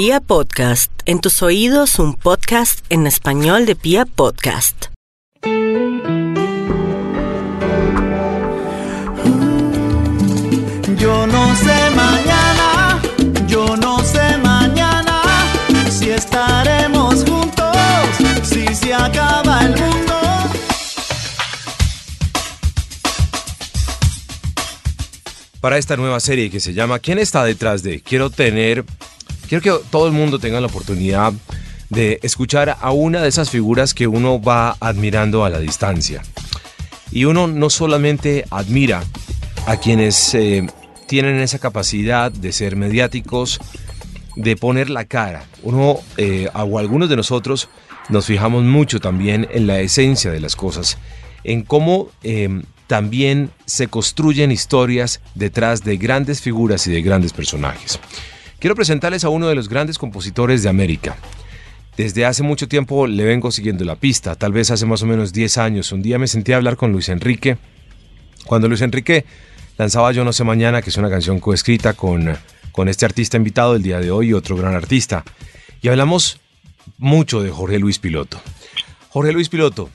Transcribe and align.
Pia 0.00 0.20
Podcast, 0.20 0.92
en 1.06 1.20
tus 1.20 1.42
oídos 1.42 1.98
un 1.98 2.14
podcast 2.14 2.84
en 2.88 3.08
español 3.08 3.66
de 3.66 3.74
Pia 3.74 4.06
Podcast. 4.06 4.84
Yo 10.96 11.26
no 11.26 11.56
sé 11.56 11.90
mañana, 11.96 13.02
yo 13.48 13.76
no 13.76 13.98
sé 14.04 14.38
mañana 14.38 15.20
si 15.90 16.10
estaremos 16.10 17.24
juntos, 17.24 17.76
si 18.44 18.72
se 18.76 18.94
acaba 18.94 19.62
el 19.62 19.70
mundo. 19.70 20.14
para 25.60 25.76
esta 25.76 25.96
nueva 25.96 26.20
serie 26.20 26.50
que 26.50 26.60
se 26.60 26.72
llama 26.72 27.00
¿Quién 27.00 27.18
está 27.18 27.42
detrás 27.42 27.82
de? 27.82 28.00
Quiero 28.00 28.30
tener, 28.30 28.84
quiero 29.48 29.62
que 29.62 29.84
todo 29.90 30.06
el 30.06 30.12
mundo 30.12 30.38
tenga 30.38 30.60
la 30.60 30.66
oportunidad 30.66 31.32
de 31.90 32.20
escuchar 32.22 32.76
a 32.80 32.90
una 32.92 33.22
de 33.22 33.28
esas 33.28 33.50
figuras 33.50 33.94
que 33.94 34.06
uno 34.06 34.40
va 34.40 34.76
admirando 34.80 35.44
a 35.44 35.50
la 35.50 35.58
distancia. 35.58 36.22
Y 37.10 37.24
uno 37.24 37.46
no 37.46 37.70
solamente 37.70 38.44
admira 38.50 39.02
a 39.66 39.78
quienes 39.78 40.34
eh, 40.34 40.66
tienen 41.06 41.40
esa 41.40 41.58
capacidad 41.58 42.30
de 42.30 42.52
ser 42.52 42.76
mediáticos, 42.76 43.58
de 44.36 44.56
poner 44.56 44.90
la 44.90 45.06
cara. 45.06 45.46
Uno, 45.62 45.98
eh, 46.18 46.48
o 46.54 46.78
algunos 46.78 47.08
de 47.08 47.16
nosotros, 47.16 47.68
nos 48.10 48.26
fijamos 48.26 48.64
mucho 48.64 49.00
también 49.00 49.48
en 49.50 49.66
la 49.66 49.80
esencia 49.80 50.30
de 50.30 50.40
las 50.40 50.56
cosas, 50.56 50.98
en 51.44 51.62
cómo 51.62 52.10
eh, 52.22 52.62
también 52.86 53.50
se 53.64 53.88
construyen 53.88 54.52
historias 54.52 55.20
detrás 55.34 55.84
de 55.84 55.96
grandes 55.96 56.42
figuras 56.42 56.86
y 56.86 56.90
de 56.90 57.02
grandes 57.02 57.32
personajes. 57.32 57.98
Quiero 58.58 58.74
presentarles 58.74 59.22
a 59.22 59.28
uno 59.28 59.46
de 59.46 59.54
los 59.54 59.68
grandes 59.68 59.98
compositores 59.98 60.64
de 60.64 60.68
América. 60.68 61.16
Desde 61.96 62.26
hace 62.26 62.42
mucho 62.42 62.66
tiempo 62.66 63.06
le 63.06 63.24
vengo 63.24 63.52
siguiendo 63.52 63.84
la 63.84 63.94
pista, 63.94 64.34
tal 64.34 64.52
vez 64.52 64.72
hace 64.72 64.84
más 64.84 65.00
o 65.02 65.06
menos 65.06 65.32
10 65.32 65.58
años. 65.58 65.92
Un 65.92 66.02
día 66.02 66.18
me 66.18 66.26
sentí 66.26 66.52
a 66.52 66.56
hablar 66.56 66.76
con 66.76 66.90
Luis 66.90 67.08
Enrique. 67.08 67.56
Cuando 68.46 68.66
Luis 68.66 68.80
Enrique 68.80 69.24
lanzaba 69.76 70.10
Yo 70.10 70.24
no 70.24 70.32
sé 70.32 70.42
mañana, 70.42 70.82
que 70.82 70.90
es 70.90 70.96
una 70.96 71.08
canción 71.08 71.38
coescrita 71.38 71.92
con, 71.92 72.36
con 72.72 72.88
este 72.88 73.04
artista 73.04 73.36
invitado 73.36 73.76
el 73.76 73.82
día 73.82 74.00
de 74.00 74.10
hoy, 74.10 74.32
otro 74.32 74.56
gran 74.56 74.74
artista. 74.74 75.22
Y 75.80 75.88
hablamos 75.88 76.40
mucho 76.98 77.40
de 77.42 77.50
Jorge 77.50 77.78
Luis 77.78 78.00
Piloto. 78.00 78.40
Jorge 79.10 79.32
Luis 79.32 79.48
Piloto, 79.48 79.88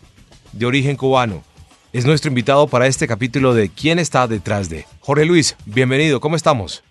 de 0.53 0.66
origen 0.66 0.95
cubano, 0.95 1.44
es 1.92 2.05
nuestro 2.05 2.30
invitado 2.30 2.67
para 2.67 2.88
este 2.88 3.09
capítulo 3.09 3.53
de 3.53 3.67
¿Quién 3.67 4.00
está 4.00 4.25
detrás 4.25 4.70
de? 4.70 4.86
Jorge 5.02 5.25
Luis, 5.25 5.58
bienvenido, 5.66 6.22
¿cómo 6.22 6.38
estamos? 6.38 6.81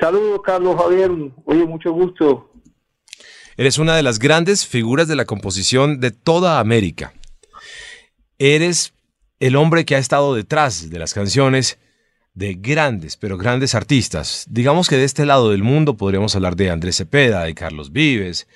Saludos, 0.00 0.40
Carlos 0.42 0.80
Javier. 0.80 1.10
Oye, 1.44 1.66
mucho 1.66 1.92
gusto. 1.92 2.50
Eres 3.58 3.76
una 3.76 3.94
de 3.94 4.02
las 4.02 4.18
grandes 4.18 4.66
figuras 4.66 5.08
de 5.08 5.14
la 5.14 5.26
composición 5.26 6.00
de 6.00 6.10
toda 6.10 6.58
América. 6.58 7.12
Eres 8.38 8.94
el 9.40 9.56
hombre 9.56 9.84
que 9.84 9.96
ha 9.96 9.98
estado 9.98 10.34
detrás 10.34 10.88
de 10.88 10.98
las 10.98 11.12
canciones 11.12 11.78
de 12.32 12.54
grandes, 12.54 13.18
pero 13.18 13.36
grandes 13.36 13.74
artistas. 13.74 14.46
Digamos 14.48 14.88
que 14.88 14.96
de 14.96 15.04
este 15.04 15.26
lado 15.26 15.50
del 15.50 15.62
mundo 15.62 15.98
podríamos 15.98 16.34
hablar 16.34 16.56
de 16.56 16.70
Andrés 16.70 16.96
Cepeda, 16.96 17.44
de 17.44 17.54
Carlos 17.54 17.92
Vives, 17.92 18.48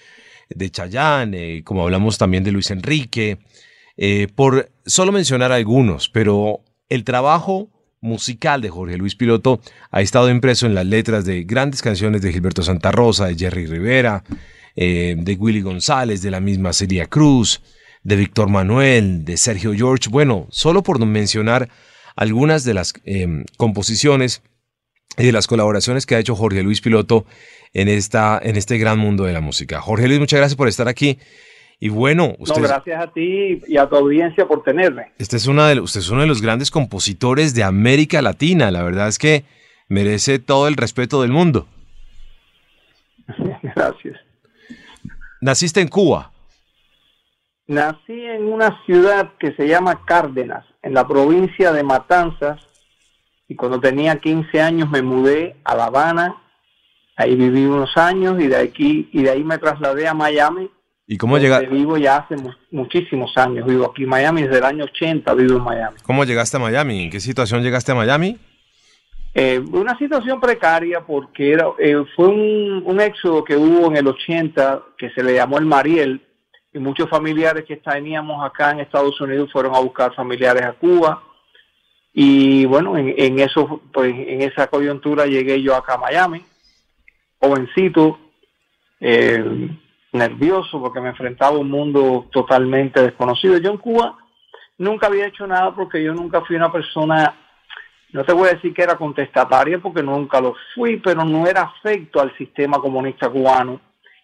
de 0.48 0.70
Chayanne, 0.70 1.62
como 1.62 1.82
hablamos 1.82 2.16
también 2.16 2.42
de 2.42 2.52
Luis 2.52 2.70
Enrique, 2.70 3.38
eh, 3.98 4.28
por 4.34 4.72
solo 4.86 5.12
mencionar 5.12 5.52
algunos, 5.52 6.08
pero 6.08 6.60
el 6.88 7.04
trabajo 7.04 7.68
musical 8.04 8.60
de 8.60 8.68
Jorge 8.68 8.98
Luis 8.98 9.16
Piloto 9.16 9.60
ha 9.90 10.02
estado 10.02 10.30
impreso 10.30 10.66
en 10.66 10.74
las 10.74 10.84
letras 10.84 11.24
de 11.24 11.44
grandes 11.44 11.80
canciones 11.80 12.20
de 12.20 12.32
Gilberto 12.32 12.62
Santa 12.62 12.92
Rosa, 12.92 13.26
de 13.26 13.36
Jerry 13.36 13.66
Rivera, 13.66 14.22
eh, 14.76 15.16
de 15.18 15.34
Willy 15.34 15.62
González, 15.62 16.20
de 16.20 16.30
la 16.30 16.40
misma 16.40 16.74
Celia 16.74 17.06
Cruz, 17.06 17.62
de 18.02 18.16
Víctor 18.16 18.50
Manuel, 18.50 19.24
de 19.24 19.38
Sergio 19.38 19.72
George. 19.72 20.10
Bueno, 20.10 20.46
solo 20.50 20.82
por 20.82 21.04
mencionar 21.04 21.70
algunas 22.14 22.64
de 22.64 22.74
las 22.74 22.92
eh, 23.06 23.26
composiciones 23.56 24.42
y 25.16 25.24
de 25.24 25.32
las 25.32 25.46
colaboraciones 25.46 26.04
que 26.04 26.14
ha 26.14 26.18
hecho 26.18 26.36
Jorge 26.36 26.62
Luis 26.62 26.82
Piloto 26.82 27.24
en, 27.72 27.88
esta, 27.88 28.38
en 28.42 28.56
este 28.56 28.76
gran 28.76 28.98
mundo 28.98 29.24
de 29.24 29.32
la 29.32 29.40
música. 29.40 29.80
Jorge 29.80 30.08
Luis, 30.08 30.20
muchas 30.20 30.38
gracias 30.38 30.56
por 30.56 30.68
estar 30.68 30.88
aquí. 30.88 31.18
Y 31.84 31.90
bueno, 31.90 32.34
usted, 32.38 32.62
no, 32.62 32.68
gracias 32.68 32.98
a 32.98 33.12
ti 33.12 33.60
y 33.68 33.76
a 33.76 33.86
tu 33.86 33.96
audiencia 33.96 34.48
por 34.48 34.62
tenerme. 34.62 35.12
Este 35.18 35.36
es 35.36 35.46
una 35.46 35.68
de, 35.68 35.80
usted 35.80 36.00
es 36.00 36.08
uno 36.08 36.22
de 36.22 36.26
los 36.26 36.40
grandes 36.40 36.70
compositores 36.70 37.54
de 37.54 37.62
América 37.62 38.22
Latina. 38.22 38.70
La 38.70 38.82
verdad 38.82 39.06
es 39.06 39.18
que 39.18 39.44
merece 39.90 40.38
todo 40.38 40.66
el 40.66 40.76
respeto 40.76 41.20
del 41.20 41.30
mundo. 41.30 41.68
Gracias. 43.62 44.18
¿Naciste 45.42 45.82
en 45.82 45.88
Cuba? 45.88 46.32
Nací 47.66 48.18
en 48.18 48.50
una 48.50 48.82
ciudad 48.86 49.32
que 49.38 49.52
se 49.52 49.68
llama 49.68 50.06
Cárdenas, 50.06 50.64
en 50.80 50.94
la 50.94 51.06
provincia 51.06 51.70
de 51.70 51.82
Matanzas, 51.82 52.66
y 53.46 53.56
cuando 53.56 53.78
tenía 53.78 54.18
15 54.18 54.58
años 54.58 54.88
me 54.88 55.02
mudé 55.02 55.56
a 55.64 55.74
La 55.74 55.84
Habana, 55.84 56.34
ahí 57.14 57.36
viví 57.36 57.66
unos 57.66 57.94
años 57.98 58.40
y 58.40 58.46
de 58.46 58.56
aquí 58.56 59.10
y 59.12 59.22
de 59.22 59.32
ahí 59.32 59.44
me 59.44 59.58
trasladé 59.58 60.08
a 60.08 60.14
Miami 60.14 60.70
¿Y 61.06 61.18
cómo 61.18 61.38
llegaste? 61.38 61.66
Vivo 61.66 61.98
ya 61.98 62.16
hace 62.16 62.36
muchísimos 62.70 63.36
años, 63.36 63.66
vivo 63.66 63.84
aquí 63.90 64.04
en 64.04 64.08
Miami, 64.08 64.42
desde 64.42 64.58
el 64.58 64.64
año 64.64 64.84
80 64.84 65.34
vivo 65.34 65.58
en 65.58 65.64
Miami. 65.64 65.96
¿Cómo 66.02 66.24
llegaste 66.24 66.56
a 66.56 66.60
Miami? 66.60 67.04
¿En 67.04 67.10
qué 67.10 67.20
situación 67.20 67.62
llegaste 67.62 67.92
a 67.92 67.94
Miami? 67.94 68.38
Eh, 69.34 69.58
una 69.72 69.98
situación 69.98 70.40
precaria 70.40 71.00
porque 71.00 71.52
era, 71.52 71.66
eh, 71.78 72.04
fue 72.14 72.28
un, 72.28 73.00
éxodo 73.00 73.42
que 73.44 73.56
hubo 73.56 73.90
en 73.90 73.96
el 73.96 74.06
80 74.06 74.82
que 74.96 75.10
se 75.10 75.22
le 75.22 75.34
llamó 75.34 75.58
el 75.58 75.66
Mariel 75.66 76.22
y 76.72 76.78
muchos 76.78 77.10
familiares 77.10 77.64
que 77.64 77.76
teníamos 77.76 78.44
acá 78.44 78.70
en 78.70 78.80
Estados 78.80 79.20
Unidos 79.20 79.50
fueron 79.52 79.74
a 79.74 79.80
buscar 79.80 80.14
familiares 80.14 80.62
a 80.62 80.72
Cuba 80.72 81.20
y 82.12 82.64
bueno, 82.66 82.96
en, 82.96 83.40
eso, 83.40 83.82
pues 83.92 84.14
en 84.14 84.42
esa 84.42 84.68
coyuntura 84.68 85.26
llegué 85.26 85.60
yo 85.60 85.74
acá 85.74 85.94
a 85.94 85.98
Miami, 85.98 86.44
jovencito, 87.40 88.20
eh, 89.00 89.68
nervioso 90.14 90.80
porque 90.80 91.00
me 91.00 91.10
enfrentaba 91.10 91.56
a 91.56 91.60
un 91.60 91.70
mundo 91.70 92.28
totalmente 92.32 93.02
desconocido. 93.02 93.58
Yo 93.58 93.72
en 93.72 93.78
Cuba 93.78 94.16
nunca 94.78 95.08
había 95.08 95.26
hecho 95.26 95.46
nada 95.46 95.74
porque 95.74 96.02
yo 96.02 96.14
nunca 96.14 96.40
fui 96.42 96.56
una 96.56 96.72
persona, 96.72 97.34
no 98.12 98.24
te 98.24 98.32
voy 98.32 98.48
a 98.48 98.54
decir 98.54 98.72
que 98.72 98.82
era 98.82 98.96
contestataria 98.96 99.78
porque 99.80 100.02
nunca 100.02 100.40
lo 100.40 100.54
fui, 100.74 100.98
pero 100.98 101.24
no 101.24 101.46
era 101.46 101.62
afecto 101.62 102.20
al 102.20 102.34
sistema 102.36 102.78
comunista 102.78 103.28
cubano. 103.28 103.80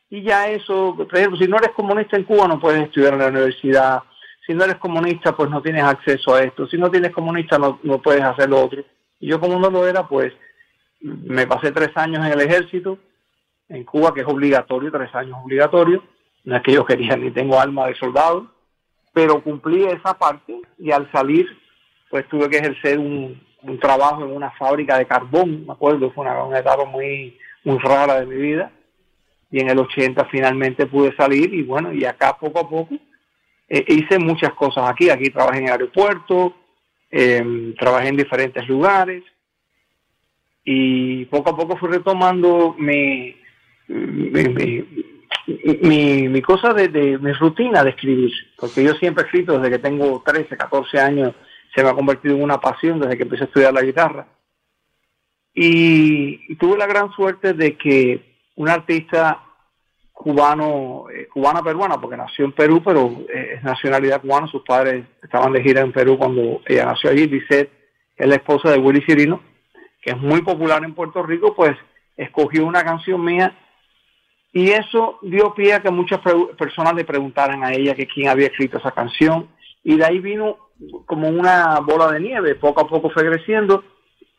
Y 0.08 0.22
ya 0.22 0.48
eso, 0.48 0.94
por 0.96 1.16
ejemplo, 1.16 1.38
si 1.38 1.46
no 1.46 1.56
eres 1.56 1.70
comunista 1.70 2.16
en 2.16 2.24
Cuba 2.24 2.48
no 2.48 2.60
puedes 2.60 2.82
estudiar 2.82 3.14
en 3.14 3.20
la 3.20 3.28
universidad. 3.28 4.02
Si 4.46 4.54
no 4.54 4.64
eres 4.64 4.76
comunista, 4.76 5.36
pues 5.36 5.50
no 5.50 5.60
tienes 5.60 5.84
acceso 5.84 6.34
a 6.34 6.42
esto. 6.42 6.66
Si 6.66 6.76
no 6.76 6.90
tienes 6.90 7.12
comunista, 7.12 7.58
no, 7.58 7.78
no 7.82 8.00
puedes 8.00 8.22
hacer 8.22 8.48
lo 8.48 8.64
otro. 8.64 8.82
Y 9.20 9.28
yo 9.28 9.38
como 9.38 9.58
no 9.58 9.70
lo 9.70 9.86
era, 9.86 10.08
pues 10.08 10.32
me 11.00 11.46
pasé 11.46 11.72
tres 11.72 11.90
años 11.96 12.24
en 12.24 12.32
el 12.32 12.40
ejército 12.40 12.98
en 13.70 13.84
Cuba, 13.84 14.12
que 14.12 14.20
es 14.20 14.26
obligatorio, 14.26 14.90
tres 14.90 15.14
años 15.14 15.38
obligatorio. 15.42 16.02
No 16.44 16.56
es 16.56 16.62
que 16.62 16.72
yo 16.72 16.84
quería 16.84 17.16
ni 17.16 17.30
tengo 17.30 17.58
alma 17.58 17.86
de 17.86 17.94
soldado, 17.94 18.50
pero 19.12 19.42
cumplí 19.42 19.84
esa 19.84 20.14
parte 20.14 20.60
y 20.78 20.90
al 20.90 21.10
salir, 21.12 21.46
pues 22.10 22.28
tuve 22.28 22.50
que 22.50 22.58
ejercer 22.58 22.98
un, 22.98 23.40
trabajo 23.80 24.24
en 24.24 24.32
una 24.32 24.50
fábrica 24.52 24.98
de 24.98 25.06
carbón, 25.06 25.66
me 25.66 25.72
acuerdo, 25.72 26.10
fue 26.12 26.24
una, 26.26 26.58
etapa 26.58 26.84
muy, 26.84 27.38
muy 27.64 27.78
rara 27.78 28.20
de 28.20 28.26
mi 28.26 28.36
vida. 28.36 28.72
Y 29.52 29.60
en 29.60 29.68
el 29.68 29.78
80 29.78 30.24
finalmente 30.26 30.86
pude 30.86 31.14
salir 31.16 31.52
y 31.52 31.62
bueno, 31.62 31.92
y 31.92 32.04
acá 32.04 32.36
poco 32.38 32.60
a 32.60 32.68
poco 32.68 32.94
eh, 33.68 33.84
hice 33.88 34.18
muchas 34.18 34.52
cosas 34.54 34.88
aquí. 34.88 35.10
Aquí 35.10 35.30
trabajé 35.30 35.58
en 35.58 35.64
el 35.66 35.72
aeropuerto, 35.72 36.54
em, 37.10 37.74
trabajé 37.74 38.08
en 38.08 38.16
diferentes 38.16 38.66
lugares 38.68 39.24
y 40.64 41.24
poco 41.26 41.50
a 41.50 41.56
poco 41.56 41.76
fui 41.76 41.88
retomando 41.90 42.74
mi, 42.78 43.39
mi, 43.90 46.28
mi, 46.28 46.42
cosa 46.42 46.72
de, 46.72 47.18
mi 47.18 47.32
rutina 47.32 47.82
de 47.82 47.90
escribir, 47.90 48.30
porque 48.56 48.84
yo 48.84 48.94
siempre 48.94 49.24
he 49.24 49.26
escrito 49.26 49.58
desde 49.58 49.70
que 49.70 49.82
tengo 49.82 50.22
13, 50.24 50.56
14 50.56 51.00
años, 51.00 51.34
se 51.74 51.82
me 51.82 51.90
ha 51.90 51.94
convertido 51.94 52.36
en 52.36 52.42
una 52.42 52.60
pasión 52.60 53.00
desde 53.00 53.16
que 53.16 53.24
empecé 53.24 53.44
a 53.44 53.46
estudiar 53.46 53.72
la 53.72 53.82
guitarra. 53.82 54.26
Y, 55.54 56.54
tuve 56.56 56.78
la 56.78 56.86
gran 56.86 57.10
suerte 57.12 57.54
de 57.54 57.76
que 57.76 58.38
un 58.56 58.68
artista 58.68 59.42
cubano, 60.12 61.06
eh, 61.12 61.28
cubana 61.32 61.62
peruana, 61.62 62.00
porque 62.00 62.16
nació 62.16 62.44
en 62.44 62.52
Perú, 62.52 62.82
pero 62.84 63.24
eh, 63.32 63.54
es 63.56 63.62
nacionalidad 63.62 64.20
cubana, 64.20 64.46
sus 64.46 64.62
padres 64.62 65.04
estaban 65.22 65.52
de 65.52 65.62
gira 65.62 65.80
en 65.80 65.92
Perú 65.92 66.18
cuando 66.18 66.60
ella 66.66 66.84
nació 66.84 67.10
allí, 67.10 67.26
Lisette, 67.26 67.70
es 68.16 68.28
la 68.28 68.36
esposa 68.36 68.70
de 68.70 68.78
Willy 68.78 69.00
Cirino, 69.00 69.40
que 70.02 70.10
es 70.10 70.18
muy 70.18 70.42
popular 70.42 70.84
en 70.84 70.94
Puerto 70.94 71.22
Rico, 71.22 71.54
pues 71.54 71.76
escogió 72.16 72.66
una 72.66 72.84
canción 72.84 73.24
mía 73.24 73.56
y 74.52 74.70
eso 74.70 75.18
dio 75.22 75.54
pie 75.54 75.74
a 75.74 75.82
que 75.82 75.90
muchas 75.90 76.20
personas 76.58 76.94
le 76.94 77.04
preguntaran 77.04 77.62
a 77.62 77.72
ella 77.72 77.94
que 77.94 78.08
quién 78.08 78.28
había 78.28 78.48
escrito 78.48 78.78
esa 78.78 78.90
canción. 78.90 79.48
Y 79.84 79.96
de 79.96 80.04
ahí 80.04 80.18
vino 80.18 80.56
como 81.06 81.28
una 81.28 81.78
bola 81.80 82.10
de 82.12 82.20
nieve. 82.20 82.56
Poco 82.56 82.80
a 82.80 82.88
poco 82.88 83.10
fue 83.10 83.24
creciendo. 83.24 83.84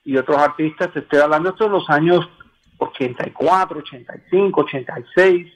Y 0.03 0.17
otros 0.17 0.37
artistas, 0.37 0.91
te 0.91 0.99
estoy 0.99 1.19
hablando 1.19 1.51
esto 1.51 1.65
en 1.65 1.71
los 1.71 1.89
años 1.89 2.29
84, 2.77 3.79
85, 3.79 4.61
86. 4.61 5.47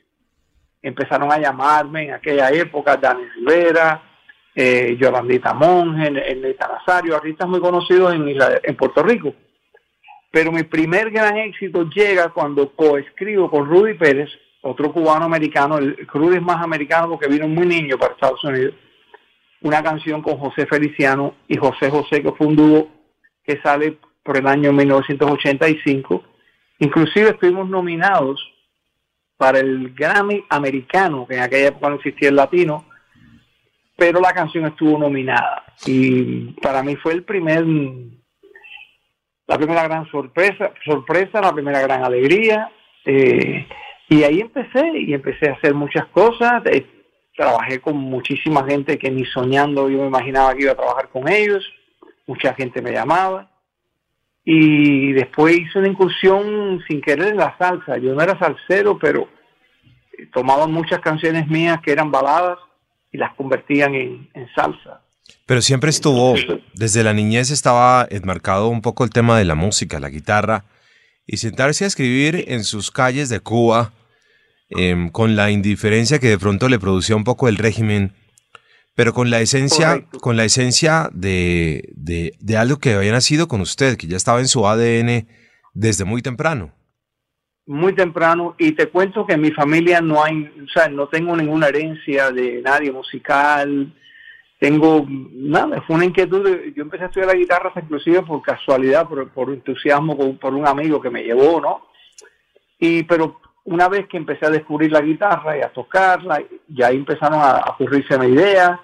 Empezaron 0.81 1.31
a 1.31 1.39
llamarme 1.39 2.03
en 2.03 2.13
aquella 2.13 2.49
época 2.51 2.95
Dani 2.95 3.25
Rivera, 3.35 4.03
eh, 4.53 4.95
Yolandita 4.97 5.53
Monge, 5.53 6.11
Neta 6.11 6.67
Nazario, 6.67 7.15
artistas 7.15 7.49
muy 7.49 7.59
conocidos 7.59 8.13
en, 8.13 8.25
en 8.63 8.75
Puerto 8.77 9.03
Rico. 9.03 9.33
Pero 10.31 10.51
mi 10.51 10.63
primer 10.63 11.11
gran 11.11 11.37
éxito 11.37 11.89
llega 11.89 12.29
cuando 12.29 12.71
coescribo 12.73 13.49
con 13.49 13.65
Rudy 13.65 13.95
Pérez, 13.95 14.29
otro 14.67 14.91
cubano 14.91 15.25
americano, 15.25 15.77
el 15.77 15.95
Rudy 16.07 16.37
es 16.37 16.41
más 16.41 16.63
americano 16.63 17.09
porque 17.09 17.27
vino 17.27 17.47
muy 17.47 17.67
niño 17.67 17.97
para 17.99 18.13
Estados 18.13 18.43
Unidos, 18.43 18.73
una 19.61 19.83
canción 19.83 20.23
con 20.23 20.37
José 20.37 20.65
Feliciano 20.65 21.35
y 21.47 21.55
José 21.55 21.91
José, 21.91 22.23
que 22.23 22.31
fue 22.31 22.47
un 22.47 22.55
dúo 22.55 22.87
que 23.43 23.61
sale 23.61 23.99
por 24.23 24.37
el 24.37 24.47
año 24.47 24.73
1985. 24.73 26.23
Inclusive 26.79 27.29
estuvimos 27.29 27.69
nominados 27.69 28.41
para 29.37 29.59
el 29.59 29.93
Grammy 29.93 30.43
americano, 30.49 31.27
que 31.27 31.35
en 31.35 31.43
aquella 31.43 31.67
época 31.67 31.89
no 31.89 31.95
existía 31.95 32.29
el 32.29 32.35
latino, 32.35 32.85
pero 33.95 34.19
la 34.19 34.33
canción 34.33 34.65
estuvo 34.65 34.97
nominada. 34.97 35.63
Y 35.85 36.53
para 36.59 36.81
mí 36.81 36.95
fue 36.95 37.13
el 37.13 37.23
primer, 37.23 37.65
la 39.45 39.57
primera 39.57 39.83
gran 39.83 40.09
sorpresa, 40.09 40.73
sorpresa, 40.83 41.39
la 41.39 41.53
primera 41.53 41.81
gran 41.81 42.03
alegría. 42.03 42.71
Eh, 43.05 43.67
y 44.09 44.23
ahí 44.23 44.39
empecé, 44.39 44.85
y 44.99 45.13
empecé 45.13 45.49
a 45.49 45.53
hacer 45.53 45.73
muchas 45.73 46.05
cosas. 46.07 46.63
Eh, 46.65 46.85
trabajé 47.35 47.79
con 47.79 47.97
muchísima 47.97 48.63
gente 48.65 48.97
que 48.97 49.09
ni 49.09 49.25
soñando 49.25 49.89
yo 49.89 49.99
me 49.99 50.07
imaginaba 50.07 50.53
que 50.53 50.63
iba 50.63 50.71
a 50.71 50.75
trabajar 50.75 51.09
con 51.09 51.27
ellos. 51.27 51.63
Mucha 52.27 52.53
gente 52.53 52.81
me 52.81 52.91
llamaba. 52.91 53.51
Y 54.43 55.13
después 55.13 55.57
hice 55.57 55.79
una 55.79 55.87
incursión 55.87 56.83
sin 56.87 57.01
querer 57.01 57.29
en 57.29 57.37
la 57.37 57.57
salsa. 57.57 57.97
Yo 57.97 58.13
no 58.13 58.21
era 58.21 58.37
salsero, 58.37 58.97
pero 58.99 59.27
tomaba 60.33 60.67
muchas 60.67 60.99
canciones 60.99 61.47
mías 61.47 61.79
que 61.83 61.91
eran 61.91 62.11
baladas 62.11 62.59
y 63.11 63.17
las 63.17 63.33
convertían 63.33 63.95
en, 63.95 64.29
salsa. 64.53 65.01
Pero 65.47 65.61
siempre 65.61 65.89
estuvo, 65.89 66.35
desde 66.73 67.03
la 67.03 67.13
niñez 67.13 67.49
estaba 67.49 68.07
enmarcado 68.09 68.67
un 68.67 68.81
poco 68.81 69.03
el 69.03 69.09
tema 69.09 69.37
de 69.37 69.45
la 69.45 69.55
música, 69.55 69.99
la 69.99 70.09
guitarra, 70.09 70.65
y 71.25 71.37
sentarse 71.37 71.83
a 71.83 71.87
escribir 71.87 72.45
en 72.47 72.63
sus 72.63 72.91
calles 72.91 73.29
de 73.29 73.39
Cuba, 73.39 73.93
em, 74.69 75.09
con 75.09 75.35
la 75.35 75.51
indiferencia 75.51 76.19
que 76.19 76.29
de 76.29 76.37
pronto 76.37 76.69
le 76.69 76.79
producía 76.79 77.15
un 77.15 77.23
poco 77.23 77.47
el 77.47 77.57
régimen, 77.57 78.13
pero 78.95 79.13
con 79.13 79.29
la 79.29 79.41
esencia, 79.41 80.05
con 80.21 80.37
la 80.37 80.45
esencia 80.45 81.09
de, 81.13 81.89
de, 81.95 82.33
de 82.39 82.57
algo 82.57 82.77
que 82.77 82.93
había 82.93 83.11
nacido 83.11 83.47
con 83.47 83.61
usted, 83.61 83.97
que 83.97 84.07
ya 84.07 84.17
estaba 84.17 84.39
en 84.39 84.47
su 84.47 84.67
ADN 84.67 85.27
desde 85.73 86.05
muy 86.05 86.21
temprano. 86.21 86.73
Muy 87.67 87.93
temprano 87.95 88.55
y 88.59 88.73
te 88.73 88.87
cuento 88.87 89.25
que 89.25 89.33
en 89.33 89.41
mi 89.41 89.51
familia 89.51 89.99
no 89.99 90.23
hay, 90.23 90.45
o 90.63 90.69
sea, 90.71 90.87
no 90.87 91.07
tengo 91.07 91.35
ninguna 91.35 91.67
herencia 91.67 92.31
de 92.31 92.61
nadie 92.61 92.91
musical, 92.91 93.91
tengo 94.59 95.05
nada, 95.07 95.81
fue 95.81 95.97
una 95.97 96.05
inquietud, 96.05 96.47
yo 96.75 96.83
empecé 96.83 97.03
a 97.03 97.07
estudiar 97.07 97.27
la 97.27 97.35
guitarra 97.35 97.73
inclusive 97.75 98.21
por 98.21 98.41
casualidad, 98.41 99.07
por, 99.07 99.29
por 99.29 99.49
entusiasmo, 99.49 100.37
por, 100.37 100.53
un 100.53 100.67
amigo 100.67 101.01
que 101.01 101.09
me 101.09 101.23
llevó, 101.23 101.59
¿no? 101.59 101.87
Y 102.79 103.03
pero 103.03 103.41
una 103.65 103.89
vez 103.89 104.07
que 104.07 104.17
empecé 104.17 104.45
a 104.45 104.51
descubrir 104.51 104.91
la 104.91 105.01
guitarra 105.01 105.57
y 105.57 105.61
a 105.61 105.69
tocarla, 105.69 106.41
ya 106.67 106.87
ahí 106.87 106.97
empezaron 106.97 107.39
a, 107.39 107.57
a 107.57 107.71
ocurrirse 107.71 108.17
mi 108.17 108.27
idea 108.27 108.81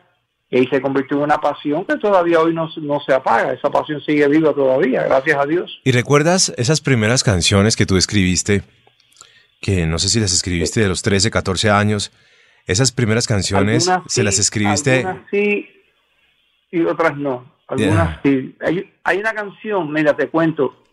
y 0.51 0.57
ahí 0.57 0.67
se 0.67 0.81
convirtió 0.81 1.17
en 1.17 1.23
una 1.23 1.37
pasión 1.37 1.85
que 1.85 1.95
todavía 1.95 2.41
hoy 2.41 2.53
no, 2.53 2.69
no, 2.81 2.99
se 2.99 3.13
apaga, 3.13 3.53
esa 3.53 3.69
pasión 3.69 4.01
sigue 4.01 4.27
viva 4.27 4.53
todavía, 4.53 5.03
gracias 5.03 5.37
a 5.37 5.45
Dios. 5.45 5.79
¿Y 5.85 5.93
recuerdas 5.93 6.53
esas 6.57 6.81
primeras 6.81 7.23
canciones 7.23 7.77
que 7.77 7.85
tú 7.85 7.95
escribiste, 7.95 8.63
que 9.61 9.85
no 9.85 9.97
sé 9.97 10.09
si 10.09 10.19
las 10.19 10.33
escribiste 10.33 10.81
de 10.81 10.89
los 10.89 11.01
13, 11.03 11.31
14 11.31 11.69
años, 11.69 12.11
esas 12.65 12.91
primeras 12.91 13.27
canciones, 13.27 13.91
¿se 14.07 14.23
las 14.23 14.39
escribiste? 14.39 14.99
Algunas 14.99 15.29
sí 15.31 15.69
y 16.71 16.81
otras 16.83 17.17
no, 17.17 17.53
algunas 17.67 18.19
sí. 18.23 18.55
Hay, 18.61 18.93
hay 19.03 19.17
una 19.17 19.33
canción, 19.33 19.91
mira, 19.91 20.15
te 20.15 20.29
cuento, 20.29 20.83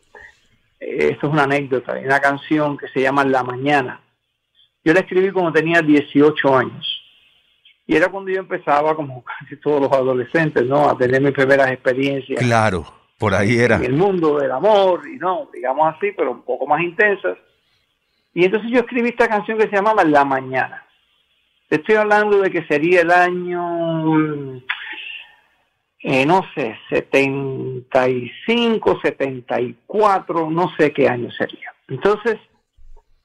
eh, 0.81 1.11
esto 1.13 1.29
es 1.29 1.33
una 1.33 1.45
anécdota, 1.45 1.95
hay 1.95 2.05
una 2.05 2.21
canción 2.21 2.77
que 2.77 2.89
se 2.89 3.01
llama 3.01 3.25
La 3.25 3.43
Mañana. 3.43 4.01
Yo 4.85 4.93
la 4.93 5.01
escribí 5.01 5.31
cuando 5.31 5.53
tenía 5.53 5.83
18 5.83 6.57
años 6.57 6.99
y 7.89 7.97
era 7.97 8.09
cuando 8.09 8.31
yo 8.31 8.39
empezaba, 8.39 8.95
como 8.95 9.25
casi 9.41 9.57
todos 9.57 9.81
los 9.81 9.93
adolescentes, 9.93 10.65
¿no? 10.67 10.89
A 10.89 10.97
tener 10.97 11.21
mis 11.23 11.33
primeras 11.33 11.73
experiencias. 11.73 12.39
Claro, 12.39 12.85
por 13.19 13.35
ahí 13.35 13.59
era. 13.59 13.77
En 13.77 13.85
el 13.85 13.95
mundo 13.95 14.39
del 14.39 14.53
amor, 14.53 15.09
y 15.09 15.17
no, 15.17 15.49
digamos 15.53 15.95
así, 15.95 16.13
pero 16.17 16.33
un 16.33 16.43
poco 16.43 16.67
más 16.67 16.83
intensas. 16.83 17.39
Y 18.35 18.45
entonces 18.45 18.71
yo 18.71 18.81
escribí 18.81 19.09
esta 19.09 19.27
canción 19.27 19.59
que 19.59 19.69
se 19.69 19.75
llamaba 19.75 20.05
La 20.05 20.25
Mañana. 20.25 20.85
Estoy 21.71 21.97
hablando 21.97 22.41
de 22.41 22.51
que 22.51 22.65
sería 22.65 23.03
el 23.03 23.11
año, 23.11 24.63
eh, 26.01 26.25
no 26.25 26.43
sé, 26.55 26.79
75, 26.89 29.01
74, 29.03 30.51
no 30.51 30.75
sé 30.79 30.93
qué 30.93 31.09
año 31.09 31.31
sería. 31.31 31.75
Entonces, 31.89 32.39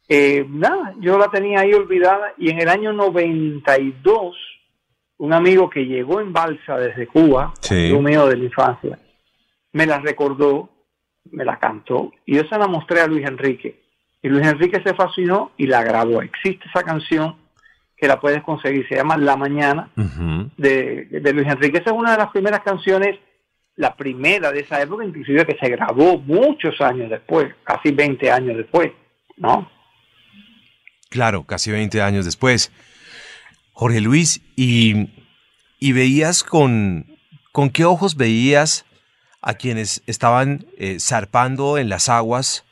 eh, 0.10 0.46
nada, 0.50 0.94
yo 1.00 1.18
la 1.18 1.30
tenía 1.30 1.62
ahí 1.62 1.74
olvidada 1.74 2.34
y 2.38 2.50
en 2.50 2.60
el 2.60 2.68
año 2.68 2.92
92 2.92 4.36
un 5.18 5.32
amigo 5.32 5.70
que 5.70 5.86
llegó 5.86 6.20
en 6.20 6.34
balsa 6.34 6.78
desde 6.78 7.08
Cuba, 7.08 7.54
un 7.72 8.04
mío 8.04 8.28
de 8.28 8.36
la 8.36 8.44
infancia, 8.44 9.00
me 9.72 9.86
la 9.86 10.00
recordó, 10.00 10.70
me 11.32 11.46
la 11.46 11.60
cantó 11.60 12.12
y 12.26 12.36
yo 12.36 12.44
se 12.50 12.58
la 12.58 12.68
mostré 12.68 13.00
a 13.00 13.08
Luis 13.08 13.26
Enrique. 13.26 13.82
Y 14.22 14.28
Luis 14.28 14.46
Enrique 14.46 14.82
se 14.84 14.94
fascinó 14.94 15.52
y 15.56 15.68
la 15.68 15.82
grabó. 15.84 16.22
Existe 16.22 16.68
esa 16.68 16.84
canción 16.84 17.43
que 18.04 18.10
la 18.10 18.20
puedes 18.20 18.44
conseguir, 18.44 18.86
se 18.90 18.96
llama 18.96 19.16
La 19.16 19.38
Mañana 19.38 19.90
de, 20.58 21.08
de, 21.10 21.32
Luis 21.32 21.48
Enrique. 21.48 21.78
Esa 21.78 21.92
es 21.92 21.96
una 21.96 22.12
de 22.12 22.18
las 22.18 22.32
primeras 22.32 22.60
canciones, 22.60 23.18
la 23.78 23.96
primera 23.96 24.52
de 24.52 24.60
esa 24.60 24.82
época, 24.82 25.06
inclusive 25.06 25.46
que 25.46 25.58
se 25.58 25.70
grabó 25.70 26.18
muchos 26.18 26.82
años 26.82 27.10
después, 27.10 27.56
casi 27.64 27.94
20 27.94 28.30
años 28.30 28.58
después, 28.58 28.92
¿no? 29.38 29.72
Claro, 31.10 31.46
casi 31.46 31.72
20 31.72 32.02
años 32.02 32.26
después. 32.26 32.74
Jorge 33.72 34.02
Luis, 34.02 34.42
y, 34.58 35.08
veías 35.80 36.44
con, 36.44 37.06
con 37.54 37.70
qué 37.70 37.86
ojos 37.86 38.18
veías 38.18 38.86
a 39.42 39.54
quienes 39.54 40.04
estaban 40.08 40.66
eh, 40.78 40.98
zarpando 41.00 41.78
en 41.78 41.88
las 41.88 42.10
aguas 42.10 42.66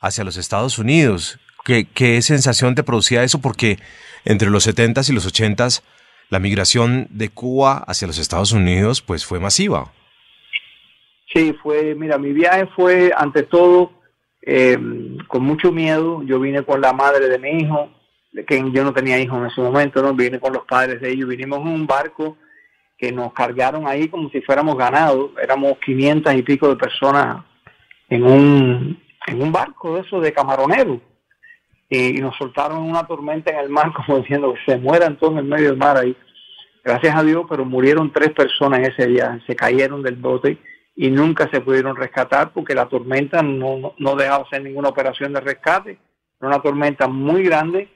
hacia 0.00 0.22
los 0.22 0.36
Estados 0.36 0.78
Unidos. 0.78 1.40
¿Qué, 1.64 1.84
¿Qué, 1.84 2.22
sensación 2.22 2.76
te 2.76 2.84
producía 2.84 3.24
eso? 3.24 3.40
Porque 3.40 3.80
entre 4.24 4.50
los 4.50 4.66
70s 4.66 5.10
y 5.10 5.12
los 5.12 5.26
80s 5.26 5.82
la 6.30 6.38
migración 6.38 7.08
de 7.10 7.30
Cuba 7.30 7.84
hacia 7.86 8.06
los 8.06 8.18
Estados 8.18 8.52
Unidos 8.52 9.00
pues 9.02 9.24
fue 9.24 9.40
masiva. 9.40 9.92
Sí, 11.32 11.54
fue, 11.62 11.94
mira, 11.94 12.18
mi 12.18 12.32
viaje 12.32 12.66
fue 12.74 13.10
ante 13.16 13.42
todo 13.42 13.92
eh, 14.42 14.78
con 15.26 15.42
mucho 15.42 15.72
miedo. 15.72 16.22
Yo 16.22 16.40
vine 16.40 16.62
con 16.62 16.80
la 16.80 16.92
madre 16.92 17.28
de 17.28 17.38
mi 17.38 17.50
hijo, 17.62 17.90
que 18.46 18.62
yo 18.72 18.84
no 18.84 18.92
tenía 18.92 19.18
hijos 19.18 19.38
en 19.38 19.46
ese 19.46 19.60
momento, 19.60 20.02
¿no? 20.02 20.14
Vine 20.14 20.40
con 20.40 20.52
los 20.52 20.64
padres 20.64 21.00
de 21.00 21.10
ellos, 21.10 21.28
vinimos 21.28 21.60
en 21.60 21.68
un 21.68 21.86
barco 21.86 22.36
que 22.96 23.12
nos 23.12 23.32
cargaron 23.32 23.86
ahí 23.86 24.08
como 24.08 24.28
si 24.30 24.40
fuéramos 24.40 24.76
ganados, 24.76 25.30
éramos 25.40 25.78
500 25.84 26.34
y 26.34 26.42
pico 26.42 26.68
de 26.68 26.76
personas 26.76 27.44
en 28.08 28.24
un, 28.24 29.02
en 29.26 29.42
un 29.42 29.52
barco 29.52 29.94
de 29.94 30.00
eso 30.00 30.20
de 30.20 30.32
camaronero 30.32 31.00
y, 31.88 32.12
nos 32.14 32.36
soltaron 32.36 32.78
una 32.82 33.06
tormenta 33.06 33.50
en 33.50 33.58
el 33.58 33.68
mar 33.68 33.92
como 34.06 34.18
diciendo 34.18 34.54
que 34.54 34.72
se 34.72 34.78
mueran 34.78 35.16
todos 35.16 35.38
en 35.38 35.48
medio 35.48 35.70
del 35.70 35.78
mar 35.78 35.96
ahí. 35.96 36.16
Gracias 36.84 37.14
a 37.14 37.22
Dios, 37.22 37.44
pero 37.48 37.64
murieron 37.64 38.12
tres 38.12 38.30
personas 38.30 38.80
ese 38.80 39.06
día, 39.06 39.40
se 39.46 39.54
cayeron 39.54 40.02
del 40.02 40.16
bote 40.16 40.58
y 40.96 41.10
nunca 41.10 41.48
se 41.50 41.60
pudieron 41.60 41.96
rescatar 41.96 42.52
porque 42.52 42.74
la 42.74 42.88
tormenta 42.88 43.42
no, 43.42 43.94
no 43.98 44.16
dejaba 44.16 44.44
hacer 44.44 44.62
ninguna 44.62 44.88
operación 44.88 45.32
de 45.32 45.40
rescate. 45.40 45.98
Era 46.40 46.48
una 46.48 46.62
tormenta 46.62 47.08
muy 47.08 47.42
grande 47.42 47.88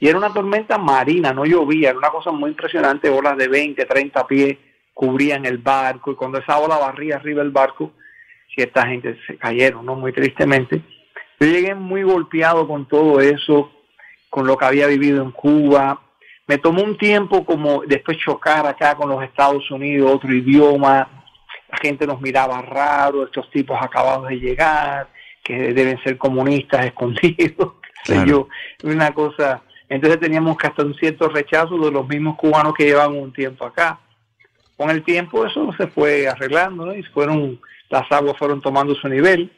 y 0.00 0.08
era 0.08 0.18
una 0.18 0.32
tormenta 0.32 0.76
marina, 0.76 1.32
no 1.32 1.44
llovía, 1.44 1.90
era 1.90 1.98
una 1.98 2.10
cosa 2.10 2.30
muy 2.32 2.50
impresionante, 2.50 3.08
olas 3.08 3.36
de 3.38 3.48
20, 3.48 3.84
30 3.84 4.26
pies 4.26 4.58
cubrían 4.92 5.44
el 5.44 5.58
barco 5.58 6.12
y 6.12 6.14
cuando 6.14 6.38
esa 6.38 6.58
ola 6.58 6.78
barría 6.78 7.16
arriba 7.16 7.42
el 7.42 7.50
barco, 7.50 7.92
cierta 8.54 8.86
gente 8.86 9.18
se 9.26 9.36
cayeron, 9.36 9.84
¿no? 9.84 9.96
Muy 9.96 10.12
tristemente. 10.12 10.80
Yo 11.40 11.46
llegué 11.46 11.74
muy 11.74 12.02
golpeado 12.02 12.66
con 12.66 12.86
todo 12.86 13.20
eso, 13.20 13.70
con 14.30 14.46
lo 14.46 14.56
que 14.56 14.64
había 14.64 14.86
vivido 14.86 15.22
en 15.22 15.30
Cuba. 15.30 16.00
Me 16.46 16.58
tomó 16.58 16.82
un 16.82 16.96
tiempo 16.96 17.44
como 17.44 17.82
después 17.86 18.18
chocar 18.18 18.66
acá 18.66 18.94
con 18.94 19.08
los 19.08 19.22
Estados 19.22 19.70
Unidos, 19.70 20.10
otro 20.12 20.32
idioma. 20.32 21.08
La 21.70 21.78
gente 21.78 22.06
nos 22.06 22.20
miraba 22.20 22.60
raro, 22.62 23.24
estos 23.24 23.50
tipos 23.50 23.76
acabados 23.80 24.28
de 24.28 24.36
llegar, 24.36 25.08
que 25.42 25.72
deben 25.72 26.02
ser 26.02 26.18
comunistas 26.18 26.86
escondidos. 26.86 27.74
Yo, 28.26 28.48
una 28.82 29.12
cosa 29.12 29.62
entonces 29.88 30.18
teníamos 30.18 30.56
que 30.56 30.66
hasta 30.66 30.82
un 30.82 30.94
cierto 30.94 31.28
rechazo 31.28 31.78
de 31.78 31.90
los 31.90 32.08
mismos 32.08 32.36
cubanos 32.36 32.74
que 32.74 32.84
llevaban 32.84 33.16
un 33.16 33.32
tiempo 33.32 33.66
acá. 33.66 34.00
Con 34.76 34.90
el 34.90 35.04
tiempo 35.04 35.46
eso 35.46 35.72
se 35.76 35.86
fue 35.88 36.26
arreglando 36.26 36.94
y 36.94 37.02
fueron, 37.04 37.60
las 37.90 38.10
aguas 38.10 38.36
fueron 38.38 38.60
tomando 38.60 38.94
su 38.94 39.08
nivel. 39.08 39.52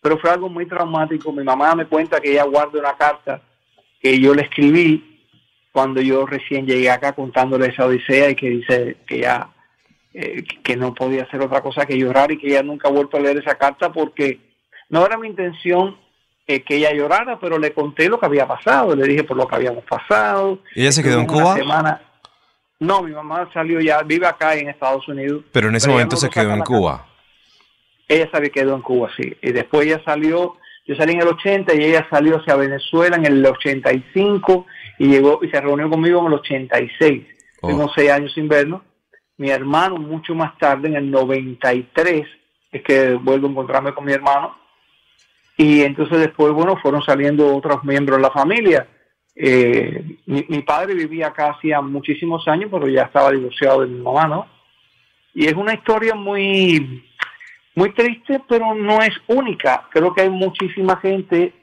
Pero 0.00 0.18
fue 0.18 0.30
algo 0.30 0.48
muy 0.48 0.66
traumático. 0.66 1.32
Mi 1.32 1.44
mamá 1.44 1.74
me 1.74 1.86
cuenta 1.86 2.20
que 2.20 2.32
ella 2.32 2.44
guarda 2.44 2.78
una 2.78 2.96
carta 2.96 3.42
que 4.00 4.18
yo 4.18 4.34
le 4.34 4.42
escribí 4.42 5.26
cuando 5.72 6.00
yo 6.00 6.26
recién 6.26 6.66
llegué 6.66 6.90
acá 6.90 7.12
contándole 7.12 7.66
esa 7.66 7.86
odisea 7.86 8.30
y 8.30 8.34
que 8.34 8.50
dice 8.50 8.96
que 9.06 9.20
ya 9.20 9.50
eh, 10.14 10.42
que 10.62 10.76
no 10.76 10.94
podía 10.94 11.24
hacer 11.24 11.40
otra 11.40 11.60
cosa 11.60 11.86
que 11.86 11.98
llorar 11.98 12.32
y 12.32 12.38
que 12.38 12.48
ella 12.48 12.62
nunca 12.62 12.88
ha 12.88 12.92
vuelto 12.92 13.16
a 13.16 13.20
leer 13.20 13.38
esa 13.38 13.56
carta 13.56 13.92
porque 13.92 14.40
no 14.88 15.04
era 15.04 15.18
mi 15.18 15.28
intención 15.28 15.96
eh, 16.46 16.62
que 16.62 16.76
ella 16.76 16.92
llorara, 16.94 17.38
pero 17.38 17.58
le 17.58 17.72
conté 17.74 18.08
lo 18.08 18.18
que 18.18 18.26
había 18.26 18.48
pasado, 18.48 18.96
le 18.96 19.06
dije 19.06 19.24
por 19.24 19.36
lo 19.36 19.46
que 19.46 19.56
habíamos 19.56 19.84
pasado. 19.84 20.60
¿Y 20.74 20.82
ella 20.82 20.92
se 20.92 21.02
quedó 21.02 21.20
en 21.20 21.26
Cuba? 21.26 21.56
Semana... 21.56 22.02
No, 22.80 23.02
mi 23.02 23.12
mamá 23.12 23.50
salió 23.52 23.80
ya, 23.80 24.02
vive 24.02 24.26
acá 24.26 24.54
en 24.54 24.68
Estados 24.68 25.06
Unidos. 25.08 25.42
Pero 25.52 25.68
en 25.68 25.74
ese 25.74 25.88
momento 25.88 26.16
se 26.16 26.30
quedó 26.30 26.54
en 26.54 26.60
Cuba. 26.60 27.07
Ella 28.08 28.28
se 28.32 28.50
quedó 28.50 28.74
en 28.74 28.82
Cuba, 28.82 29.10
sí. 29.16 29.36
Y 29.42 29.52
después 29.52 29.86
ella 29.86 30.00
salió, 30.04 30.56
yo 30.86 30.96
salí 30.96 31.12
en 31.12 31.20
el 31.20 31.28
80 31.28 31.74
y 31.74 31.84
ella 31.84 32.06
salió 32.10 32.38
hacia 32.38 32.56
Venezuela 32.56 33.16
en 33.16 33.26
el 33.26 33.44
85 33.44 34.66
y 34.98 35.08
llegó 35.08 35.40
y 35.42 35.50
se 35.50 35.60
reunió 35.60 35.90
conmigo 35.90 36.20
en 36.20 36.26
el 36.26 36.34
86. 36.34 37.26
Tengo 37.60 37.90
seis 37.94 38.10
años 38.10 38.32
sin 38.34 38.48
vernos. 38.48 38.82
Mi 39.36 39.50
hermano 39.50 39.96
mucho 39.96 40.34
más 40.34 40.56
tarde, 40.58 40.88
en 40.88 40.96
el 40.96 41.10
93, 41.10 42.26
es 42.72 42.82
que 42.82 43.14
vuelvo 43.14 43.46
a 43.46 43.50
encontrarme 43.50 43.94
con 43.94 44.04
mi 44.04 44.12
hermano. 44.12 44.56
Y 45.56 45.82
entonces 45.82 46.18
después, 46.18 46.52
bueno, 46.52 46.76
fueron 46.76 47.02
saliendo 47.02 47.54
otros 47.54 47.84
miembros 47.84 48.18
de 48.18 48.22
la 48.22 48.30
familia. 48.30 48.86
Eh, 49.34 50.18
mi, 50.26 50.62
padre 50.62 50.94
vivía 50.94 51.28
acá 51.28 51.50
hacía 51.50 51.80
muchísimos 51.80 52.46
años, 52.48 52.70
pero 52.72 52.88
ya 52.88 53.02
estaba 53.02 53.30
divorciado 53.30 53.82
de 53.82 53.86
mi 53.86 54.00
mamá, 54.00 54.26
¿no? 54.26 54.46
Y 55.34 55.46
es 55.46 55.54
una 55.54 55.74
historia 55.74 56.14
muy, 56.14 57.04
muy 57.78 57.92
triste, 57.92 58.42
pero 58.48 58.74
no 58.74 59.00
es 59.02 59.14
única. 59.28 59.86
Creo 59.90 60.12
que 60.12 60.22
hay 60.22 60.30
muchísima 60.30 60.96
gente, 60.96 61.54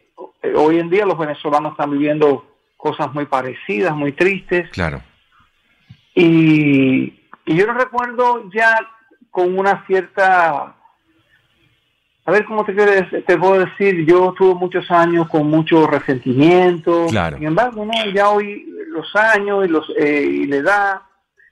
eh, 0.42 0.54
hoy 0.56 0.80
en 0.80 0.90
día 0.90 1.06
los 1.06 1.18
venezolanos 1.18 1.74
están 1.74 1.92
viviendo 1.92 2.46
cosas 2.78 3.14
muy 3.14 3.26
parecidas, 3.26 3.94
muy 3.94 4.14
tristes. 4.14 4.70
Claro. 4.70 5.02
Y, 6.16 7.14
y 7.46 7.56
yo 7.58 7.66
lo 7.68 7.74
recuerdo 7.74 8.50
ya 8.54 8.80
con 9.30 9.60
una 9.60 9.86
cierta 9.88 10.76
a 12.28 12.32
ver 12.32 12.46
cómo 12.46 12.64
te, 12.64 12.74
te 12.74 13.38
puedo 13.38 13.60
decir, 13.60 14.06
yo 14.06 14.34
tuve 14.36 14.56
muchos 14.56 14.90
años 14.90 15.28
con 15.28 15.48
mucho 15.48 15.86
resentimiento. 15.86 17.08
Claro. 17.10 17.38
Sin 17.38 17.48
embargo, 17.48 17.86
no, 17.86 17.94
ya 18.12 18.30
hoy 18.30 18.66
los 18.88 19.14
años 19.16 19.66
y, 19.66 19.68
los, 19.68 19.86
eh, 20.00 20.26
y 20.28 20.48
la 20.48 20.56
edad 20.56 21.02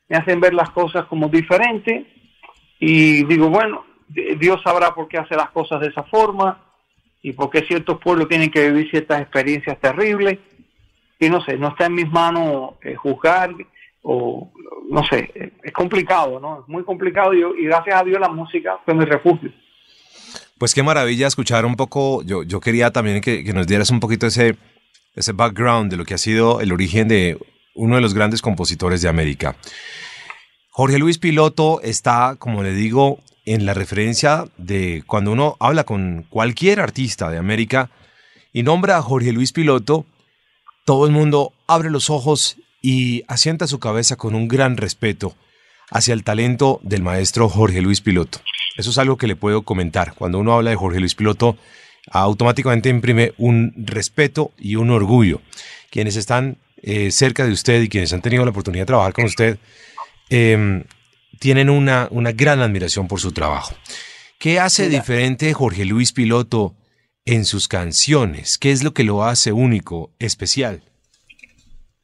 me 0.08 0.18
hacen 0.18 0.40
ver 0.40 0.54
las 0.54 0.70
cosas 0.72 1.06
como 1.06 1.28
diferentes. 1.28 2.08
Y 2.80 3.24
digo, 3.26 3.50
bueno, 3.50 3.86
Dios 4.08 4.62
sabrá 4.64 4.94
por 4.94 5.08
qué 5.08 5.18
hace 5.18 5.36
las 5.36 5.50
cosas 5.52 5.82
de 5.82 5.88
esa 5.88 6.04
forma 6.04 6.64
y 7.22 7.34
por 7.34 7.50
qué 7.50 7.62
ciertos 7.62 8.00
pueblos 8.00 8.28
tienen 8.28 8.52
que 8.52 8.70
vivir 8.70 8.90
ciertas 8.90 9.22
experiencias 9.22 9.80
terribles. 9.80 10.40
Y 11.20 11.30
no 11.30 11.44
sé, 11.44 11.58
no 11.58 11.70
está 11.70 11.86
en 11.86 11.96
mis 11.96 12.10
manos 12.10 12.74
eh, 12.82 12.96
juzgar 12.96 13.52
o 14.02 14.52
no 14.90 15.04
sé, 15.06 15.54
es 15.64 15.72
complicado, 15.72 16.40
¿no? 16.40 16.62
Es 16.62 16.68
muy 16.68 16.84
complicado 16.84 17.34
y, 17.34 17.66
gracias 17.66 18.02
a 18.02 18.04
Dios 18.04 18.20
la 18.20 18.30
música 18.30 18.78
fue 18.84 18.94
mi 18.94 19.06
refugio. 19.06 19.52
Pues 20.58 20.74
qué 20.74 20.84
maravilla 20.84 21.28
escuchar 21.28 21.66
un 21.66 21.76
poco, 21.76 22.22
yo, 22.24 22.44
yo 22.44 22.60
quería 22.60 22.92
también 22.92 23.22
que, 23.22 23.44
nos 23.54 23.66
dieras 23.66 23.90
un 23.90 24.00
poquito 24.00 24.28
ese, 24.28 24.58
ese 25.16 25.32
background 25.32 25.90
de 25.90 25.98
lo 25.98 26.06
que 26.06 26.14
ha 26.14 26.18
sido 26.18 26.62
el 26.62 26.72
origen 26.72 27.08
de 27.08 27.38
uno 27.76 27.96
de 27.96 28.02
los 28.02 28.14
grandes 28.14 28.42
compositores 28.42 29.02
de 29.02 29.10
América. 29.10 29.56
Jorge 30.70 31.00
Luis 31.00 31.18
Piloto 31.18 31.82
está, 31.82 32.36
como 32.38 32.64
le 32.64 32.74
digo, 32.74 33.20
en 33.46 33.66
la 33.66 33.74
referencia 33.74 34.46
de 34.58 35.04
cuando 35.06 35.32
uno 35.32 35.58
habla 35.60 35.84
con 35.84 36.26
cualquier 36.30 36.80
artista 36.80 37.30
de 37.30 37.38
América 37.38 37.90
y 38.54 38.64
nombra 38.64 38.98
a 38.98 39.02
Jorge 39.02 39.32
Luis 39.32 39.52
Piloto, 39.52 40.06
todo 40.86 41.06
el 41.06 41.12
mundo 41.12 41.54
abre 41.68 41.90
los 41.90 42.10
ojos 42.10 42.58
y 42.82 43.24
asienta 43.28 43.68
su 43.68 43.80
cabeza 43.80 44.16
con 44.16 44.36
un 44.36 44.48
gran 44.48 44.78
respeto 44.78 45.36
hacia 45.90 46.14
el 46.14 46.24
talento 46.24 46.80
del 46.84 47.04
maestro 47.04 47.50
Jorge 47.50 47.82
Luis 47.82 48.02
Piloto. 48.02 48.40
Eso 48.78 48.90
es 48.90 48.98
algo 48.98 49.18
que 49.18 49.28
le 49.28 49.36
puedo 49.36 49.62
comentar. 49.62 50.14
Cuando 50.16 50.40
uno 50.40 50.54
habla 50.54 50.72
de 50.72 50.76
Jorge 50.76 51.00
Luis 51.00 51.16
Piloto, 51.16 51.58
automáticamente 52.12 52.90
imprime 52.90 53.34
un 53.38 53.74
respeto 53.78 54.52
y 54.58 54.76
un 54.76 54.90
orgullo. 54.90 55.42
Quienes 55.92 56.16
están 56.16 56.58
eh, 56.82 57.12
cerca 57.12 57.46
de 57.46 57.54
usted 57.54 57.82
y 57.82 57.90
quienes 57.90 58.12
han 58.14 58.22
tenido 58.22 58.44
la 58.44 58.52
oportunidad 58.52 58.84
de 58.84 58.88
trabajar 58.88 59.14
con 59.14 59.26
usted, 59.26 59.58
em, 60.30 60.84
tienen 61.44 61.70
una, 61.70 62.08
una 62.10 62.32
gran 62.32 62.62
admiración 62.62 63.10
por 63.10 63.20
su 63.20 63.34
trabajo. 63.34 63.76
¿Qué 64.40 64.62
hace 64.62 64.88
diferente 64.88 65.54
Jorge 65.54 65.84
Luis 65.84 66.14
Piloto 66.14 66.74
en 67.26 67.44
sus 67.44 67.68
canciones? 67.68 68.58
¿Qué 68.58 68.72
es 68.72 68.82
lo 68.82 68.94
que 68.94 69.04
lo 69.04 69.26
hace 69.26 69.52
único, 69.52 70.12
especial? 70.20 70.84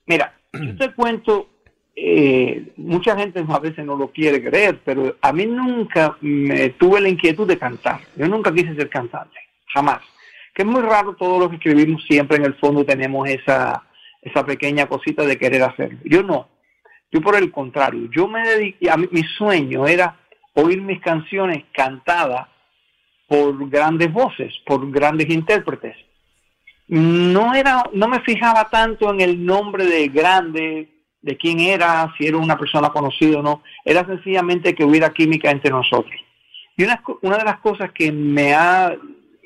Mira, 0.05 0.38
yo 0.51 0.75
te 0.75 0.93
cuento 0.93 1.48
eh, 1.96 2.74
mucha 2.75 3.15
gente 3.15 3.41
a 3.48 3.60
veces 3.60 3.86
no 3.86 3.96
lo 3.96 4.12
quiere 4.12 4.43
creer, 4.43 4.81
pero 4.84 5.15
a 5.22 5.31
mí 5.31 5.46
nunca 5.46 6.17
me 6.19 6.72
tuve 6.72 7.00
la 7.00 7.08
inquietud 7.08 7.48
de 7.48 7.58
cantar. 7.58 8.01
Yo 8.17 8.27
nunca 8.27 8.53
quise 8.53 8.75
ser 8.75 8.89
cantante, 8.89 9.39
jamás. 9.74 10.01
Que 10.53 10.63
es 10.63 10.67
muy 10.67 10.81
raro 10.81 11.15
todo 11.15 11.39
lo 11.39 11.50
que 11.50 11.55
escribimos, 11.55 12.03
siempre 12.03 12.36
en 12.36 12.43
el 12.43 12.55
fondo 12.55 12.84
tenemos 12.84 13.29
esa, 13.29 13.86
esa 14.22 14.46
pequeña 14.46 14.88
cosita 14.88 15.24
de 15.25 15.38
querer 15.38 15.63
hacerlo. 15.63 15.98
Yo 16.03 16.24
no. 16.24 16.50
Yo 17.11 17.21
por 17.21 17.35
el 17.35 17.51
contrario, 17.51 18.09
yo 18.11 18.27
me 18.27 18.47
dediqué, 18.47 18.89
a 18.89 18.97
mi 18.97 19.23
sueño 19.37 19.87
era 19.87 20.15
oír 20.53 20.81
mis 20.81 20.99
canciones 21.01 21.65
cantadas 21.73 22.47
por 23.27 23.69
grandes 23.69 24.11
voces, 24.11 24.53
por 24.65 24.89
grandes 24.91 25.29
intérpretes. 25.29 25.95
No 26.87 27.53
era, 27.53 27.83
no 27.93 28.07
me 28.07 28.19
fijaba 28.21 28.67
tanto 28.69 29.13
en 29.13 29.21
el 29.21 29.45
nombre 29.45 29.85
de 29.85 30.07
grande, 30.09 30.89
de 31.21 31.37
quién 31.37 31.59
era, 31.59 32.11
si 32.17 32.25
era 32.25 32.37
una 32.37 32.57
persona 32.57 32.89
conocida 32.89 33.39
o 33.39 33.43
no, 33.43 33.63
era 33.85 34.05
sencillamente 34.05 34.73
que 34.73 34.83
hubiera 34.83 35.11
química 35.11 35.51
entre 35.51 35.69
nosotros. 35.69 36.15
Y 36.75 36.83
una, 36.83 37.03
una 37.21 37.37
de 37.37 37.43
las 37.43 37.59
cosas 37.59 37.91
que 37.91 38.11
me 38.11 38.53
ha, 38.53 38.95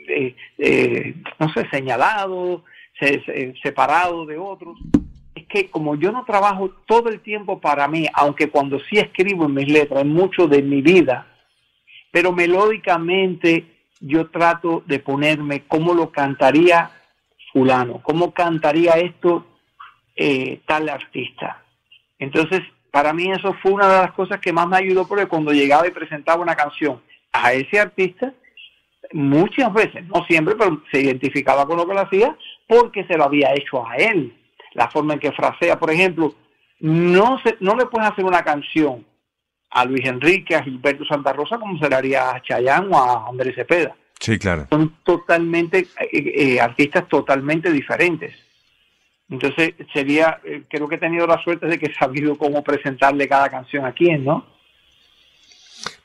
eh, 0.08 0.36
eh, 0.58 1.16
no 1.40 1.50
sé, 1.50 1.68
señalado, 1.70 2.64
separado 3.62 4.26
de 4.26 4.38
otros, 4.38 4.78
que 5.44 5.70
como 5.70 5.96
yo 5.96 6.12
no 6.12 6.26
trabajo 6.26 6.70
todo 6.86 7.10
el 7.10 7.22
tiempo 7.22 7.60
para 7.60 7.88
mí, 7.88 8.08
aunque 8.14 8.50
cuando 8.50 8.80
sí 8.80 8.98
escribo 8.98 9.46
en 9.46 9.54
mis 9.54 9.68
letras, 9.68 10.06
mucho 10.06 10.48
de 10.48 10.62
mi 10.62 10.82
vida, 10.82 11.28
pero 12.12 12.32
melódicamente 12.32 13.66
yo 14.00 14.30
trato 14.30 14.84
de 14.86 15.00
ponerme 15.00 15.64
cómo 15.68 15.94
lo 15.94 16.12
cantaría 16.12 16.92
fulano, 17.52 18.02
cómo 18.04 18.34
cantaría 18.34 18.94
esto 18.94 19.46
eh, 20.16 20.62
tal 20.66 20.90
artista. 20.90 21.64
Entonces, 22.20 22.62
para 22.92 23.14
mí 23.14 23.32
eso 23.32 23.56
fue 23.62 23.72
una 23.72 23.88
de 23.88 24.02
las 24.02 24.12
cosas 24.12 24.40
que 24.40 24.54
más 24.54 24.68
me 24.68 24.78
ayudó 24.78 25.08
porque 25.08 25.26
cuando 25.26 25.52
llegaba 25.52 25.88
y 25.88 25.92
presentaba 25.92 26.42
una 26.42 26.56
canción 26.56 27.02
a 27.32 27.54
ese 27.54 27.80
artista, 27.80 28.34
muchas 29.12 29.74
veces, 29.74 30.06
no 30.08 30.24
siempre, 30.26 30.56
pero 30.56 30.82
se 30.92 31.02
identificaba 31.02 31.66
con 31.66 31.78
lo 31.78 31.88
que 31.88 31.94
lo 31.94 32.02
hacía 32.02 32.38
porque 32.68 33.04
se 33.06 33.18
lo 33.18 33.26
había 33.26 33.54
hecho 33.54 33.88
a 33.88 33.96
él. 33.96 34.36
La 34.74 34.90
forma 34.90 35.14
en 35.14 35.20
que 35.20 35.32
frasea, 35.32 35.80
por 35.80 35.92
ejemplo, 35.92 36.36
no, 36.80 37.40
se, 37.44 37.58
no 37.60 37.76
le 37.76 37.86
puedes 37.86 38.10
hacer 38.10 38.26
una 38.26 38.44
canción 38.44 39.06
a 39.70 39.86
Luis 39.86 40.06
Enrique, 40.06 40.56
a 40.56 40.64
Gilberto 40.64 41.06
Santa 41.06 41.34
Rosa 41.34 41.58
como 41.58 41.78
se 41.80 41.90
le 41.90 41.96
haría 41.96 42.32
a 42.32 42.42
Chayanne 42.42 42.88
o 42.92 42.98
a 42.98 43.30
Andrés 43.30 43.56
Cepeda. 43.56 43.96
Sí, 44.20 44.38
claro. 44.38 44.68
Son 44.70 44.98
totalmente, 45.04 45.80
eh, 45.80 46.10
eh, 46.12 46.62
artistas 46.62 47.08
totalmente 47.10 47.72
diferentes. 47.72 48.34
Entonces 49.30 49.74
sería, 49.92 50.40
eh, 50.44 50.64
creo 50.70 50.88
que 50.88 50.96
he 50.96 51.00
tenido 51.00 51.26
la 51.26 51.42
suerte 51.44 51.66
de 51.66 51.80
que 51.80 51.88
he 51.88 51.94
sabido 51.94 52.38
cómo 52.38 52.64
presentarle 52.64 53.28
cada 53.28 53.50
canción 53.50 53.86
a 53.86 53.94
quién, 53.94 54.24
¿no? 54.24 54.46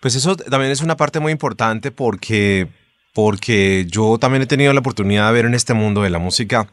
Pues 0.00 0.14
eso 0.14 0.36
también 0.36 0.72
es 0.72 0.80
una 0.80 0.96
parte 0.96 1.20
muy 1.20 1.30
importante 1.32 1.90
porque, 1.90 2.68
porque 3.14 3.84
yo 3.88 4.18
también 4.18 4.42
he 4.42 4.46
tenido 4.46 4.72
la 4.72 4.80
oportunidad 4.80 5.28
de 5.28 5.34
ver 5.34 5.44
en 5.44 5.54
este 5.54 5.74
mundo 5.74 6.02
de 6.02 6.10
la 6.10 6.18
música 6.18 6.68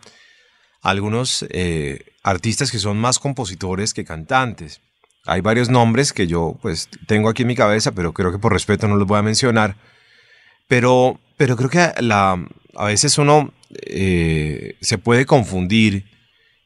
algunos 0.86 1.44
eh, 1.50 2.06
artistas 2.22 2.72
que 2.72 2.78
son 2.78 2.98
más 2.98 3.18
compositores 3.18 3.94
que 3.94 4.06
cantantes. 4.06 4.82
Hay 5.26 5.42
varios 5.42 5.70
nombres 5.70 6.14
que 6.14 6.28
yo 6.28 6.60
pues 6.62 6.90
tengo 7.08 7.28
aquí 7.28 7.42
en 7.42 7.48
mi 7.48 7.56
cabeza, 7.56 7.94
pero 7.94 8.14
creo 8.14 8.32
que 8.32 8.38
por 8.38 8.54
respeto 8.54 8.88
no 8.88 8.96
los 8.96 9.08
voy 9.08 9.18
a 9.18 9.24
mencionar. 9.24 9.76
Pero, 10.68 11.20
pero 11.38 11.56
creo 11.56 11.70
que 11.72 12.02
la, 12.02 12.40
a 12.76 12.86
veces 12.86 13.18
uno 13.18 13.52
eh, 13.88 14.76
se 14.80 15.00
puede 15.00 15.26
confundir 15.26 16.06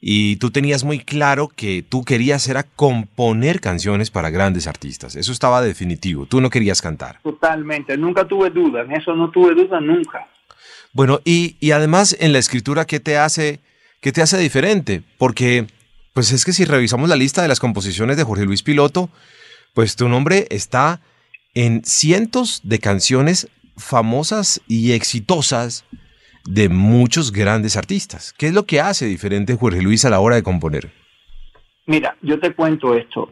y 0.01 0.35
tú 0.35 0.51
tenías 0.51 0.83
muy 0.83 0.99
claro 0.99 1.47
que 1.47 1.81
tú 1.81 2.03
querías 2.03 2.45
era 2.49 2.63
componer 2.63 3.61
canciones 3.61 4.11
para 4.11 4.29
grandes 4.29 4.67
artistas. 4.67 5.15
Eso 5.15 5.31
estaba 5.31 5.61
definitivo. 5.61 6.25
Tú 6.25 6.41
no 6.41 6.49
querías 6.49 6.81
cantar. 6.81 7.21
Totalmente. 7.23 7.95
Nunca 7.95 8.27
tuve 8.27 8.49
duda. 8.49 8.81
En 8.81 8.91
eso 8.91 9.15
no 9.15 9.31
tuve 9.31 9.55
duda 9.55 9.79
nunca. 9.79 10.27
Bueno, 10.91 11.21
y, 11.23 11.55
y 11.61 11.71
además 11.71 12.17
en 12.19 12.33
la 12.33 12.39
escritura, 12.39 12.83
¿qué 12.83 12.99
te 12.99 13.17
hace, 13.17 13.61
qué 14.01 14.11
te 14.11 14.21
hace 14.21 14.37
diferente? 14.37 15.03
Porque, 15.17 15.67
pues 16.13 16.31
es 16.31 16.45
que 16.45 16.53
si 16.53 16.65
revisamos 16.65 17.09
la 17.09 17.15
lista 17.15 17.41
de 17.41 17.47
las 17.47 17.59
composiciones 17.59 18.17
de 18.17 18.23
Jorge 18.23 18.45
Luis 18.45 18.63
Piloto, 18.63 19.09
pues 19.73 19.95
tu 19.95 20.09
nombre 20.09 20.47
está 20.49 21.01
en 21.53 21.83
cientos 21.83 22.61
de 22.63 22.79
canciones 22.79 23.49
famosas 23.77 24.61
y 24.67 24.91
exitosas 24.91 25.85
de 26.45 26.69
muchos 26.69 27.31
grandes 27.31 27.77
artistas. 27.77 28.33
¿Qué 28.37 28.47
es 28.47 28.53
lo 28.53 28.65
que 28.65 28.81
hace 28.81 29.05
diferente 29.05 29.55
Jorge 29.55 29.81
Luis 29.81 30.05
a 30.05 30.09
la 30.09 30.19
hora 30.19 30.35
de 30.35 30.43
componer? 30.43 30.91
Mira, 31.85 32.15
yo 32.21 32.39
te 32.39 32.53
cuento 32.53 32.93
esto. 32.95 33.31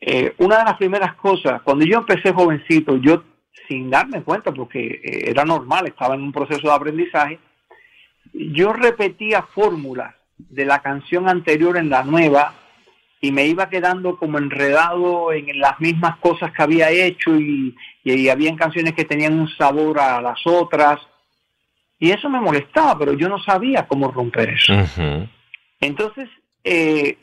Eh, 0.00 0.34
una 0.38 0.58
de 0.58 0.64
las 0.64 0.76
primeras 0.76 1.14
cosas, 1.16 1.62
cuando 1.62 1.84
yo 1.84 1.98
empecé 1.98 2.32
jovencito, 2.32 2.96
yo 2.98 3.24
sin 3.68 3.88
darme 3.88 4.22
cuenta, 4.22 4.52
porque 4.52 5.00
eh, 5.02 5.30
era 5.30 5.44
normal, 5.44 5.86
estaba 5.86 6.14
en 6.14 6.22
un 6.22 6.32
proceso 6.32 6.68
de 6.68 6.74
aprendizaje, 6.74 7.38
yo 8.34 8.72
repetía 8.72 9.42
fórmulas 9.42 10.14
de 10.36 10.64
la 10.64 10.80
canción 10.80 11.28
anterior 11.28 11.76
en 11.76 11.88
la 11.88 12.02
nueva 12.02 12.54
y 13.20 13.32
me 13.32 13.46
iba 13.46 13.70
quedando 13.70 14.18
como 14.18 14.38
enredado 14.38 15.32
en 15.32 15.58
las 15.58 15.80
mismas 15.80 16.16
cosas 16.18 16.52
que 16.52 16.62
había 16.62 16.90
hecho 16.90 17.34
y, 17.36 17.74
y, 18.02 18.28
había 18.28 18.54
canciones 18.56 18.92
que 18.92 19.04
tenían 19.04 19.38
un 19.38 19.48
sabor 19.56 19.98
a 19.98 20.20
las 20.20 20.40
otras 20.44 21.00
y 21.98 22.10
eso 22.10 22.28
me 22.28 22.40
molestaba, 22.40 22.98
pero 22.98 23.14
yo 23.14 23.28
no 23.28 23.38
sabía 23.38 23.86
cómo 23.86 24.10
romper 24.10 24.50
eso. 24.50 24.74
Entonces, 25.80 26.28
eh, 26.62 27.16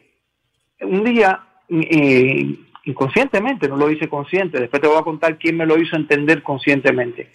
un 0.82 1.04
día, 1.04 1.40
eh, 1.70 2.56
inconscientemente, 2.86 3.68
no 3.68 3.76
lo 3.76 3.92
hice 3.92 4.08
consciente, 4.08 4.60
después 4.60 4.82
te 4.82 4.88
voy 4.88 4.98
a 4.98 5.04
contar 5.04 5.38
quién 5.38 5.58
me 5.58 5.68
lo 5.68 5.78
hizo 5.78 5.96
entender 5.96 6.42
conscientemente. 6.42 7.30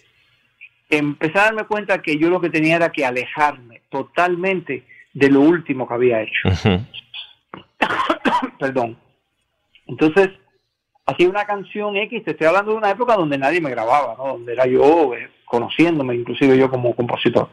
Empecé 0.89 1.37
a 1.39 1.45
darme 1.45 1.65
cuenta 1.65 2.01
que 2.01 2.17
yo 2.17 2.29
lo 2.29 2.39
que 2.39 2.49
tenía 2.49 2.77
era 2.77 2.91
que 2.91 3.05
alejarme 3.05 3.81
totalmente 3.89 4.85
de 5.13 5.29
lo 5.29 5.41
último 5.41 5.87
que 5.87 5.93
había 5.93 6.21
hecho. 6.21 6.49
Perdón. 8.59 8.97
Entonces, 9.87 10.29
hacía 11.05 11.29
una 11.29 11.45
canción 11.45 11.95
X, 11.95 12.23
te 12.23 12.31
estoy 12.31 12.47
hablando 12.47 12.71
de 12.71 12.77
una 12.77 12.91
época 12.91 13.15
donde 13.15 13.37
nadie 13.37 13.61
me 13.61 13.69
grababa, 13.69 14.15
¿no? 14.17 14.33
donde 14.33 14.53
era 14.53 14.65
yo 14.67 15.13
eh, 15.13 15.29
conociéndome, 15.45 16.15
inclusive 16.15 16.57
yo 16.57 16.69
como 16.69 16.95
compositor. 16.95 17.49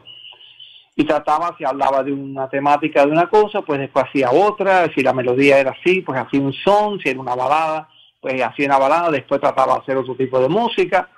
Y 0.97 1.03
trataba, 1.05 1.55
si 1.57 1.65
hablaba 1.65 2.03
de 2.03 2.13
una 2.13 2.47
temática 2.49 3.05
de 3.05 3.11
una 3.11 3.27
cosa, 3.27 3.61
pues 3.61 3.79
después 3.79 4.05
hacía 4.05 4.31
otra, 4.31 4.89
si 4.93 5.01
la 5.01 5.13
melodía 5.13 5.59
era 5.59 5.71
así, 5.71 6.01
pues 6.01 6.19
hacía 6.19 6.39
un 6.39 6.53
son, 6.53 6.99
si 6.99 7.09
era 7.09 7.19
una 7.19 7.35
balada, 7.35 7.89
pues 8.21 8.41
hacía 8.41 8.67
una 8.67 8.77
balada, 8.77 9.11
después 9.11 9.41
trataba 9.41 9.73
de 9.75 9.79
hacer 9.81 9.97
otro 9.97 10.15
tipo 10.15 10.39
de 10.39 10.47
música. 10.47 11.09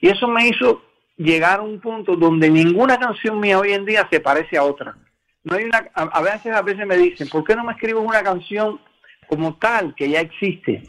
Y 0.00 0.08
eso 0.08 0.28
me 0.28 0.46
hizo 0.48 0.82
llegar 1.16 1.60
a 1.60 1.62
un 1.62 1.80
punto 1.80 2.16
donde 2.16 2.50
ninguna 2.50 2.98
canción 2.98 3.40
mía 3.40 3.58
hoy 3.58 3.72
en 3.72 3.84
día 3.84 4.06
se 4.10 4.20
parece 4.20 4.56
a 4.56 4.64
otra. 4.64 4.96
No 5.44 5.56
hay 5.56 5.64
una, 5.64 5.88
a, 5.94 6.20
veces, 6.22 6.52
a 6.52 6.62
veces 6.62 6.86
me 6.86 6.96
dicen, 6.96 7.28
¿por 7.28 7.44
qué 7.44 7.54
no 7.54 7.64
me 7.64 7.72
escribo 7.72 8.00
una 8.00 8.22
canción 8.22 8.80
como 9.28 9.56
tal, 9.56 9.94
que 9.94 10.10
ya 10.10 10.20
existe? 10.20 10.82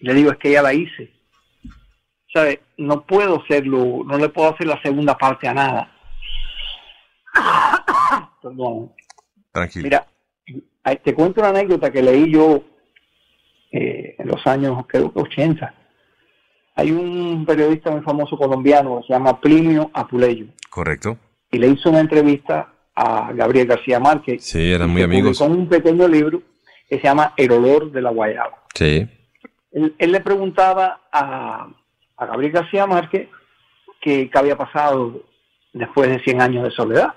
Le 0.00 0.14
digo, 0.14 0.32
es 0.32 0.38
que 0.38 0.52
ya 0.52 0.62
la 0.62 0.72
hice. 0.72 1.12
¿Sabe? 2.32 2.62
No 2.78 3.06
puedo 3.06 3.42
hacerlo, 3.42 4.02
no 4.04 4.18
le 4.18 4.28
puedo 4.28 4.52
hacer 4.52 4.66
la 4.66 4.80
segunda 4.82 5.16
parte 5.16 5.46
a 5.46 5.54
nada. 5.54 5.92
Perdón. 8.42 8.92
Tranquilo. 9.52 9.84
Mira, 9.84 10.06
te 11.02 11.14
cuento 11.14 11.40
una 11.40 11.50
anécdota 11.50 11.92
que 11.92 12.02
leí 12.02 12.32
yo 12.32 12.64
eh, 13.70 14.16
en 14.18 14.28
los 14.28 14.46
años, 14.46 14.84
creo 14.88 15.12
que 15.12 15.20
80. 15.20 15.74
Hay 16.76 16.90
un 16.90 17.44
periodista 17.46 17.90
muy 17.90 18.02
famoso 18.02 18.36
colombiano 18.36 19.00
que 19.00 19.06
se 19.06 19.12
llama 19.12 19.40
Plinio 19.40 19.90
Apuleyo. 19.92 20.46
Correcto. 20.70 21.16
Y 21.50 21.58
le 21.58 21.68
hizo 21.68 21.88
una 21.90 22.00
entrevista 22.00 22.72
a 22.94 23.32
Gabriel 23.32 23.68
García 23.68 24.00
Márquez. 24.00 24.44
Sí, 24.44 24.72
eran 24.72 24.90
muy 24.90 25.02
amigos. 25.02 25.38
Con 25.38 25.52
un 25.52 25.68
pequeño 25.68 26.08
libro 26.08 26.42
que 26.88 26.96
se 26.96 27.04
llama 27.04 27.32
El 27.36 27.52
olor 27.52 27.92
de 27.92 28.02
la 28.02 28.10
guayaba. 28.10 28.64
Sí. 28.74 29.06
Él, 29.72 29.94
le 29.98 30.20
preguntaba 30.20 31.00
a, 31.12 31.68
Gabriel 32.18 32.52
García 32.52 32.86
Márquez 32.86 33.28
qué 34.00 34.30
había 34.34 34.56
pasado 34.56 35.24
después 35.72 36.08
de 36.08 36.20
100 36.20 36.42
años 36.42 36.64
de 36.64 36.70
soledad. 36.70 37.14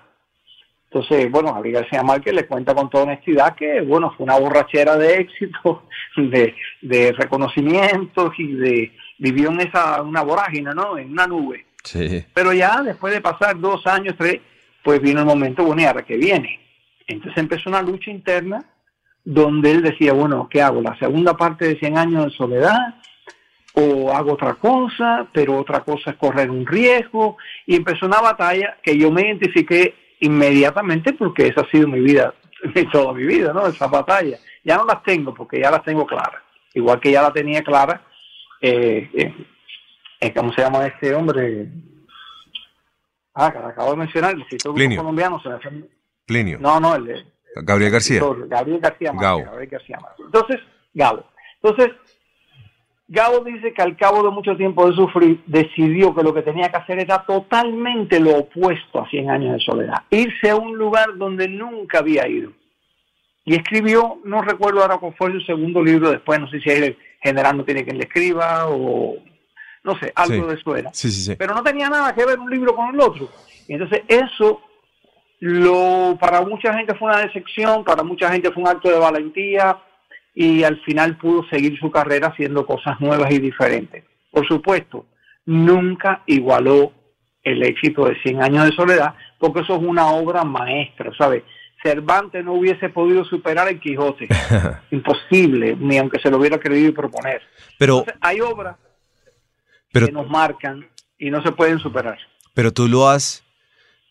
Entonces, 0.89 1.29
bueno, 1.29 1.53
Gabriel 1.53 1.81
García 1.81 2.01
Márquez 2.01 2.33
le 2.33 2.47
cuenta 2.47 2.73
con 2.73 2.89
toda 2.89 3.03
honestidad 3.03 3.55
que, 3.55 3.81
bueno, 3.81 4.13
fue 4.15 4.23
una 4.23 4.39
borrachera 4.39 4.95
de 4.97 5.15
éxito, 5.15 5.83
de, 6.17 6.55
de 6.81 7.11
reconocimientos 7.11 8.33
y 8.37 8.53
de 8.53 8.91
vivió 9.17 9.49
en 9.49 9.61
esa 9.61 10.01
una 10.01 10.21
vorágine, 10.21 10.73
¿no? 10.73 10.97
En 10.97 11.11
una 11.11 11.27
nube. 11.27 11.65
Sí. 11.83 12.25
Pero 12.33 12.53
ya 12.53 12.81
después 12.81 13.13
de 13.13 13.21
pasar 13.21 13.59
dos 13.59 13.85
años, 13.87 14.15
tres, 14.17 14.41
pues 14.83 15.01
vino 15.01 15.19
el 15.19 15.25
momento, 15.25 15.63
bueno, 15.63 15.81
y 15.81 15.85
ahora 15.85 16.03
que 16.03 16.17
viene. 16.17 16.59
Entonces 17.07 17.37
empezó 17.37 17.69
una 17.69 17.81
lucha 17.81 18.11
interna 18.11 18.63
donde 19.23 19.71
él 19.71 19.81
decía, 19.81 20.13
bueno, 20.13 20.47
¿qué 20.49 20.61
hago? 20.61 20.81
¿La 20.81 20.97
segunda 20.99 21.35
parte 21.35 21.67
de 21.67 21.79
100 21.79 21.97
años 21.97 22.25
de 22.25 22.31
soledad? 22.31 22.95
¿O 23.73 24.11
hago 24.13 24.33
otra 24.33 24.53
cosa? 24.53 25.27
Pero 25.33 25.57
otra 25.57 25.81
cosa 25.81 26.11
es 26.11 26.17
correr 26.17 26.49
un 26.49 26.65
riesgo. 26.65 27.37
Y 27.65 27.75
empezó 27.75 28.05
una 28.05 28.21
batalla 28.21 28.77
que 28.81 28.97
yo 28.97 29.11
me 29.11 29.23
identifiqué 29.23 29.95
inmediatamente 30.21 31.13
porque 31.13 31.47
esa 31.47 31.61
ha 31.61 31.69
sido 31.69 31.87
mi 31.87 31.99
vida, 31.99 32.33
toda 32.91 33.13
mi 33.13 33.25
vida, 33.25 33.51
¿no? 33.51 33.67
Esa 33.67 33.87
batalla. 33.87 34.37
Ya 34.63 34.77
no 34.77 34.85
las 34.85 35.03
tengo 35.03 35.33
porque 35.33 35.59
ya 35.59 35.71
las 35.71 35.83
tengo 35.83 36.05
claras. 36.05 36.41
Igual 36.73 36.99
que 37.01 37.11
ya 37.11 37.21
la 37.21 37.33
tenía 37.33 37.61
clara, 37.63 38.01
eh, 38.61 39.09
eh, 39.13 39.33
eh 40.19 40.33
¿cómo 40.33 40.53
se 40.53 40.61
llama 40.61 40.85
este 40.85 41.13
hombre? 41.13 41.67
Ah, 43.33 43.51
que 43.51 43.57
acabo 43.57 43.91
de 43.91 43.97
mencionar, 43.97 44.33
el 44.33 44.41
escritor 44.41 44.73
colombiano. 44.73 45.41
Se 45.41 45.49
Plinio. 46.25 46.57
No, 46.59 46.79
no, 46.79 46.95
el. 46.95 47.25
Gabriel 47.55 47.91
García. 47.91 48.21
Gabriel 48.47 48.79
García 48.79 49.11
Gabriel 49.13 49.69
García 49.69 49.99
Entonces, 50.19 50.59
Gabo. 50.93 51.23
Entonces, 51.61 51.95
Gabo 53.07 53.39
dice 53.39 53.73
que 53.73 53.81
al 53.81 53.95
cabo 53.95 54.23
de 54.23 54.31
mucho 54.31 54.57
tiempo 54.57 54.89
de 54.89 54.95
sufrir, 54.95 55.41
decidió 55.45 56.13
que 56.13 56.23
lo 56.23 56.33
que 56.33 56.41
tenía 56.41 56.69
que 56.69 56.77
hacer 56.77 56.99
era 56.99 57.23
totalmente 57.25 58.19
lo 58.19 58.37
opuesto 58.37 59.01
a 59.01 59.09
100 59.09 59.29
años 59.29 59.53
de 59.53 59.59
soledad. 59.59 60.03
Irse 60.09 60.49
a 60.49 60.55
un 60.55 60.77
lugar 60.77 61.17
donde 61.17 61.47
nunca 61.47 61.99
había 61.99 62.27
ido. 62.27 62.51
Y 63.45 63.55
escribió, 63.55 64.19
no 64.25 64.41
recuerdo 64.41 64.81
ahora 64.81 64.97
cuál 64.97 65.15
fue 65.17 65.31
su 65.31 65.39
segundo 65.41 65.81
libro, 65.81 66.11
después 66.11 66.39
no 66.39 66.49
sé 66.49 66.59
si 66.59 66.69
el 66.69 66.97
general 67.27 67.57
no 67.57 67.65
tiene 67.65 67.83
quien 67.83 67.97
le 67.97 68.05
escriba 68.05 68.67
o 68.67 69.15
no 69.83 69.97
sé, 69.99 70.11
algo 70.15 70.47
de 70.47 70.55
eso 70.55 70.75
era. 70.75 70.91
Pero 71.37 71.53
no 71.53 71.63
tenía 71.63 71.89
nada 71.89 72.13
que 72.13 72.25
ver 72.25 72.37
un 72.39 72.49
libro 72.49 72.75
con 72.75 72.93
el 72.93 72.99
otro. 72.99 73.29
Y 73.67 73.73
entonces 73.73 74.01
eso 74.07 74.61
lo 75.39 76.17
para 76.19 76.41
mucha 76.41 76.73
gente 76.73 76.95
fue 76.95 77.09
una 77.09 77.21
decepción, 77.21 77.83
para 77.83 78.03
mucha 78.03 78.31
gente 78.31 78.51
fue 78.51 78.63
un 78.63 78.69
acto 78.69 78.89
de 78.89 78.97
valentía 78.97 79.77
y 80.33 80.63
al 80.63 80.79
final 80.81 81.17
pudo 81.17 81.47
seguir 81.49 81.79
su 81.79 81.89
carrera 81.89 82.27
haciendo 82.27 82.65
cosas 82.65 82.99
nuevas 82.99 83.31
y 83.31 83.39
diferentes. 83.39 84.03
Por 84.29 84.47
supuesto, 84.47 85.05
nunca 85.45 86.21
igualó 86.25 86.91
el 87.43 87.63
éxito 87.63 88.05
de 88.05 88.21
100 88.21 88.43
años 88.43 88.65
de 88.65 88.75
soledad, 88.75 89.15
porque 89.39 89.61
eso 89.61 89.77
es 89.77 89.81
una 89.81 90.07
obra 90.07 90.43
maestra, 90.43 91.11
¿sabes? 91.17 91.43
Cervantes 91.81 92.43
no 92.43 92.53
hubiese 92.53 92.89
podido 92.89 93.23
superar 93.25 93.67
el 93.67 93.79
Quijote. 93.79 94.27
Imposible, 94.91 95.75
ni 95.79 95.97
aunque 95.97 96.19
se 96.19 96.29
lo 96.29 96.37
hubiera 96.37 96.59
querido 96.59 96.93
proponer. 96.93 97.41
Pero 97.77 98.05
hay 98.21 98.41
obras 98.41 98.77
que 99.91 100.11
nos 100.11 100.27
marcan 100.29 100.87
y 101.17 101.29
no 101.29 101.41
se 101.43 101.51
pueden 101.51 101.79
superar. 101.79 102.17
Pero 102.53 102.71
tú 102.71 102.87
lo 102.87 103.07
has... 103.09 103.43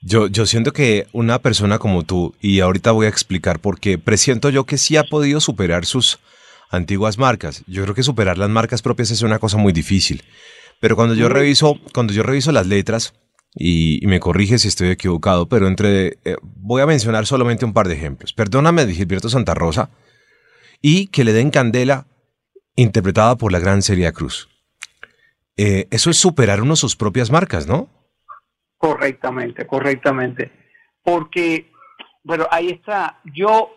Yo, 0.03 0.29
yo 0.29 0.47
siento 0.47 0.73
que 0.73 1.07
una 1.13 1.41
persona 1.41 1.79
como 1.79 2.05
tú, 2.05 2.35
y 2.41 2.61
ahorita 2.61 2.93
voy 2.93 3.07
a 3.07 3.09
explicar 3.09 3.59
por 3.59 3.81
qué, 3.81 3.99
presiento 3.99 4.51
yo 4.51 4.65
que 4.65 4.79
sí 4.79 4.97
ha 4.97 5.05
podido 5.05 5.41
superar 5.41 5.85
sus 5.85 6.21
antiguas 6.71 7.19
marcas. 7.19 7.65
Yo 7.67 7.83
creo 7.83 7.95
que 7.95 8.03
superar 8.03 8.39
las 8.39 8.51
marcas 8.51 8.83
propias 8.83 9.11
es 9.11 9.23
una 9.23 9.39
cosa 9.39 9.57
muy 9.57 9.73
difícil. 9.73 10.23
Pero 10.81 10.95
cuando 10.95 11.15
yo 11.15 11.29
reviso, 11.29 11.79
cuando 11.93 12.13
yo 12.13 12.23
reviso 12.23 12.53
las 12.53 12.67
letras, 12.67 13.15
y, 13.59 14.07
me 14.07 14.21
corrige 14.21 14.59
si 14.59 14.69
estoy 14.69 14.91
equivocado, 14.91 15.49
pero 15.49 15.67
entre 15.67 16.19
eh, 16.25 16.37
voy 16.43 16.83
a 16.83 16.87
mencionar 16.87 17.27
solamente 17.27 17.65
un 17.65 17.73
par 17.73 17.89
de 17.89 17.95
ejemplos. 17.95 18.35
Perdóname 18.35 18.85
de 18.85 18.93
Gilberto 18.93 19.31
Santa 19.31 19.55
Rosa 19.55 19.89
y 20.83 21.07
que 21.09 21.25
le 21.25 21.33
den 21.33 21.51
candela 21.51 22.07
interpretada 22.77 23.37
por 23.37 23.53
la 23.53 23.59
gran 23.59 23.81
Celia 23.81 24.13
Cruz. 24.13 24.49
Eh, 25.57 25.89
eso 25.91 26.11
es 26.11 26.19
superar 26.19 26.61
uno 26.61 26.77
sus 26.77 26.97
propias 26.97 27.31
marcas, 27.31 27.67
¿no? 27.67 27.89
Correctamente, 28.77 29.67
correctamente. 29.67 30.53
Porque, 31.03 31.73
bueno, 32.23 32.47
ahí 32.51 32.69
está. 32.69 33.21
Yo, 33.35 33.71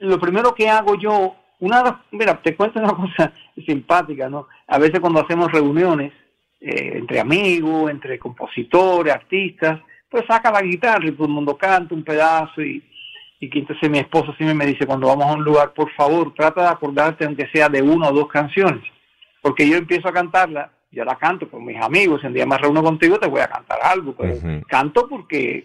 lo 0.00 0.20
primero 0.20 0.54
que 0.54 0.68
hago 0.68 0.94
yo, 0.96 1.36
una, 1.60 2.04
mira, 2.10 2.40
te 2.42 2.54
cuento 2.54 2.80
una 2.80 2.94
cosa 2.94 3.32
simpática, 3.66 4.28
¿no? 4.28 4.46
A 4.66 4.78
veces 4.78 5.00
cuando 5.00 5.22
hacemos 5.22 5.50
reuniones 5.50 6.12
eh, 6.60 6.92
entre 6.94 7.20
amigos, 7.20 7.90
entre 7.90 8.18
compositores, 8.18 9.14
artistas, 9.14 9.80
pues 10.08 10.24
saca 10.26 10.50
la 10.50 10.62
guitarra 10.62 11.06
y 11.06 11.12
todo 11.12 11.26
el 11.26 11.32
mundo 11.32 11.56
canta 11.56 11.94
un 11.94 12.04
pedazo 12.04 12.62
y, 12.62 12.82
y 13.38 13.48
que 13.48 13.60
entonces 13.60 13.88
mi 13.88 13.98
esposo 13.98 14.34
siempre 14.34 14.54
me 14.54 14.66
dice 14.66 14.86
cuando 14.86 15.06
vamos 15.06 15.26
a 15.26 15.32
un 15.32 15.44
lugar, 15.44 15.72
por 15.72 15.90
favor, 15.92 16.34
trata 16.34 16.62
de 16.62 16.68
acordarte 16.68 17.24
aunque 17.24 17.48
sea 17.52 17.68
de 17.68 17.82
una 17.82 18.08
o 18.08 18.12
dos 18.12 18.28
canciones, 18.28 18.82
porque 19.40 19.68
yo 19.68 19.76
empiezo 19.76 20.08
a 20.08 20.12
cantarla 20.12 20.70
yo 20.92 21.04
la 21.04 21.16
canto 21.16 21.48
con 21.48 21.64
mis 21.64 21.80
amigos, 21.80 22.20
si 22.20 22.26
un 22.26 22.34
día 22.34 22.46
me 22.46 22.58
reúno 22.58 22.82
contigo 22.82 23.18
te 23.18 23.28
voy 23.28 23.40
a 23.40 23.48
cantar 23.48 23.78
algo, 23.82 24.14
pero 24.16 24.34
canto 24.66 25.08
porque 25.08 25.64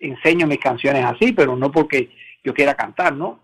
enseño 0.00 0.46
mis 0.46 0.58
canciones 0.58 1.04
así, 1.04 1.32
pero 1.32 1.56
no 1.56 1.70
porque 1.70 2.10
yo 2.42 2.54
quiera 2.54 2.74
cantar, 2.74 3.14
¿no? 3.14 3.40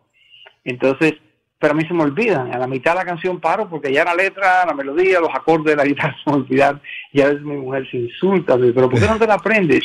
Entonces, 0.64 1.14
pero 1.60 1.74
a 1.74 1.76
mí 1.76 1.84
se 1.86 1.92
me 1.92 2.02
olvidan. 2.02 2.52
A 2.52 2.58
la 2.58 2.66
mitad 2.66 2.92
de 2.92 3.00
la 3.00 3.04
canción 3.04 3.38
paro 3.38 3.68
porque 3.68 3.92
ya 3.92 4.02
la 4.02 4.14
letra, 4.14 4.64
la 4.64 4.72
melodía, 4.72 5.20
los 5.20 5.28
acordes 5.32 5.66
de 5.66 5.76
la 5.76 5.84
guitarra 5.84 6.16
se 6.24 6.30
me 6.30 6.36
olvidan. 6.38 6.80
Y 7.12 7.20
a 7.20 7.26
veces 7.26 7.42
mi 7.42 7.56
mujer 7.56 7.86
se 7.90 7.98
insulta, 7.98 8.56
pero 8.56 8.88
¿por 8.88 8.98
qué 8.98 9.06
no 9.06 9.18
te 9.18 9.26
la 9.26 9.34
aprendes? 9.34 9.84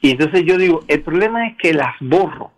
Y 0.00 0.12
entonces 0.12 0.44
yo 0.44 0.56
digo, 0.56 0.84
el 0.86 1.02
problema 1.02 1.48
es 1.48 1.56
que 1.58 1.74
las 1.74 1.94
borro 2.00 2.52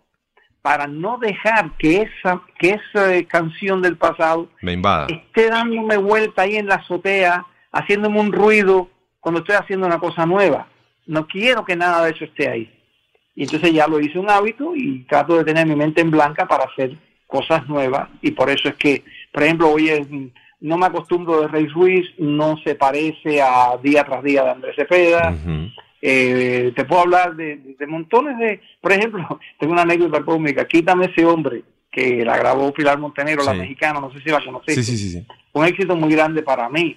para 0.61 0.85
no 0.85 1.17
dejar 1.17 1.71
que 1.79 2.03
esa, 2.03 2.41
que 2.59 2.77
esa 2.77 3.23
canción 3.27 3.81
del 3.81 3.97
pasado 3.97 4.49
Me 4.61 4.73
invada. 4.73 5.07
esté 5.09 5.49
dándome 5.49 5.97
vuelta 5.97 6.43
ahí 6.43 6.57
en 6.57 6.67
la 6.67 6.75
azotea, 6.75 7.45
haciéndome 7.71 8.19
un 8.19 8.31
ruido 8.31 8.87
cuando 9.19 9.39
estoy 9.39 9.55
haciendo 9.55 9.87
una 9.87 9.97
cosa 9.99 10.27
nueva. 10.27 10.67
No 11.07 11.25
quiero 11.25 11.65
que 11.65 11.75
nada 11.75 12.05
de 12.05 12.11
eso 12.11 12.25
esté 12.25 12.49
ahí. 12.49 12.71
Y 13.33 13.43
entonces 13.43 13.73
ya 13.73 13.87
lo 13.87 13.99
hice 13.99 14.19
un 14.19 14.29
hábito 14.29 14.75
y 14.75 15.05
trato 15.05 15.37
de 15.37 15.45
tener 15.45 15.65
mi 15.65 15.75
mente 15.75 16.01
en 16.01 16.11
blanca 16.11 16.45
para 16.45 16.65
hacer 16.65 16.95
cosas 17.29 17.67
nuevas. 17.69 18.09
Y 18.21 18.31
por 18.31 18.49
eso 18.49 18.67
es 18.69 18.75
que, 18.75 19.03
por 19.31 19.43
ejemplo, 19.43 19.69
hoy 19.69 19.89
es, 19.89 20.07
no 20.59 20.77
me 20.77 20.87
acostumbro 20.87 21.41
de 21.41 21.47
Rey 21.47 21.67
Ruiz, 21.67 22.05
no 22.17 22.57
se 22.63 22.73
parece 22.75 23.41
a 23.41 23.77
Día 23.81 24.03
tras 24.03 24.23
Día 24.23 24.43
de 24.43 24.49
Andrés 24.49 24.75
Cepeda. 24.75 25.33
Eh, 26.01 26.71
te 26.75 26.85
puedo 26.85 27.01
hablar 27.01 27.35
de, 27.35 27.57
de 27.77 27.87
montones 27.87 28.37
de, 28.39 28.61
por 28.81 28.91
ejemplo, 28.93 29.39
tengo 29.59 29.73
una 29.73 29.83
anécdota 29.83 30.23
cómica, 30.23 30.65
Quítame 30.65 31.05
ese 31.05 31.25
hombre, 31.25 31.63
que 31.91 32.23
la 32.25 32.37
grabó 32.37 32.73
Pilar 32.73 32.97
Montenegro, 32.97 33.43
la 33.43 33.53
mexicana, 33.53 33.99
no 33.99 34.11
sé 34.11 34.19
si 34.21 34.29
la 34.29 34.43
conociste. 34.43 34.83
Sí, 34.83 34.83
sí, 34.83 34.97
sí, 34.97 35.09
sí. 35.19 35.25
Fue 35.51 35.61
un 35.61 35.67
éxito 35.67 35.95
muy 35.95 36.11
grande 36.13 36.41
para 36.41 36.67
mí. 36.69 36.95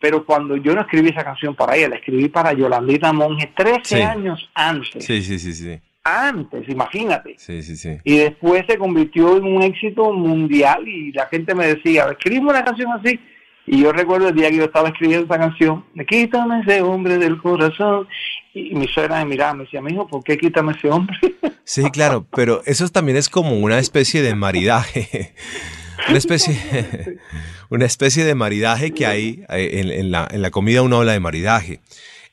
Pero 0.00 0.24
cuando 0.26 0.56
yo 0.56 0.74
no 0.74 0.80
escribí 0.80 1.10
esa 1.10 1.22
canción 1.22 1.54
para 1.54 1.76
ella, 1.76 1.90
la 1.90 1.96
escribí 1.96 2.28
para 2.28 2.52
Yolandita 2.52 3.12
Monge 3.12 3.52
13 3.56 3.80
Sí. 3.84 4.02
años 4.02 4.50
antes. 4.54 5.04
Sí, 5.04 5.22
sí, 5.22 5.38
sí, 5.38 5.52
sí. 5.52 5.78
Antes, 6.04 6.68
imagínate. 6.68 7.34
Sí, 7.38 7.62
sí, 7.62 7.76
sí. 7.76 7.98
Y 8.02 8.16
después 8.18 8.64
se 8.68 8.76
convirtió 8.76 9.36
en 9.36 9.44
un 9.44 9.62
éxito 9.62 10.12
mundial 10.12 10.86
y 10.86 11.12
la 11.12 11.26
gente 11.26 11.54
me 11.54 11.66
decía, 11.68 12.08
escribimos 12.10 12.52
una 12.52 12.64
canción 12.64 12.90
así. 12.92 13.20
Y 13.66 13.82
yo 13.82 13.92
recuerdo 13.92 14.28
el 14.28 14.34
día 14.34 14.50
que 14.50 14.56
yo 14.56 14.64
estaba 14.64 14.88
escribiendo 14.88 15.26
esa 15.26 15.38
canción, 15.38 15.84
me 15.94 16.04
quítame 16.04 16.60
ese 16.60 16.82
hombre 16.82 17.18
del 17.18 17.40
corazón. 17.40 18.08
Y 18.52 18.74
mi 18.74 18.88
suegra 18.88 19.20
me 19.20 19.26
miraba, 19.26 19.54
me 19.54 19.64
decía, 19.64 19.80
mijo, 19.80 20.08
¿por 20.08 20.24
qué 20.24 20.36
quítame 20.36 20.72
ese 20.72 20.90
hombre? 20.90 21.16
Sí, 21.64 21.88
claro, 21.92 22.26
pero 22.34 22.60
eso 22.66 22.88
también 22.88 23.16
es 23.16 23.28
como 23.28 23.56
una 23.56 23.78
especie 23.78 24.20
de 24.20 24.34
maridaje. 24.34 25.32
Una 26.08 26.18
especie, 26.18 27.18
una 27.70 27.84
especie 27.84 28.24
de 28.24 28.34
maridaje 28.34 28.90
que 28.92 29.06
hay 29.06 29.44
eh, 29.50 29.80
en, 29.80 29.90
en 29.92 30.10
la, 30.10 30.26
en 30.28 30.42
la 30.42 30.50
comida 30.50 30.82
uno 30.82 30.96
habla 30.96 31.12
de 31.12 31.20
maridaje. 31.20 31.80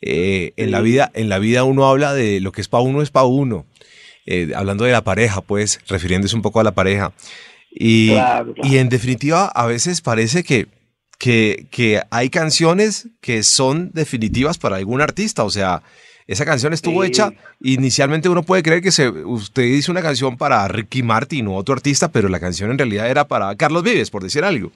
Eh, 0.01 0.53
en 0.57 0.71
la 0.71 0.81
vida, 0.81 1.11
en 1.13 1.27
la 1.29 1.39
vida 1.39 1.63
uno 1.63 1.85
habla 1.87 2.13
de 2.13 2.39
lo 2.39 2.51
que 2.51 2.61
es 2.61 2.67
para 2.67 2.83
uno 2.83 3.01
es 3.01 3.11
para 3.11 3.25
uno. 3.25 3.65
Eh, 4.25 4.51
hablando 4.55 4.83
de 4.85 4.91
la 4.91 5.03
pareja, 5.03 5.41
pues, 5.41 5.79
refiriéndose 5.87 6.35
un 6.35 6.41
poco 6.41 6.59
a 6.59 6.63
la 6.63 6.73
pareja. 6.73 7.11
Y, 7.71 8.09
Claro, 8.11 8.53
claro. 8.53 8.69
y 8.73 8.77
en 8.77 8.89
definitiva, 8.89 9.45
a 9.47 9.65
veces 9.65 10.01
parece 10.01 10.43
que, 10.43 10.67
que, 11.17 11.67
que 11.71 12.01
hay 12.11 12.29
canciones 12.29 13.07
que 13.21 13.43
son 13.43 13.91
definitivas 13.93 14.57
para 14.57 14.77
algún 14.77 15.01
artista. 15.01 15.43
O 15.43 15.49
sea, 15.49 15.81
esa 16.27 16.45
canción 16.45 16.73
estuvo 16.73 17.01
Sí. 17.03 17.07
hecha. 17.09 17.31
Inicialmente 17.61 18.29
uno 18.29 18.43
puede 18.43 18.61
creer 18.63 18.81
que 18.81 18.91
se, 18.91 19.09
usted 19.09 19.63
hizo 19.63 19.91
una 19.91 20.01
canción 20.01 20.37
para 20.37 20.67
Ricky 20.67 21.01
Martin 21.03 21.47
o 21.47 21.55
otro 21.55 21.73
artista, 21.73 22.11
pero 22.11 22.29
la 22.29 22.39
canción 22.39 22.69
en 22.71 22.77
realidad 22.77 23.09
era 23.09 23.27
para 23.27 23.55
Carlos 23.55 23.83
Vives, 23.83 24.11
por 24.11 24.23
decir 24.23 24.43
algo. 24.43 24.71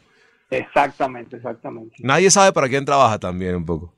exactamente, 0.49 1.37
exactamente. 1.37 1.95
Nadie 1.99 2.29
sabe 2.31 2.51
para 2.53 2.69
quién 2.69 2.85
trabaja 2.85 3.17
también 3.19 3.55
un 3.55 3.65
poco. 3.65 3.93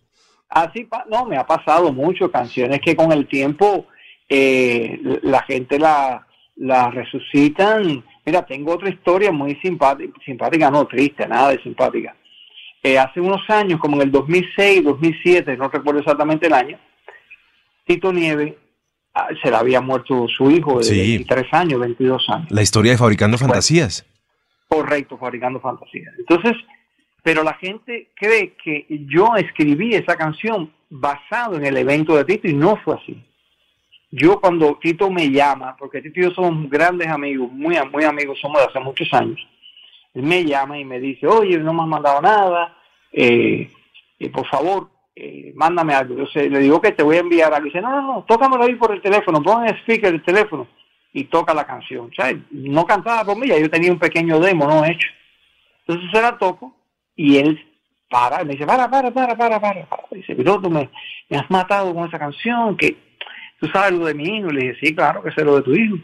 Así, 0.56 0.86
pa- 0.86 1.06
no, 1.10 1.26
me 1.26 1.38
ha 1.38 1.46
pasado 1.46 1.92
mucho, 1.92 2.32
canciones 2.32 2.80
que 2.80 2.96
con 2.96 3.12
el 3.12 3.28
tiempo 3.28 3.88
eh, 4.30 5.00
la 5.24 5.44
gente 5.44 5.78
la, 5.78 6.26
la 6.56 6.90
resucitan. 6.92 8.04
Mira, 8.26 8.46
tengo 8.46 8.74
otra 8.74 8.90
historia 8.90 9.32
muy 9.34 9.56
simpática, 9.62 10.14
simpática, 10.26 10.72
no 10.72 10.86
triste, 10.88 11.28
nada 11.28 11.50
de 11.50 11.62
simpática. 11.62 12.16
Eh, 12.82 12.98
hace 12.98 13.20
unos 13.20 13.42
años, 13.50 13.80
como 13.82 13.98
en 13.98 14.04
el 14.04 14.12
2006, 14.12 14.84
2007, 14.84 15.58
no 15.58 15.68
recuerdo 15.68 16.00
exactamente 16.00 16.48
el 16.48 16.54
año, 16.54 16.80
Tito 17.86 18.14
Nieve 18.14 18.58
ah, 19.14 19.28
se 19.44 19.50
le 19.52 19.58
había 19.58 19.82
muerto 19.82 20.26
su 20.30 20.50
hijo 20.52 20.78
de 20.78 20.84
Sí. 20.86 20.96
23 21.18 21.48
años, 21.54 21.80
22 21.82 22.30
años. 22.30 22.50
La 22.52 22.62
historia 22.62 22.94
de 22.94 22.98
Fabricando 22.98 23.38
Fantasías. 23.38 24.06
Correcto, 24.68 25.18
fabricando 25.18 25.60
fantasía. 25.60 26.10
Entonces, 26.18 26.54
pero 27.26 27.42
la 27.42 27.56
gente 27.56 28.12
cree 28.14 28.54
que 28.54 28.86
yo 29.08 29.36
escribí 29.36 29.96
esa 29.96 30.16
canción 30.16 30.72
basado 30.92 31.56
en 31.56 31.66
el 31.66 31.76
evento 31.76 32.16
de 32.16 32.24
Tito 32.24 32.48
y 32.48 32.54
no 32.54 32.76
fue 32.76 32.98
así. 33.02 33.20
Yo 34.12 34.40
cuando 34.40 34.76
Tito 34.76 35.10
me 35.10 35.32
llama, 35.32 35.76
porque 35.76 36.04
Tito 36.04 36.20
y 36.20 36.24
yo 36.26 36.32
somos 36.36 36.70
grandes 36.70 37.08
amigos, 37.08 37.52
muy, 37.52 37.78
amigos, 37.78 38.38
somos 38.40 38.62
de 38.62 38.68
hace 38.68 38.80
muchos 38.80 39.12
años, 39.12 39.40
él 40.14 40.22
me 40.22 40.46
llama 40.46 40.78
y 40.78 40.86
me 40.86 41.00
dice, 41.00 41.26
oye, 41.26 41.58
no 41.58 41.74
me 41.74 41.82
has 41.82 41.88
mandado 41.88 42.22
nada, 42.22 42.78
eh, 43.12 43.72
eh, 44.20 44.30
por 44.30 44.46
favor, 44.48 44.92
eh, 45.16 45.52
mándame 45.56 45.96
algo. 45.96 46.16
Yo 46.16 46.42
le 46.42 46.60
digo 46.60 46.80
que 46.80 46.92
te 46.92 47.02
voy 47.02 47.16
a 47.16 47.22
enviar 47.22 47.52
algo. 47.52 47.66
Y 47.66 47.70
dice, 47.72 47.82
no, 47.82 47.90
no, 47.90 48.02
no, 48.02 48.26
tócamelo 48.26 48.66
ahí 48.66 48.76
por 48.76 48.94
el 48.94 49.02
teléfono, 49.02 49.42
pon 49.42 49.66
el 49.66 49.76
speaker 49.80 50.12
del 50.12 50.24
teléfono 50.24 50.68
y 51.12 51.24
toca 51.24 51.56
la 51.56 51.66
canción. 51.66 52.12
O 52.16 52.24
no 52.52 52.86
cantaba 52.86 53.26
por 53.26 53.36
mí, 53.36 53.48
yo 53.48 53.68
tenía 53.72 53.92
un 53.92 53.98
pequeño 53.98 54.40
demo 54.40 54.68
no 54.68 54.86
hecho. 54.86 55.08
Entonces 55.88 56.12
se 56.12 56.22
la 56.22 56.38
toco 56.38 56.85
y 57.16 57.38
él 57.38 57.60
para, 58.10 58.44
me 58.44 58.54
dice, 58.54 58.66
para, 58.66 58.90
para, 58.90 59.12
para, 59.12 59.36
para, 59.36 59.60
para. 59.60 59.86
para. 59.86 60.04
Dice, 60.12 60.36
piloto, 60.36 60.70
me, 60.70 60.90
me 61.30 61.38
has 61.38 61.50
matado 61.50 61.94
con 61.94 62.08
esa 62.08 62.20
canción, 62.20 62.78
que 62.78 62.96
tú 63.60 63.68
sabes 63.68 63.94
lo 63.94 64.06
de 64.06 64.14
mi 64.14 64.38
hijo. 64.38 64.50
Le 64.52 64.68
dije, 64.68 64.78
sí, 64.80 64.96
claro 64.96 65.24
que 65.24 65.32
sé 65.32 65.44
lo 65.44 65.56
de 65.58 65.62
tu 65.64 65.74
hijo. 65.74 65.98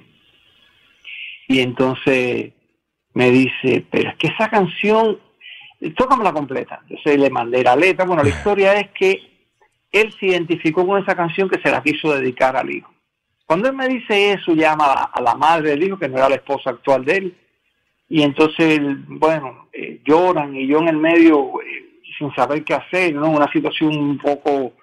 Y 1.47 1.60
entonces 1.60 2.54
me 3.13 3.30
dice, 3.30 3.86
pero 3.89 4.10
es 4.10 4.15
que 4.15 4.28
esa 4.28 4.50
canción, 4.50 5.19
tócame 5.95 6.24
la 6.24 6.34
completa. 6.34 6.82
Entonces 6.88 7.19
le 7.19 7.30
mandé 7.30 7.63
la 7.63 7.76
letra. 7.76 8.06
Bueno, 8.06 8.24
la 8.24 8.30
historia 8.36 8.74
es 8.74 8.89
que 8.91 9.21
él 9.91 10.13
se 10.19 10.28
identificó 10.28 10.88
con 10.88 11.02
esa 11.02 11.15
canción 11.15 11.50
que 11.50 11.62
se 11.62 11.69
la 11.69 11.84
quiso 11.84 12.13
dedicar 12.13 12.56
al 12.56 12.74
hijo. 12.74 12.91
Cuando 13.45 13.67
él 13.67 13.76
me 13.76 13.88
dice 13.88 14.32
eso, 14.32 14.54
llama 14.54 14.86
a 14.86 14.95
la, 14.95 15.02
a 15.13 15.21
la 15.21 15.36
madre 15.36 15.71
del 15.71 15.84
hijo, 15.84 16.00
que 16.00 16.08
no 16.08 16.17
era 16.17 16.30
la 16.30 16.36
esposa 16.36 16.69
actual 16.69 17.04
de 17.04 17.17
él, 17.17 17.38
y 18.12 18.24
entonces, 18.24 18.82
bueno, 19.08 19.69
eh, 19.71 20.02
lloran 20.04 20.54
y 20.54 20.67
yo 20.67 20.80
en 20.80 20.89
el 20.89 20.97
medio, 20.97 21.62
eh, 21.62 22.02
sin 22.17 22.30
saber 22.36 22.62
qué 22.65 22.74
hacer, 22.74 23.15
¿no? 23.15 23.30
Una 23.30 23.50
situación 23.50 23.97
un 23.97 24.17
poco 24.17 24.74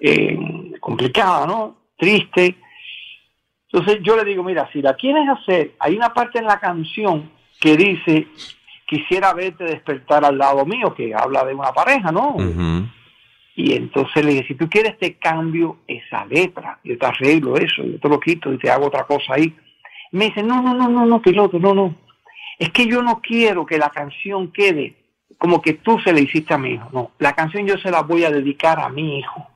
eh, 0.00 0.72
complicada, 0.80 1.46
¿no? 1.46 1.76
Triste. 1.98 2.56
Entonces 3.70 3.98
yo 4.02 4.16
le 4.16 4.24
digo, 4.24 4.42
mira, 4.42 4.70
si 4.72 4.80
la 4.80 4.94
quieres 4.94 5.28
hacer, 5.28 5.72
hay 5.78 5.96
una 5.96 6.14
parte 6.14 6.38
en 6.38 6.46
la 6.46 6.58
canción 6.58 7.30
que 7.60 7.76
dice, 7.76 8.26
quisiera 8.86 9.34
verte 9.34 9.64
despertar 9.64 10.24
al 10.24 10.38
lado 10.38 10.64
mío, 10.64 10.94
que 10.94 11.14
habla 11.14 11.44
de 11.44 11.52
una 11.52 11.72
pareja, 11.72 12.10
¿no? 12.10 12.36
Y 13.54 13.74
entonces 13.74 14.24
le 14.24 14.32
dije, 14.32 14.46
si 14.48 14.54
tú 14.54 14.66
quieres 14.70 14.96
te 14.98 15.16
cambio 15.16 15.80
esa 15.86 16.24
letra, 16.24 16.78
yo 16.82 16.96
te 16.96 17.04
arreglo 17.04 17.58
eso, 17.58 17.84
yo 17.84 18.00
te 18.00 18.08
lo 18.08 18.18
quito 18.18 18.50
y 18.50 18.56
te 18.56 18.70
hago 18.70 18.86
otra 18.86 19.04
cosa 19.04 19.34
ahí. 19.34 19.54
Me 20.12 20.26
dice, 20.26 20.42
no, 20.42 20.62
no, 20.62 20.72
no, 20.72 20.88
no, 20.88 21.04
no, 21.04 21.20
piloto, 21.20 21.58
no, 21.58 21.74
no. 21.74 22.05
Es 22.58 22.70
que 22.70 22.86
yo 22.86 23.02
no 23.02 23.20
quiero 23.20 23.66
que 23.66 23.78
la 23.78 23.90
canción 23.90 24.52
quede 24.52 24.96
como 25.38 25.60
que 25.60 25.74
tú 25.74 25.98
se 26.00 26.12
la 26.12 26.20
hiciste 26.20 26.54
a 26.54 26.58
mi 26.58 26.74
hijo. 26.74 26.88
No, 26.92 27.10
la 27.18 27.34
canción 27.34 27.66
yo 27.66 27.76
se 27.78 27.90
la 27.90 28.02
voy 28.02 28.24
a 28.24 28.30
dedicar 28.30 28.80
a 28.80 28.88
mi 28.88 29.18
hijo, 29.18 29.46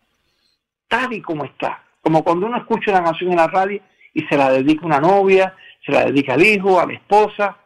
tal 0.89 1.13
y 1.13 1.21
como 1.21 1.45
está. 1.45 1.83
Como 2.01 2.25
cuando 2.25 2.47
uno 2.47 2.57
escucha 2.57 2.91
una 2.93 3.05
canción 3.05 3.31
en 3.31 3.37
la 3.37 3.47
radio 3.47 3.81
y 4.15 4.23
se 4.23 4.37
la 4.37 4.51
dedica 4.51 4.83
a 4.83 4.87
una 4.87 5.01
novia, 5.01 5.55
se 5.85 5.93
la 5.93 6.05
dedica 6.07 6.35
al 6.35 6.43
hijo, 6.45 6.81
a 6.81 6.87
la 6.87 6.95
esposa. 6.95 7.57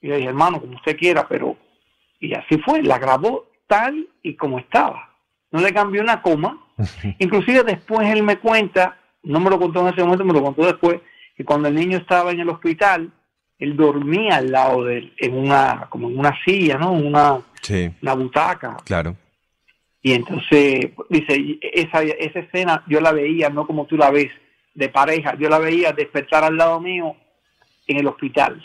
Y 0.00 0.08
le 0.08 0.16
dije, 0.16 0.28
hermano, 0.28 0.60
como 0.60 0.76
usted 0.76 0.96
quiera, 0.96 1.26
pero... 1.26 1.56
Y 2.20 2.34
así 2.34 2.58
fue, 2.58 2.82
la 2.82 2.98
grabó 2.98 3.46
tal 3.66 4.08
y 4.22 4.34
como 4.34 4.58
estaba. 4.58 5.14
No 5.50 5.60
le 5.60 5.72
cambió 5.72 6.02
una 6.02 6.20
coma. 6.20 6.58
Inclusive 7.18 7.62
después 7.62 8.08
él 8.08 8.22
me 8.22 8.38
cuenta, 8.38 8.98
no 9.22 9.40
me 9.40 9.50
lo 9.50 9.58
contó 9.58 9.80
en 9.80 9.94
ese 9.94 10.02
momento, 10.02 10.24
me 10.24 10.32
lo 10.32 10.42
contó 10.42 10.66
después, 10.66 11.00
que 11.36 11.44
cuando 11.44 11.68
el 11.68 11.74
niño 11.74 11.98
estaba 11.98 12.32
en 12.32 12.40
el 12.40 12.48
hospital, 12.48 13.12
él 13.58 13.76
dormía 13.76 14.36
al 14.36 14.50
lado 14.52 14.84
de 14.84 14.98
él, 14.98 15.12
en 15.18 15.34
una, 15.36 15.86
como 15.90 16.08
en 16.08 16.18
una 16.18 16.36
silla, 16.44 16.78
¿no? 16.78 16.92
Una, 16.92 17.40
Sí, 17.62 17.90
una 18.02 18.14
butaca. 18.14 18.76
claro. 18.84 19.16
Y 20.00 20.12
entonces, 20.12 20.90
dice, 21.10 21.58
esa, 21.60 22.02
esa 22.02 22.38
escena 22.38 22.84
yo 22.86 23.00
la 23.00 23.12
veía, 23.12 23.50
no 23.50 23.66
como 23.66 23.84
tú 23.86 23.96
la 23.96 24.10
ves, 24.10 24.30
de 24.74 24.88
pareja, 24.88 25.36
yo 25.36 25.48
la 25.48 25.58
veía 25.58 25.92
despertar 25.92 26.44
al 26.44 26.56
lado 26.56 26.78
mío 26.80 27.16
en 27.88 27.98
el 27.98 28.06
hospital. 28.06 28.62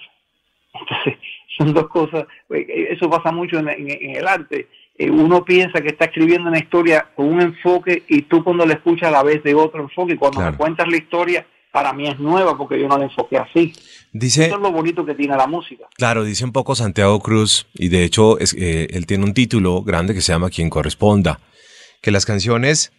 Entonces, 0.73 1.15
son 1.57 1.73
dos 1.73 1.87
cosas, 1.87 2.25
eso 2.49 3.09
pasa 3.09 3.31
mucho 3.31 3.57
en, 3.59 3.69
en- 3.69 3.89
en 3.91 4.15
el 4.17 4.27
arte. 4.27 4.67
Eh, 4.97 5.09
Uno 5.09 5.43
piensa 5.43 5.81
que 5.81 5.87
está 5.89 6.05
escribiendo 6.05 6.49
una 6.49 6.59
historia 6.59 7.09
con 7.15 7.27
un 7.33 7.41
enfoque 7.41 8.03
y 8.07 8.21
tú 8.23 8.43
cuando 8.43 8.65
la 8.65 8.73
escuchas 8.73 9.11
la 9.11 9.23
ves 9.23 9.41
de 9.43 9.55
otro 9.55 9.81
enfoque. 9.81 10.13
Y 10.13 10.17
cuando 10.17 10.37
Claro. 10.37 10.51
me 10.51 10.57
cuentas 10.57 10.87
la 10.87 10.97
historia, 10.97 11.45
para 11.71 11.93
mí 11.93 12.07
es 12.07 12.19
nueva 12.19 12.55
porque 12.57 12.79
yo 12.79 12.87
no 12.87 12.97
la 12.97 13.05
enfoqué 13.05 13.37
así. 13.37 13.73
Dice, 14.15 14.45
Eso 14.45 14.55
es 14.57 14.61
lo 14.61 14.71
bonito 14.71 15.03
que 15.05 15.15
tiene 15.15 15.35
la 15.35 15.47
música. 15.47 15.87
Claro, 15.97 16.23
dice 16.23 16.45
un 16.45 16.51
poco 16.51 16.75
Santiago 16.75 17.19
Cruz, 17.19 17.65
y 17.73 17.89
de 17.89 18.03
hecho 18.03 18.37
es- 18.37 18.53
eh, 18.53 18.87
él 18.91 19.07
tiene 19.07 19.23
un 19.23 19.33
título 19.33 19.81
grande 19.81 20.13
que 20.13 20.21
se 20.21 20.31
llama 20.31 20.51
Quien 20.51 20.69
corresponda, 20.69 21.39
que 22.01 22.11
las 22.11 22.25
canciones, 22.25 22.93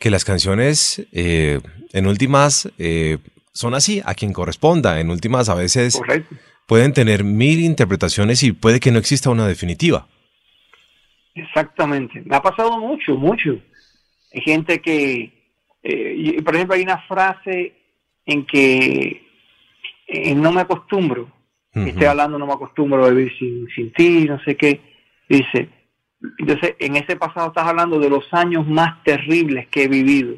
que 0.00 0.10
las 0.10 0.24
canciones 0.24 1.06
eh, 1.12 1.60
en 1.92 2.06
últimas 2.08 2.68
eh, 2.78 3.18
son 3.52 3.74
así, 3.74 4.02
a 4.04 4.14
quien 4.14 4.32
corresponda, 4.32 4.98
en 5.00 5.10
últimas 5.10 5.48
a 5.48 5.54
veces 5.54 5.96
Correcto. 5.96 6.34
pueden 6.66 6.92
tener 6.92 7.22
mil 7.22 7.60
interpretaciones 7.60 8.42
y 8.42 8.50
puede 8.52 8.80
que 8.80 8.90
no 8.90 8.98
exista 8.98 9.30
una 9.30 9.46
definitiva. 9.46 10.08
Exactamente. 11.34 12.22
Me 12.24 12.36
ha 12.36 12.42
pasado 12.42 12.78
mucho, 12.78 13.14
mucho. 13.16 13.58
Hay 14.32 14.40
gente 14.42 14.80
que, 14.80 15.32
por 16.44 16.54
ejemplo, 16.54 16.74
hay 16.74 16.82
una 16.82 16.98
frase 17.06 17.74
en 18.24 18.44
que 18.46 19.25
eh, 20.06 20.34
no 20.34 20.52
me 20.52 20.62
acostumbro. 20.62 21.28
Estoy 21.72 22.06
hablando, 22.06 22.38
no 22.38 22.46
me 22.46 22.54
acostumbro 22.54 23.04
a 23.04 23.10
vivir 23.10 23.36
sin, 23.38 23.68
sin 23.68 23.92
ti, 23.92 24.24
no 24.24 24.40
sé 24.44 24.56
qué. 24.56 24.80
Dice, 25.28 25.68
entonces 26.38 26.74
en 26.78 26.96
ese 26.96 27.16
pasado 27.16 27.48
estás 27.48 27.66
hablando 27.66 27.98
de 27.98 28.08
los 28.08 28.32
años 28.32 28.66
más 28.66 29.02
terribles 29.04 29.68
que 29.68 29.84
he 29.84 29.88
vivido. 29.88 30.36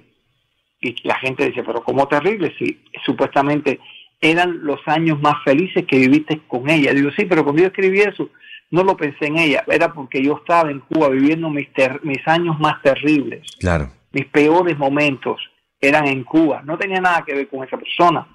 Y 0.81 0.97
la 1.07 1.17
gente 1.17 1.47
dice, 1.47 1.63
pero 1.63 1.83
¿cómo 1.85 2.09
terribles? 2.09 2.53
Si 2.59 2.83
supuestamente 3.05 3.79
eran 4.21 4.65
los 4.65 4.81
años 4.87 5.21
más 5.21 5.43
felices 5.45 5.85
que 5.87 5.99
viviste 5.99 6.41
con 6.49 6.69
ella. 6.69 6.93
Digo, 6.93 7.11
sí, 7.17 7.25
pero 7.25 7.45
cuando 7.45 7.63
yo 7.63 7.69
escribí 7.69 8.01
eso, 8.01 8.31
no 8.71 8.83
lo 8.83 8.97
pensé 8.97 9.27
en 9.27 9.39
ella, 9.39 9.65
era 9.67 9.93
porque 9.93 10.23
yo 10.23 10.37
estaba 10.39 10.71
en 10.71 10.81
Cuba 10.81 11.09
viviendo 11.09 11.49
mis, 11.51 11.69
mis 12.03 12.27
años 12.27 12.59
más 12.59 12.83
terribles. 12.83 13.43
Claro. 13.61 13.91
Mis 14.13 14.27
peores 14.27 14.77
momentos 14.77 15.41
eran 15.81 16.07
en 16.07 16.25
Cuba. 16.25 16.63
No 16.65 16.77
tenía 16.77 17.01
nada 17.01 17.25
que 17.25 17.35
ver 17.35 17.49
con 17.49 17.65
esa 17.65 17.77
persona. 17.77 18.27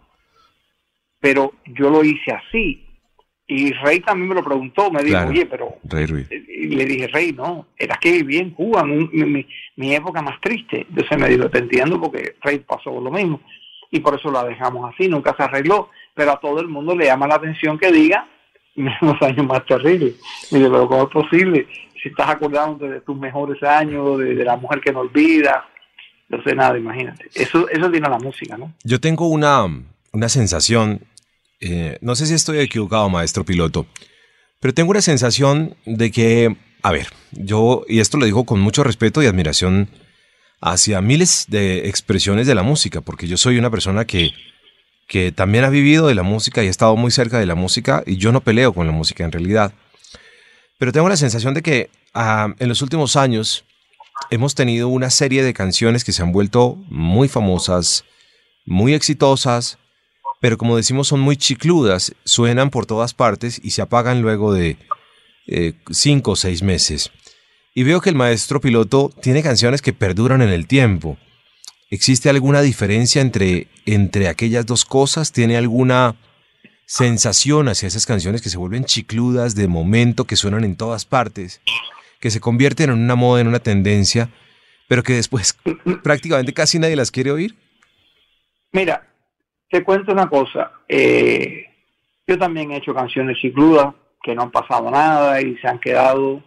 Pero 1.24 1.54
yo 1.68 1.90
lo 1.90 2.04
hice 2.04 2.34
así. 2.34 2.86
Y 3.48 3.72
Rey 3.72 4.02
también 4.02 4.28
me 4.28 4.36
lo 4.36 4.44
preguntó, 4.44 4.92
me 4.92 5.02
dijo, 5.02 5.26
oye, 5.26 5.46
pero... 5.46 5.78
Y 5.90 6.68
le 6.68 6.84
dije, 6.84 7.08
Rey, 7.08 7.32
no, 7.32 7.68
era 7.78 7.96
que 7.96 8.12
viví 8.12 8.40
en 8.40 8.50
Cuba, 8.50 8.82
en 8.82 9.46
mi, 9.78 9.96
época 9.96 10.22
más 10.22 10.42
triste. 10.42 10.86
Entonces 10.90 11.18
me 11.18 11.30
dijo, 11.30 11.50
te 11.50 11.60
entiendo 11.60 12.02
porque 12.02 12.36
Rey 12.42 12.60
pasó 12.60 13.00
lo 13.00 13.10
mismo. 13.10 13.40
Y 13.90 14.02
por 14.02 14.20
eso 14.20 14.30
la 14.30 14.44
dejamos 14.44 14.94
así, 14.94 15.08
nunca 15.08 15.34
se 15.38 15.44
arregló. 15.44 15.92
Pero 16.14 16.32
a 16.32 16.42
todo 16.42 16.60
el 16.60 16.68
mundo 16.68 16.94
le 16.94 17.06
llama 17.06 17.26
la 17.26 17.36
atención 17.36 17.80
que 17.80 17.90
diga 17.90 18.28
los 18.76 19.22
años 19.22 19.48
más 19.48 19.66
terribles. 19.66 20.16
Mire, 20.52 20.70
pero 20.70 20.90
¿cómo 20.90 21.04
es 21.04 21.10
posible? 21.10 21.68
Si 22.02 22.10
estás 22.10 22.32
acordando 22.32 22.86
de 22.86 23.00
tus 23.00 23.18
mejores 23.18 23.64
años, 23.64 24.20
de, 24.20 24.44
la 24.44 24.58
mujer 24.58 24.82
que 24.82 24.92
no 24.92 25.00
olvida, 25.00 25.70
no 26.28 26.44
sé 26.44 26.54
nada, 26.54 26.78
imagínate. 26.78 27.30
Eso, 27.34 27.70
eso 27.70 27.90
tiene 27.90 28.10
la 28.10 28.20
música, 28.20 28.58
¿no? 28.58 28.74
Yo 28.84 29.00
tengo 29.00 29.30
una, 29.30 29.68
una 30.12 30.30
sensación, 30.30 31.02
eh, 31.64 31.98
no 32.02 32.16
sé 32.16 32.26
si 32.26 32.34
estoy 32.34 32.60
equivocado, 32.60 33.10
maestro 33.10 33.46
piloto, 33.46 33.88
pero 34.60 34.74
tengo 34.74 34.92
una 34.92 35.02
sensación 35.02 35.76
de 35.86 36.12
que, 36.12 36.56
a 36.82 36.92
ver, 36.92 37.08
yo, 37.32 37.84
y 37.88 38.00
esto 38.00 38.18
lo 38.18 38.26
digo 38.26 38.46
con 38.46 38.60
mucho 38.60 38.84
respeto 38.84 39.24
y 39.24 39.26
admiración 39.26 39.90
hacia 40.62 41.02
miles 41.02 41.46
de 41.48 41.90
expresiones 41.90 42.48
de 42.48 42.56
la 42.56 42.64
música, 42.64 43.02
porque 43.02 43.28
yo 43.28 43.38
soy 43.38 43.58
una 43.58 43.70
persona 43.70 44.06
que 44.06 44.32
que 45.08 45.32
también 45.32 45.64
ha 45.64 45.70
vivido 45.70 46.08
de 46.08 46.16
la 46.16 46.24
música 46.24 46.64
y 46.64 46.68
ha 46.68 46.70
estado 46.70 46.96
muy 46.96 47.12
cerca 47.12 47.40
de 47.40 47.46
la 47.46 47.56
música 47.56 48.04
y 48.06 48.18
yo 48.18 48.32
no 48.32 48.42
peleo 48.42 48.74
con 48.74 48.88
la 48.88 48.94
música 48.94 49.24
en 49.24 49.32
realidad. 49.32 49.74
Pero 50.80 50.92
tengo 50.92 51.10
la 51.10 51.18
sensación 51.18 51.54
de 51.54 51.62
que 51.62 51.90
ah, 52.14 52.54
en 52.60 52.70
los 52.70 52.82
últimos 52.82 53.16
años 53.16 53.66
hemos 54.30 54.56
tenido 54.56 54.88
una 54.88 55.10
serie 55.10 55.44
de 55.44 55.54
canciones 55.54 56.04
que 56.04 56.14
se 56.14 56.22
han 56.22 56.32
vuelto 56.32 56.78
muy 56.90 57.28
famosas, 57.28 58.06
muy 58.66 58.94
exitosas, 58.94 59.78
pero 60.44 60.58
como 60.58 60.76
decimos 60.76 61.08
son 61.08 61.22
muy 61.22 61.38
chicludas, 61.38 62.14
suenan 62.26 62.70
por 62.70 62.86
todas 62.86 63.14
partes 63.14 63.62
y 63.64 63.72
se 63.72 63.82
apagan 63.82 64.22
luego 64.22 64.54
de 64.54 64.76
eh, 65.48 65.72
cinco 65.90 66.32
o 66.32 66.36
seis 66.36 66.62
meses. 66.62 67.12
Y 67.74 67.84
veo 67.84 68.02
que 68.02 68.10
el 68.10 68.18
maestro 68.18 68.60
piloto 68.60 69.10
tiene 69.22 69.42
canciones 69.42 69.82
que 69.82 69.94
perduran 69.94 70.42
en 70.42 70.50
el 70.50 70.68
tiempo. 70.68 71.18
¿Existe 71.90 72.30
alguna 72.30 72.62
diferencia 72.62 73.22
entre, 73.22 73.70
entre 73.86 74.28
aquellas 74.28 74.66
dos 74.66 74.84
cosas? 74.84 75.32
¿Tiene 75.32 75.56
alguna 75.56 76.18
sensación 76.88 77.70
hacia 77.70 77.88
esas 77.88 78.06
canciones 78.06 78.42
que 78.42 78.50
se 78.50 78.58
vuelven 78.58 78.84
chicludas 78.84 79.56
de 79.56 79.70
momento, 79.70 80.26
que 80.26 80.36
suenan 80.36 80.66
en 80.66 80.76
todas 80.76 81.06
partes, 81.06 81.62
que 82.20 82.32
se 82.32 82.42
convierten 82.42 82.90
en 82.90 83.00
una 83.00 83.16
moda, 83.16 83.40
en 83.40 83.48
una 83.48 83.60
tendencia, 83.60 84.30
pero 84.90 85.04
que 85.04 85.14
después 85.14 85.56
prácticamente 86.04 86.52
casi 86.52 86.80
nadie 86.80 86.98
las 86.98 87.12
quiere 87.12 87.32
oír? 87.32 87.56
Mira, 88.74 89.13
te 89.74 89.84
cuento 89.84 90.12
una 90.12 90.30
cosa. 90.30 90.72
Eh, 90.88 91.66
yo 92.28 92.38
también 92.38 92.70
he 92.70 92.78
hecho 92.78 92.94
canciones 92.94 93.40
chicludas 93.40 93.96
que 94.22 94.36
no 94.36 94.44
han 94.44 94.52
pasado 94.52 94.92
nada 94.92 95.42
y 95.42 95.58
se 95.58 95.68
han 95.68 95.80
quedado 95.80 96.44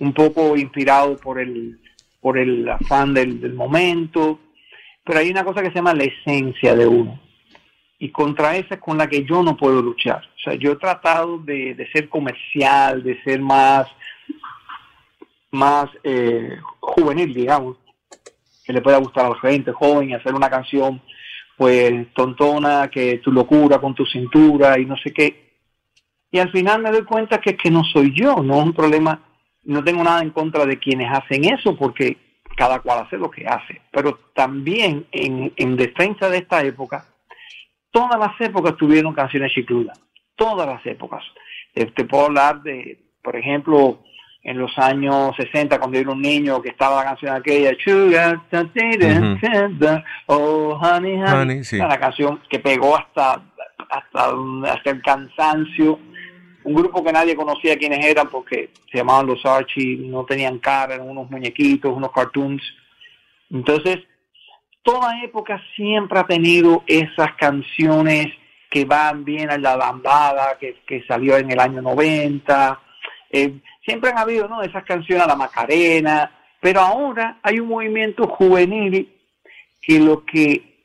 un 0.00 0.12
poco 0.12 0.56
inspirados 0.56 1.20
por 1.20 1.38
el, 1.38 1.78
por 2.20 2.36
el 2.36 2.68
afán 2.68 3.14
del, 3.14 3.54
momento 3.54 4.40
pero 5.04 5.20
hay 5.20 5.30
una 5.30 5.44
cosa 5.44 5.62
que 5.62 5.68
se 5.68 5.76
llama 5.76 5.94
la 5.94 6.02
esencia 6.02 6.74
de 6.74 6.88
uno. 6.88 7.20
Y 8.00 8.10
contra 8.10 8.56
esa 8.56 8.74
es 8.74 8.80
con 8.80 8.98
la 8.98 9.06
que 9.06 9.22
yo 9.22 9.44
no 9.44 9.56
puedo 9.56 9.80
luchar. 9.80 10.24
O 10.36 10.40
sea, 10.40 10.54
yo 10.54 10.72
he 10.72 10.76
tratado 10.76 11.38
de, 11.38 11.88
ser 11.92 12.08
comercial, 12.08 13.04
de 13.04 13.22
ser 13.22 13.40
más, 13.40 13.86
más 15.52 15.88
eh, 16.02 16.58
juvenil, 16.80 17.32
digamos, 17.32 17.76
que 18.64 18.72
le 18.72 18.82
pueda 18.82 18.98
gustar 18.98 19.26
a 19.26 19.28
la 19.28 19.38
gente 19.38 19.70
joven 19.70 20.10
y 20.10 20.14
hacer 20.14 20.34
una 20.34 20.50
canción, 20.50 21.00
pues, 21.56 22.12
tontona, 22.14 22.88
que 22.88 23.18
tu 23.18 23.32
locura 23.32 23.78
con 23.78 23.94
tu 23.94 24.04
cintura 24.04 24.78
y 24.78 24.84
no 24.84 24.96
sé 24.96 25.12
qué. 25.12 25.46
Y 26.30 26.38
al 26.38 26.50
final 26.50 26.82
me 26.82 26.90
doy 26.90 27.04
cuenta 27.04 27.40
que 27.40 27.50
es 27.50 27.56
que 27.56 27.70
no 27.70 27.82
soy 27.84 28.12
yo, 28.14 28.36
no 28.42 28.58
es 28.58 28.64
un 28.64 28.72
problema, 28.72 29.20
no 29.64 29.82
tengo 29.82 30.02
nada 30.02 30.22
en 30.22 30.30
contra 30.30 30.66
de 30.66 30.78
quienes 30.78 31.10
hacen 31.10 31.44
eso, 31.44 31.76
porque 31.76 32.16
cada 32.56 32.80
cual 32.80 33.04
hace 33.04 33.16
lo 33.16 33.30
que 33.30 33.46
hace. 33.46 33.80
Pero 33.90 34.18
también 34.34 35.06
en, 35.12 35.76
defensa 35.76 36.28
de 36.28 36.38
esta 36.38 36.62
época, 36.62 37.06
todas 37.90 38.18
las 38.18 38.40
épocas 38.40 38.76
tuvieron 38.76 39.14
canciones 39.14 39.52
chicludas, 39.52 39.98
todas 40.34 40.66
las 40.66 40.84
épocas. 40.84 41.22
te 41.72 42.04
puedo 42.04 42.26
hablar 42.26 42.62
de, 42.62 42.98
por 43.22 43.36
ejemplo, 43.36 44.02
en 44.46 44.58
los 44.58 44.78
años 44.78 45.34
60, 45.36 45.78
cuando 45.78 45.96
yo 45.96 46.02
era 46.02 46.12
un 46.12 46.22
niño, 46.22 46.62
que 46.62 46.68
estaba 46.68 47.02
la 47.02 47.10
canción 47.10 47.34
aquella, 47.34 47.72
Sugar, 47.82 48.40
oh 50.26 50.78
honey, 50.80 51.20
honey, 51.20 51.62
la 51.72 51.98
canción 51.98 52.40
que 52.48 52.60
pegó 52.60 52.96
hasta, 52.96 53.42
hasta, 53.90 54.34
hasta 54.72 54.90
el 54.90 55.02
cansancio 55.02 55.98
un 56.66 56.74
grupo 56.74 57.02
que 57.04 57.12
nadie 57.12 57.36
conocía 57.36 57.76
quiénes 57.76 58.04
eran 58.04 58.28
porque 58.28 58.70
se 58.90 58.98
llamaban 58.98 59.26
los 59.26 59.44
Archie, 59.46 59.98
no 59.98 60.24
tenían 60.24 60.58
cara, 60.58 60.96
eran 60.96 61.08
unos 61.08 61.30
muñequitos, 61.30 61.92
unos 61.96 62.10
cartoons. 62.10 62.60
Entonces, 63.50 63.98
toda 64.82 65.22
época 65.22 65.62
siempre 65.76 66.18
ha 66.18 66.26
tenido 66.26 66.82
esas 66.88 67.34
canciones 67.36 68.26
que 68.68 68.84
van 68.84 69.24
bien 69.24 69.48
a 69.48 69.58
la 69.58 69.76
bambada, 69.76 70.58
que, 70.58 71.04
salió 71.06 71.36
en 71.36 71.52
el 71.52 71.60
año 71.60 71.82
90. 71.82 72.80
Eh, 73.30 73.54
siempre 73.86 74.10
han 74.10 74.18
habido 74.18 74.48
¿no? 74.48 74.62
esas 74.62 74.84
canciones 74.84 75.24
a 75.24 75.28
la 75.28 75.36
Macarena, 75.36 76.30
pero 76.60 76.80
ahora 76.80 77.38
hay 77.42 77.60
un 77.60 77.68
movimiento 77.68 78.26
juvenil 78.26 79.08
que 79.80 80.00
lo 80.00 80.24
que 80.24 80.76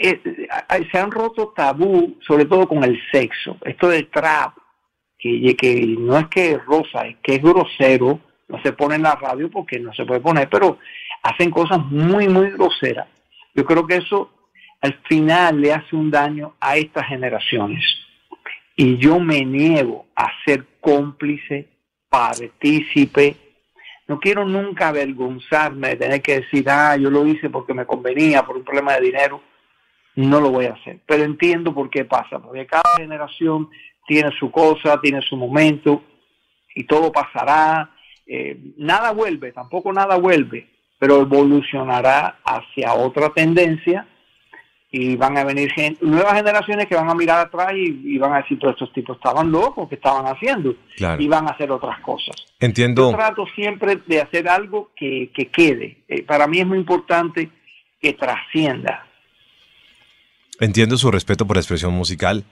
se 0.00 0.98
han 0.98 1.10
roto 1.10 1.52
tabú, 1.54 2.16
sobre 2.26 2.44
todo 2.46 2.66
con 2.66 2.84
el 2.84 3.00
sexo. 3.10 3.58
Esto 3.64 3.88
del 3.88 4.08
trap, 4.08 4.56
que, 5.18 5.96
no 5.98 6.18
es 6.18 6.28
que 6.28 6.52
es 6.52 6.64
rosa, 6.64 7.06
es 7.06 7.16
que 7.22 7.34
es 7.36 7.42
grosero, 7.42 8.20
no 8.48 8.62
se 8.62 8.72
pone 8.72 8.94
en 8.96 9.02
la 9.02 9.16
radio 9.16 9.50
porque 9.50 9.78
no 9.80 9.92
se 9.92 10.04
puede 10.04 10.20
poner, 10.20 10.48
pero 10.48 10.78
hacen 11.22 11.50
cosas 11.50 11.78
muy, 11.78 12.28
muy 12.28 12.50
groseras. 12.50 13.08
Yo 13.54 13.64
creo 13.64 13.86
que 13.86 13.96
eso 13.96 14.30
al 14.80 14.94
final 15.08 15.60
le 15.60 15.72
hace 15.72 15.96
un 15.96 16.10
daño 16.10 16.54
a 16.60 16.76
estas 16.76 17.06
generaciones. 17.08 17.82
Y 18.76 18.98
yo 18.98 19.18
me 19.18 19.44
niego 19.44 20.06
a 20.14 20.28
ser 20.44 20.66
cómplice, 20.80 21.68
partícipe. 22.14 23.36
No 24.06 24.20
quiero 24.20 24.44
nunca 24.44 24.88
avergonzarme 24.88 25.88
de 25.88 25.96
tener 25.96 26.22
que 26.22 26.40
decir, 26.42 26.64
ah, 26.70 26.96
yo 26.96 27.10
lo 27.10 27.26
hice 27.26 27.50
porque 27.50 27.74
me 27.74 27.86
convenía, 27.86 28.44
por 28.44 28.56
un 28.56 28.62
problema 28.62 28.94
de 28.94 29.00
dinero. 29.00 29.40
No 30.14 30.40
lo 30.40 30.50
voy 30.50 30.66
a 30.66 30.74
hacer. 30.74 31.00
Pero 31.06 31.24
entiendo 31.24 31.74
por 31.74 31.90
qué 31.90 32.04
pasa, 32.04 32.38
porque 32.38 32.66
cada 32.66 32.84
generación 32.96 33.68
tiene 34.06 34.30
su 34.38 34.52
cosa, 34.52 35.00
tiene 35.00 35.22
su 35.22 35.36
momento 35.36 36.04
y 36.76 36.84
todo 36.84 37.10
pasará. 37.10 37.90
Eh, 38.26 38.74
nada 38.76 39.10
vuelve, 39.10 39.50
tampoco 39.50 39.92
nada 39.92 40.16
vuelve, 40.16 40.68
pero 41.00 41.20
evolucionará 41.20 42.38
hacia 42.44 42.94
otra 42.94 43.30
tendencia 43.30 44.06
y 44.96 45.16
van 45.16 45.36
a 45.36 45.42
venir 45.42 45.72
nuevas 46.02 46.34
generaciones 46.34 46.86
que 46.86 46.94
van 46.94 47.10
a 47.10 47.16
mirar 47.16 47.40
atrás 47.40 47.72
y, 47.74 48.16
van 48.16 48.32
a 48.32 48.36
decir, 48.42 48.60
todos 48.60 48.74
estos 48.74 48.92
tipos 48.92 49.16
estaban 49.16 49.50
locos, 49.50 49.88
que 49.88 49.96
estaban 49.96 50.24
haciendo? 50.24 50.76
Y 51.18 51.26
van 51.26 51.48
a 51.48 51.50
hacer 51.50 51.72
otras 51.72 51.98
cosas. 51.98 52.36
Entiendo. 52.60 53.10
Yo 53.10 53.16
trato 53.16 53.44
siempre 53.56 53.98
de 54.06 54.20
hacer 54.20 54.48
algo 54.48 54.92
que, 54.94 55.32
quede. 55.52 56.04
Eh, 56.06 56.22
para 56.22 56.46
mí 56.46 56.60
es 56.60 56.66
muy 56.68 56.78
importante 56.78 57.50
que 58.00 58.12
trascienda. 58.12 59.04
Entiendo 60.60 60.96
su 60.96 61.10
respeto 61.10 61.44
por 61.44 61.56
la 61.56 61.62
expresión 61.62 61.92
musical 61.92 62.44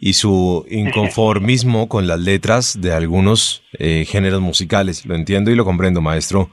y 0.00 0.12
su 0.12 0.64
inconformismo 0.70 1.88
con 1.88 2.06
las 2.06 2.20
letras 2.20 2.80
de 2.80 2.92
algunos 2.92 3.64
eh, 3.72 4.04
géneros 4.08 4.40
musicales. 4.40 5.04
Lo 5.04 5.16
entiendo 5.16 5.50
y 5.50 5.56
lo 5.56 5.64
comprendo, 5.64 6.00
maestro 6.00 6.48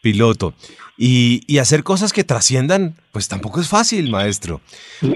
piloto. 0.00 0.54
Y, 0.96 1.58
hacer 1.58 1.82
cosas 1.82 2.12
que 2.12 2.24
trasciendan, 2.24 2.94
pues 3.12 3.28
tampoco 3.28 3.60
es 3.60 3.68
fácil, 3.68 4.10
maestro. 4.10 4.60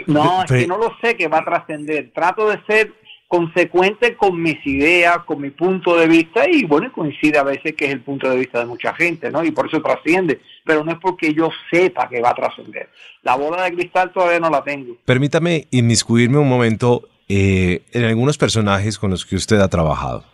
No, 0.06 0.42
es 0.44 0.50
que 0.50 0.66
no 0.66 0.78
lo 0.78 0.96
sé 1.02 1.14
que 1.16 1.28
va 1.28 1.38
a 1.38 1.44
trascender. 1.44 2.10
Trato 2.14 2.48
de 2.48 2.58
ser 2.66 2.94
consecuente 3.28 4.16
con 4.16 4.40
mis 4.40 4.64
ideas, 4.66 5.18
con 5.26 5.40
mi 5.40 5.50
punto 5.50 5.96
de 5.96 6.06
vista 6.06 6.48
y 6.48 6.64
bueno, 6.64 6.92
coincide 6.92 7.36
a 7.38 7.42
veces 7.42 7.74
que 7.74 7.86
es 7.86 7.90
el 7.90 8.00
punto 8.00 8.30
de 8.30 8.38
vista 8.38 8.60
de 8.60 8.66
mucha 8.66 8.94
gente, 8.94 9.30
¿no? 9.30 9.42
Y 9.44 9.50
por 9.50 9.66
eso 9.66 9.82
trasciende, 9.82 10.40
pero 10.64 10.84
no 10.84 10.92
es 10.92 10.98
porque 11.00 11.34
yo 11.34 11.50
sepa 11.70 12.08
que 12.08 12.20
va 12.20 12.30
a 12.30 12.34
trascender. 12.34 12.88
La 13.22 13.34
bola 13.36 13.64
de 13.64 13.72
cristal 13.72 14.12
todavía 14.12 14.40
no 14.40 14.50
la 14.50 14.62
tengo. 14.62 14.96
Permítame 15.04 15.66
inmiscuirme 15.70 16.38
un 16.38 16.48
momento 16.48 17.08
eh, 17.28 17.82
en 17.92 18.04
algunos 18.04 18.38
personajes 18.38 18.98
con 18.98 19.10
los 19.10 19.26
que 19.26 19.36
usted 19.36 19.58
ha 19.60 19.68
trabajado. 19.68 20.24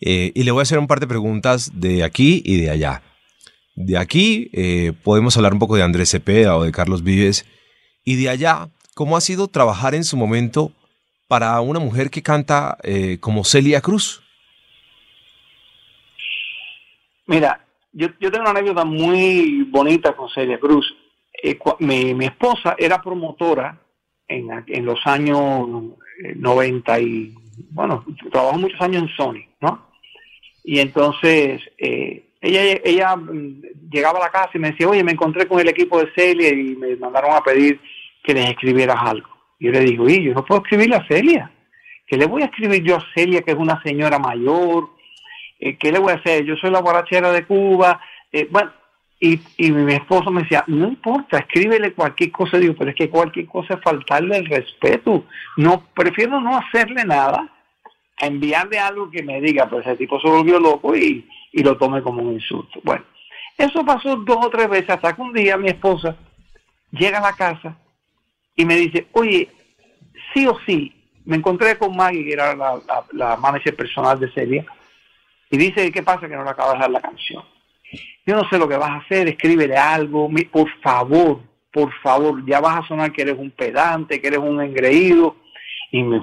Eh, 0.00 0.32
y 0.34 0.42
le 0.44 0.50
voy 0.50 0.60
a 0.60 0.62
hacer 0.62 0.78
un 0.78 0.86
par 0.86 1.00
de 1.00 1.06
preguntas 1.06 1.70
de 1.74 2.04
aquí 2.04 2.42
y 2.44 2.60
de 2.60 2.70
allá. 2.70 3.02
De 3.80 3.96
aquí 3.96 4.50
eh, 4.52 4.92
podemos 5.04 5.36
hablar 5.36 5.52
un 5.52 5.60
poco 5.60 5.76
de 5.76 5.84
Andrés 5.84 6.10
Cepeda 6.10 6.56
o 6.56 6.64
de 6.64 6.72
Carlos 6.72 7.04
Vives. 7.04 7.46
Y 8.02 8.16
de 8.16 8.28
allá, 8.28 8.70
¿cómo 8.96 9.16
ha 9.16 9.20
sido 9.20 9.46
trabajar 9.46 9.94
en 9.94 10.02
su 10.02 10.16
momento 10.16 10.72
para 11.28 11.60
una 11.60 11.78
mujer 11.78 12.10
que 12.10 12.20
canta 12.20 12.76
eh, 12.82 13.18
como 13.20 13.44
Celia 13.44 13.80
Cruz? 13.80 14.20
Mira, 17.26 17.64
yo, 17.92 18.08
tengo 18.18 18.40
una 18.40 18.50
anécdota 18.50 18.84
muy 18.84 19.62
bonita 19.70 20.16
con 20.16 20.28
Celia 20.28 20.58
Cruz. 20.58 20.92
Eh, 21.40 21.56
mi, 21.78 22.24
esposa 22.24 22.74
era 22.76 23.00
promotora 23.00 23.80
en, 24.26 24.48
en, 24.66 24.84
los 24.84 24.98
años 25.06 25.68
90 26.34 27.00
y, 27.00 27.32
bueno, 27.70 28.04
trabajó 28.32 28.58
muchos 28.58 28.80
años 28.80 29.04
en 29.04 29.08
Sony, 29.16 29.44
¿no? 29.60 29.86
Y 30.64 30.80
entonces 30.80 31.62
eh, 31.78 32.27
ella, 32.40 32.80
ella 32.84 33.16
mm, 33.16 33.62
llegaba 33.90 34.18
a 34.18 34.22
la 34.22 34.30
casa 34.30 34.50
y 34.54 34.58
me 34.58 34.70
decía, 34.70 34.88
oye, 34.88 35.02
me 35.02 35.12
encontré 35.12 35.46
con 35.46 35.60
el 35.60 35.68
equipo 35.68 35.98
de 35.98 36.12
Celia 36.14 36.50
y 36.50 36.76
me 36.76 36.96
mandaron 36.96 37.34
a 37.34 37.42
pedir 37.42 37.80
que 38.22 38.34
les 38.34 38.48
escribieras 38.48 38.96
algo. 39.00 39.28
Y 39.58 39.66
yo 39.66 39.72
le 39.72 39.80
digo, 39.80 40.04
oye, 40.04 40.22
yo 40.22 40.34
no 40.34 40.44
puedo 40.44 40.62
escribirle 40.62 40.96
a 40.96 41.06
Celia. 41.06 41.50
¿Qué 42.06 42.16
le 42.16 42.26
voy 42.26 42.42
a 42.42 42.46
escribir 42.46 42.82
yo 42.82 42.96
a 42.96 43.06
Celia, 43.14 43.42
que 43.42 43.50
es 43.50 43.56
una 43.56 43.82
señora 43.82 44.18
mayor? 44.18 44.90
Eh, 45.58 45.76
¿Qué 45.76 45.92
le 45.92 45.98
voy 45.98 46.12
a 46.12 46.16
hacer? 46.16 46.44
Yo 46.44 46.56
soy 46.56 46.70
la 46.70 46.80
borrachera 46.80 47.32
de 47.32 47.44
Cuba. 47.44 48.00
Eh, 48.32 48.46
bueno, 48.50 48.72
y, 49.20 49.40
y, 49.56 49.72
mi 49.72 49.94
esposo 49.94 50.30
me 50.30 50.42
decía, 50.42 50.62
no 50.68 50.86
importa, 50.86 51.38
escríbele 51.38 51.92
cualquier 51.92 52.30
cosa. 52.30 52.56
Digo, 52.56 52.74
pero 52.78 52.90
es 52.90 52.96
que 52.96 53.10
cualquier 53.10 53.46
cosa 53.46 53.74
es 53.74 53.80
faltarle 53.82 54.38
el 54.38 54.46
respeto. 54.46 55.24
No, 55.56 55.84
prefiero 55.94 56.40
no 56.40 56.56
hacerle 56.56 57.04
nada 57.04 57.52
a 58.20 58.26
enviarle 58.26 58.78
algo 58.78 59.10
que 59.10 59.22
me 59.22 59.40
diga, 59.40 59.68
pues 59.68 59.86
ese 59.86 59.96
tipo 59.96 60.20
se 60.20 60.28
volvió 60.28 60.58
loco 60.58 60.96
y, 60.96 61.28
y 61.52 61.62
lo 61.62 61.76
tome 61.76 62.02
como 62.02 62.22
un 62.22 62.34
insulto. 62.34 62.80
Bueno, 62.82 63.04
eso 63.56 63.84
pasó 63.84 64.16
dos 64.16 64.46
o 64.46 64.50
tres 64.50 64.68
veces 64.68 64.90
hasta 64.90 65.14
que 65.14 65.22
un 65.22 65.32
día 65.32 65.56
mi 65.56 65.68
esposa 65.68 66.16
llega 66.90 67.18
a 67.18 67.22
la 67.22 67.32
casa 67.32 67.76
y 68.54 68.64
me 68.64 68.76
dice, 68.76 69.06
oye, 69.12 69.48
sí 70.32 70.46
o 70.46 70.58
sí, 70.66 70.94
me 71.24 71.36
encontré 71.36 71.76
con 71.76 71.96
Maggie, 71.96 72.24
que 72.24 72.32
era 72.32 72.54
la, 72.54 72.80
la, 73.12 73.36
manager 73.36 73.76
personal 73.76 74.18
de 74.18 74.32
Celia, 74.32 74.64
y 75.50 75.56
dice, 75.56 75.92
¿qué 75.92 76.02
pasa 76.02 76.28
que 76.28 76.34
no 76.34 76.44
le 76.44 76.50
acabas 76.50 76.74
de 76.74 76.80
dar 76.80 76.90
la 76.90 77.00
canción? 77.00 77.44
Yo 78.26 78.34
no 78.34 78.48
sé 78.48 78.58
lo 78.58 78.68
que 78.68 78.76
vas 78.76 78.90
a 78.90 78.96
hacer, 78.96 79.28
escríbele 79.28 79.76
algo, 79.76 80.30
por 80.50 80.68
favor, 80.80 81.40
por 81.72 81.92
favor, 82.00 82.44
ya 82.46 82.60
vas 82.60 82.78
a 82.78 82.88
sonar 82.88 83.12
que 83.12 83.22
eres 83.22 83.36
un 83.38 83.50
pedante, 83.50 84.20
que 84.20 84.28
eres 84.28 84.40
un 84.40 84.60
engreído, 84.60 85.36
y 85.90 86.02
me, 86.02 86.20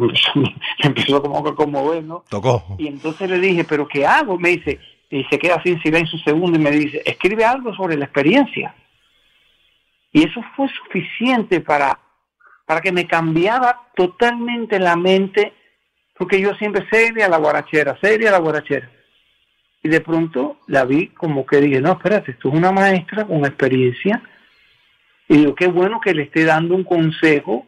empezó 0.80 1.22
como 1.22 1.38
a 1.38 1.56
conmover, 1.56 2.04
¿no? 2.04 2.24
Tocó. 2.30 2.76
Y 2.78 2.88
entonces 2.88 3.30
le 3.30 3.40
dije, 3.40 3.64
¿pero 3.64 3.88
qué 3.88 4.06
hago? 4.06 4.38
Me 4.38 4.50
dice, 4.50 4.80
y 5.10 5.24
se 5.26 5.38
queda 5.38 5.56
así 5.56 5.70
en 5.70 5.82
silencio 5.82 6.18
un 6.18 6.24
segundo 6.24 6.60
y 6.60 6.62
me 6.62 6.72
dice, 6.72 7.02
escribe 7.06 7.46
algo 7.46 7.74
sobre 7.76 7.98
la 7.98 8.06
experiencia. 8.06 8.76
Y 10.12 10.24
eso 10.24 10.42
fue 10.56 10.68
suficiente 10.70 11.60
para 11.62 12.00
para 12.66 12.82
que 12.82 12.92
me 12.92 13.08
cambiara 13.08 13.80
totalmente 13.96 14.80
la 14.80 14.96
mente, 14.96 15.54
porque 16.18 16.42
yo 16.42 16.54
siempre 16.56 16.86
seria 16.90 17.30
la 17.30 17.38
guarachera, 17.38 17.98
seria 18.02 18.32
la 18.32 18.40
guarachera. 18.40 18.90
Y 19.84 19.90
de 19.90 20.02
pronto 20.02 20.58
la 20.68 20.84
vi 20.84 21.10
como 21.10 21.46
que 21.46 21.62
dije, 21.62 21.80
no, 21.80 21.92
espérate, 21.92 22.32
esto 22.32 22.50
es 22.50 22.56
una 22.56 22.72
maestra 22.72 23.26
con 23.26 23.46
experiencia. 23.46 24.22
Y 25.28 25.38
digo, 25.38 25.56
qué 25.56 25.68
bueno 25.68 26.00
que 26.00 26.14
le 26.14 26.24
esté 26.24 26.44
dando 26.44 26.76
un 26.76 26.84
consejo 26.84 27.68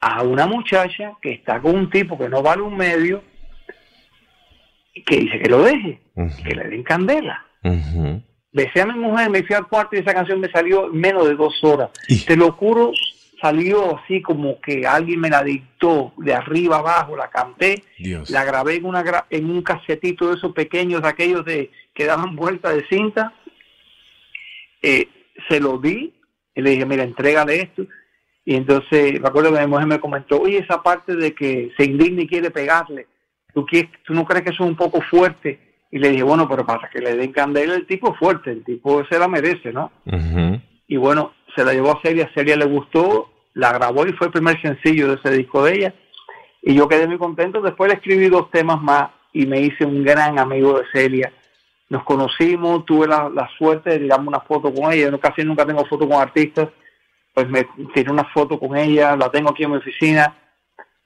a 0.00 0.22
una 0.22 0.46
muchacha 0.46 1.14
que 1.20 1.32
está 1.32 1.60
con 1.60 1.74
un 1.74 1.90
tipo 1.90 2.16
que 2.16 2.28
no 2.28 2.42
vale 2.42 2.62
un 2.62 2.76
medio, 2.76 3.22
que 5.06 5.16
dice 5.16 5.40
que 5.40 5.48
lo 5.48 5.62
deje, 5.62 6.00
que 6.46 6.54
le 6.54 6.68
den 6.68 6.82
candela. 6.82 7.44
Besé 8.52 8.82
a 8.82 8.86
mi 8.86 8.98
mujer, 8.98 9.30
me 9.30 9.42
fui 9.42 9.56
al 9.56 9.66
cuarto 9.66 9.96
y 9.96 9.98
esa 9.98 10.14
canción 10.14 10.40
me 10.40 10.50
salió 10.50 10.86
en 10.86 11.00
menos 11.00 11.28
de 11.28 11.34
dos 11.34 11.62
horas. 11.64 11.90
Te 12.26 12.36
lo 12.36 12.52
juro 12.52 12.92
salió 13.44 13.98
así 13.98 14.22
como 14.22 14.58
que 14.62 14.86
alguien 14.86 15.20
me 15.20 15.28
la 15.28 15.42
dictó 15.42 16.14
de 16.16 16.32
arriba 16.32 16.78
abajo, 16.78 17.14
la 17.14 17.28
canté, 17.28 17.82
la 18.30 18.42
grabé 18.42 18.76
en, 18.76 18.86
una, 18.86 19.04
en 19.28 19.50
un 19.50 19.60
casetito 19.60 20.28
de 20.28 20.36
esos 20.36 20.52
pequeños, 20.52 21.04
aquellos 21.04 21.44
de, 21.44 21.70
que 21.92 22.06
daban 22.06 22.36
vuelta 22.36 22.70
de 22.70 22.86
cinta, 22.88 23.34
eh, 24.80 25.08
se 25.46 25.60
lo 25.60 25.76
di 25.76 26.14
y 26.54 26.62
le 26.62 26.70
dije, 26.70 26.86
mira, 26.86 27.02
entrégale 27.02 27.60
esto. 27.60 27.86
Y 28.46 28.54
entonces, 28.54 29.20
me 29.20 29.28
acuerdo 29.28 29.52
que 29.52 29.60
mi 29.60 29.66
mujer 29.66 29.88
me 29.88 30.00
comentó, 30.00 30.40
oye, 30.40 30.58
esa 30.58 30.82
parte 30.82 31.14
de 31.14 31.34
que 31.34 31.70
se 31.76 31.84
indigna 31.84 32.22
y 32.22 32.26
quiere 32.26 32.50
pegarle, 32.50 33.08
¿tú, 33.54 33.64
quieres, 33.64 33.90
¿tú 34.04 34.12
no 34.12 34.24
crees 34.24 34.44
que 34.44 34.50
eso 34.50 34.64
es 34.64 34.70
un 34.70 34.76
poco 34.76 35.00
fuerte? 35.00 35.60
Y 35.90 35.98
le 35.98 36.10
dije, 36.10 36.24
bueno, 36.24 36.48
pero 36.48 36.66
para 36.66 36.90
que 36.90 36.98
le 36.98 37.16
den 37.16 37.32
candela, 37.32 37.74
el 37.74 37.86
tipo 37.86 38.12
es 38.12 38.18
fuerte, 38.18 38.50
el 38.50 38.64
tipo 38.64 39.04
se 39.06 39.18
la 39.18 39.28
merece, 39.28 39.72
¿no? 39.72 39.92
Y 40.88 40.96
bueno, 40.96 41.32
se 41.54 41.64
la 41.64 41.72
llevó 41.72 41.92
a 41.92 42.00
Celia, 42.02 42.30
Celia 42.34 42.56
le 42.56 42.66
gustó, 42.66 43.30
la 43.54 43.72
grabó 43.72 44.06
y 44.06 44.12
fue 44.12 44.26
el 44.26 44.32
primer 44.32 44.60
sencillo 44.60 45.08
de 45.08 45.14
ese 45.14 45.30
disco 45.30 45.64
de 45.64 45.74
ella. 45.74 45.94
Y 46.62 46.74
yo 46.74 46.88
quedé 46.88 47.06
muy 47.06 47.18
contento. 47.18 47.60
Después 47.60 47.88
le 47.88 47.96
escribí 47.96 48.28
dos 48.28 48.50
temas 48.50 48.82
más 48.82 49.10
y 49.32 49.46
me 49.46 49.60
hice 49.60 49.84
un 49.84 50.02
gran 50.02 50.38
amigo 50.38 50.78
de 50.78 50.84
Celia. 50.92 51.32
Nos 51.90 52.02
conocimos, 52.04 52.84
tuve 52.84 53.06
la, 53.06 53.48
suerte 53.58 53.90
de 53.90 53.98
tirarme 54.00 54.28
una 54.28 54.40
foto 54.40 54.72
con 54.72 54.92
ella. 54.92 55.10
Yo 55.10 55.20
casi 55.20 55.44
nunca 55.44 55.66
tengo 55.66 55.84
foto 55.84 56.08
con 56.08 56.20
artistas. 56.20 56.68
Pues 57.32 57.48
me 57.48 57.66
tiré 57.94 58.10
una 58.10 58.24
foto 58.32 58.58
con 58.58 58.76
ella, 58.76 59.16
la 59.16 59.30
tengo 59.30 59.50
aquí 59.50 59.64
en 59.64 59.72
mi 59.72 59.76
oficina. 59.76 60.34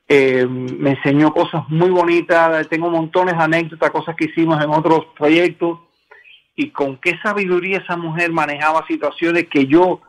Eh, 0.08 0.46
me 0.46 0.90
enseñó 0.90 1.32
cosas 1.32 1.68
muy 1.68 1.90
bonitas, 1.90 2.66
tengo 2.68 2.90
montones 2.90 3.36
de 3.36 3.44
anécdotas, 3.44 3.90
cosas 3.90 4.16
que 4.16 4.24
hicimos 4.24 4.62
en 4.62 4.70
otros 4.70 5.06
proyectos 5.16 5.80
y 6.56 6.70
con 6.70 6.96
qué 6.96 7.18
sabiduría 7.22 7.78
esa 7.78 7.96
mujer 7.96 8.32
manejaba 8.32 8.86
situaciones 8.86 9.48
que 9.48 9.66
yo 9.66 10.00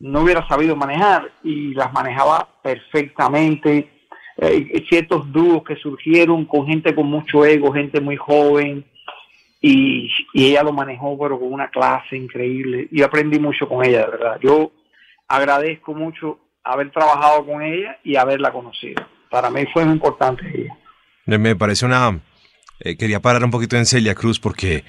no 0.00 0.22
hubiera 0.22 0.46
sabido 0.48 0.74
manejar 0.74 1.30
y 1.42 1.74
las 1.74 1.92
manejaba 1.92 2.48
perfectamente. 2.62 3.90
Eh, 4.38 4.84
ciertos 4.88 5.30
dúos 5.32 5.62
que 5.64 5.76
surgieron 5.76 6.44
con 6.44 6.66
gente 6.66 6.94
con 6.94 7.06
mucho 7.06 7.44
ego, 7.44 7.72
gente 7.72 8.00
muy 8.00 8.16
joven, 8.16 8.84
y, 9.60 10.10
ella 10.34 10.62
lo 10.62 10.72
manejó, 10.72 11.18
pero 11.18 11.38
con 11.38 11.52
una 11.52 11.68
clase 11.68 12.16
increíble. 12.16 12.88
Y 12.90 13.02
aprendí 13.02 13.38
mucho 13.38 13.68
con 13.68 13.84
ella, 13.84 14.04
de 14.04 14.10
verdad. 14.10 14.38
Yo 14.40 14.70
agradezco 15.26 15.94
mucho 15.94 16.38
haber 16.62 16.90
trabajado 16.90 17.44
con 17.44 17.62
ella 17.62 17.98
y 18.04 18.16
haberla 18.16 18.52
conocido. 18.52 19.04
Para 19.30 19.50
mí 19.50 19.64
fue 19.72 19.84
muy 19.84 19.94
importante 19.94 20.44
ella. 20.54 21.38
Me 21.38 21.56
parece 21.56 21.86
una... 21.86 22.20
Eh, 22.80 22.96
quería 22.96 23.20
parar 23.20 23.42
un 23.42 23.50
poquito 23.50 23.76
en 23.76 23.86
Celia 23.86 24.14
Cruz 24.14 24.38
porque 24.38 24.84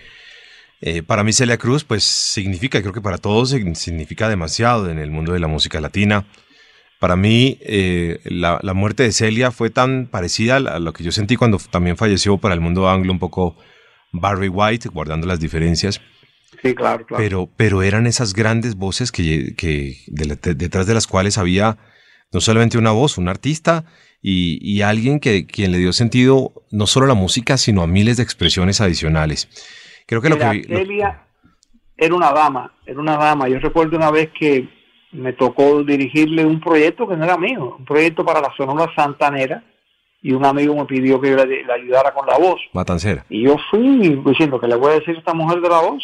eh, 0.82 1.02
para 1.02 1.24
mí 1.24 1.34
Celia 1.34 1.58
Cruz, 1.58 1.84
pues 1.84 2.04
significa, 2.04 2.82
creo 2.82 2.94
que 2.94 3.02
para 3.02 3.18
todos 3.18 3.50
significa 3.50 4.30
demasiado 4.30 4.90
en 4.90 5.00
el 5.00 5.10
mundo 5.10 5.34
de 5.34 5.40
la 5.40 5.48
música 5.48 5.82
latina. 5.82 6.26
Para 7.00 7.16
mí, 7.16 7.58
eh, 7.62 8.20
la, 8.26 8.60
muerte 8.74 9.04
de 9.04 9.12
Celia 9.12 9.52
fue 9.52 9.70
tan 9.70 10.08
parecida 10.08 10.58
a 10.58 10.80
lo 10.80 10.94
que 10.94 11.04
yo 11.04 11.12
sentí 11.12 11.36
cuando 11.36 11.60
también 11.70 11.96
falleció 11.96 12.38
para 12.38 12.56
el 12.56 12.62
mundo 12.62 12.90
anglo 12.90 13.12
un 13.12 13.20
poco 13.20 13.56
Barry 14.12 14.50
White, 14.50 14.90
guardando 14.90 15.28
las 15.28 15.40
diferencias. 15.40 16.02
Sí, 16.62 16.74
claro, 16.74 17.06
claro. 17.06 17.24
Pero, 17.24 17.50
pero 17.56 17.84
eran 17.84 18.08
esas 18.08 18.34
grandes 18.34 18.76
voces 18.76 19.12
que, 19.12 19.54
detrás 20.08 20.88
de 20.88 20.94
las 20.94 21.06
cuales 21.06 21.38
había 21.38 21.78
no 22.32 22.42
solamente 22.42 22.78
una 22.78 22.92
voz, 22.92 23.18
un 23.18 23.30
artista 23.30 23.86
y, 24.22 24.60
y 24.62 24.82
alguien 24.82 25.20
que 25.20 25.46
quien 25.46 25.72
le 25.72 25.78
dio 25.78 25.94
sentido 25.94 26.54
no 26.72 26.88
solo 26.88 27.06
a 27.06 27.10
la 27.10 27.16
música, 27.16 27.58
sino 27.58 27.82
a 27.82 27.88
miles 27.88 28.18
de 28.18 28.24
expresiones 28.24 28.82
adicionales. 28.82 29.50
Creo 30.06 30.22
que 30.22 30.30
lo 30.30 30.38
que... 30.38 30.64
Celia 30.64 31.28
era 31.98 32.16
una 32.16 32.32
dama, 32.32 32.72
era 32.86 33.00
una 33.00 33.18
dama. 33.18 33.50
Yo 33.50 33.60
recuerdo 33.60 33.98
una 33.98 34.12
vez 34.12 34.30
que 34.40 34.70
me 35.12 35.34
tocó 35.34 35.84
dirigirle 35.84 36.46
un 36.46 36.60
proyecto 36.60 37.08
que 37.08 37.18
no 37.18 37.26
era 37.26 37.38
mío, 37.38 37.76
un 37.80 37.86
proyecto 37.86 38.24
para 38.24 38.40
la 38.40 38.54
Sonora 38.56 38.92
Santanera, 38.96 39.64
y 40.22 40.34
un 40.34 40.46
amigo 40.46 40.76
me 40.76 40.86
pidió 40.86 41.20
que 41.22 41.36
le, 41.36 41.66
ayudara 41.72 42.14
con 42.14 42.28
la 42.28 42.38
voz. 42.38 42.60
Matancera. 42.74 43.26
Y 43.30 43.44
yo 43.44 43.56
fui 43.72 44.22
diciendo 44.26 44.60
que 44.60 44.68
le 44.68 44.76
voy 44.76 44.92
a 44.92 45.00
decir 45.00 45.16
a 45.16 45.20
esta 45.20 45.34
mujer 45.34 45.62
de 45.62 45.70
la 45.70 45.82
voz. 45.82 46.04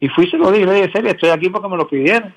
Y 0.00 0.08
fui 0.08 0.26
y 0.26 0.30
se 0.30 0.38
lo 0.38 0.50
dije, 0.50 0.66
le 0.66 0.74
dije, 0.74 0.90
Celia, 0.92 1.12
estoy 1.12 1.30
aquí 1.30 1.50
porque 1.50 1.68
me 1.68 1.76
lo 1.76 1.86
pidieron. 1.86 2.34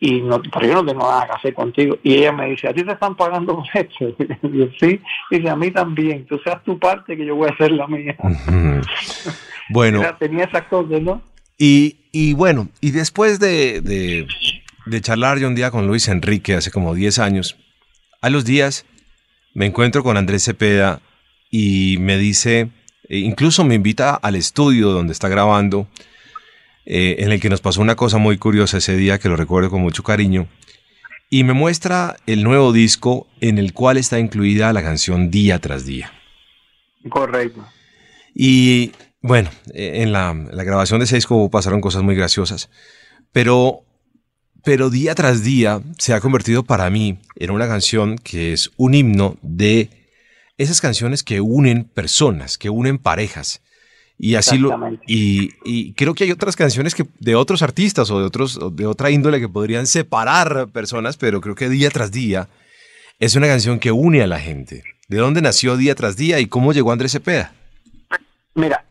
Y 0.00 0.20
no, 0.20 0.40
pero 0.40 0.66
yo 0.66 0.74
no 0.74 0.86
tengo 0.86 1.08
nada 1.08 1.26
que 1.26 1.32
hacer 1.32 1.54
contigo. 1.54 1.98
Y 2.02 2.14
ella 2.14 2.32
me 2.32 2.50
dice, 2.50 2.68
¿a 2.68 2.74
ti 2.74 2.84
te 2.84 2.92
están 2.92 3.16
pagando 3.16 3.56
por 3.56 3.66
esto? 3.74 4.14
Y 4.48 4.58
yo, 4.58 4.66
sí. 4.78 5.00
Y 5.30 5.36
dice, 5.36 5.50
a 5.50 5.56
mí 5.56 5.70
también. 5.70 6.24
Tú 6.26 6.38
seas 6.44 6.62
tu 6.62 6.78
parte 6.78 7.16
que 7.16 7.26
yo 7.26 7.34
voy 7.34 7.48
a 7.48 7.52
hacer 7.52 7.72
la 7.72 7.86
mía. 7.86 8.16
Bueno. 9.70 10.02
tenía 10.18 10.44
esas 10.44 10.62
cosas, 10.64 11.02
¿no? 11.02 11.22
Y, 11.58 11.96
y 12.12 12.34
bueno, 12.34 12.68
y 12.80 12.92
después 12.92 13.40
de, 13.40 13.80
de, 13.80 15.00
charlar 15.00 15.38
yo 15.38 15.48
un 15.48 15.56
día 15.56 15.72
con 15.72 15.88
Luis 15.88 16.06
Enrique 16.06 16.54
hace 16.54 16.70
como 16.70 16.94
10 16.94 17.18
años, 17.18 17.56
a 18.22 18.30
los 18.30 18.44
días 18.44 18.86
me 19.54 19.66
encuentro 19.66 20.04
con 20.04 20.16
Andrés 20.16 20.44
Cepeda 20.44 21.00
y 21.50 21.96
me 21.98 22.16
dice, 22.16 22.70
e 23.08 23.18
incluso 23.18 23.64
me 23.64 23.74
invita 23.74 24.14
al 24.14 24.36
estudio 24.36 24.90
donde 24.90 25.12
está 25.12 25.28
grabando, 25.28 25.88
eh, 26.90 27.16
en 27.18 27.32
el 27.32 27.38
que 27.38 27.50
nos 27.50 27.60
pasó 27.60 27.82
una 27.82 27.96
cosa 27.96 28.16
muy 28.16 28.38
curiosa 28.38 28.78
ese 28.78 28.96
día 28.96 29.18
que 29.18 29.28
lo 29.28 29.36
recuerdo 29.36 29.68
con 29.68 29.82
mucho 29.82 30.02
cariño, 30.02 30.48
y 31.28 31.44
me 31.44 31.52
muestra 31.52 32.16
el 32.26 32.42
nuevo 32.44 32.72
disco 32.72 33.26
en 33.42 33.58
el 33.58 33.74
cual 33.74 33.98
está 33.98 34.18
incluida 34.18 34.72
la 34.72 34.82
canción 34.82 35.30
Día 35.30 35.58
tras 35.58 35.84
Día. 35.84 36.10
Correcto. 37.10 37.62
Y 38.34 38.92
bueno, 39.20 39.50
eh, 39.74 40.00
en 40.02 40.12
la, 40.12 40.32
la 40.32 40.64
grabación 40.64 41.00
de 41.00 41.04
ese 41.04 41.16
disco 41.16 41.50
pasaron 41.50 41.82
cosas 41.82 42.02
muy 42.02 42.14
graciosas, 42.14 42.70
pero 43.32 43.84
pero 44.64 44.88
día 44.88 45.14
tras 45.14 45.44
día 45.44 45.82
se 45.98 46.14
ha 46.14 46.20
convertido 46.20 46.64
para 46.64 46.88
mí 46.88 47.18
en 47.36 47.50
una 47.50 47.68
canción 47.68 48.16
que 48.16 48.54
es 48.54 48.70
un 48.78 48.94
himno 48.94 49.36
de 49.42 49.90
esas 50.56 50.80
canciones 50.80 51.22
que 51.22 51.42
unen 51.42 51.84
personas, 51.84 52.56
que 52.56 52.70
unen 52.70 52.96
parejas. 52.96 53.60
Y 54.20 54.34
así 54.34 54.58
lo 54.58 54.76
y, 55.06 55.50
y, 55.64 55.92
creo 55.92 56.12
que 56.12 56.24
hay 56.24 56.32
otras 56.32 56.56
canciones 56.56 56.94
que 56.96 57.06
de 57.20 57.36
otros 57.36 57.62
artistas 57.62 58.10
o 58.10 58.18
de 58.18 58.26
otros 58.26 58.58
de 58.74 58.84
otra 58.86 59.10
índole 59.12 59.38
que 59.38 59.48
podrían 59.48 59.86
separar 59.86 60.68
personas, 60.72 61.16
pero 61.16 61.40
creo 61.40 61.54
que 61.54 61.68
día 61.68 61.88
tras 61.90 62.10
día 62.10 62.48
es 63.20 63.36
una 63.36 63.46
canción 63.46 63.78
que 63.78 63.92
une 63.92 64.22
a 64.22 64.26
la 64.26 64.40
gente. 64.40 64.82
¿De 65.08 65.18
dónde 65.18 65.40
nació 65.40 65.76
día 65.76 65.94
tras 65.94 66.16
día 66.16 66.40
y 66.40 66.46
cómo 66.46 66.72
llegó 66.72 66.90
Andrés 66.90 67.12
Cepeda? 67.12 67.52
Mira, 68.54 68.84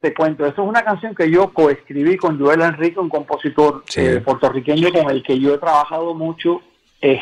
te 0.00 0.12
cuento, 0.12 0.44
esto 0.46 0.62
es 0.62 0.68
una 0.68 0.82
canción 0.82 1.14
que 1.14 1.30
yo 1.30 1.52
coescribí 1.52 2.16
con 2.16 2.38
Joel 2.38 2.62
Enrique, 2.62 2.98
un 2.98 3.08
compositor 3.08 3.84
Sí. 3.88 4.00
eh, 4.00 4.20
puertorriqueño 4.20 4.92
con 4.92 5.08
el 5.10 5.22
que 5.22 5.38
yo 5.38 5.54
he 5.54 5.58
trabajado 5.58 6.12
mucho, 6.14 6.60
eh, 7.00 7.20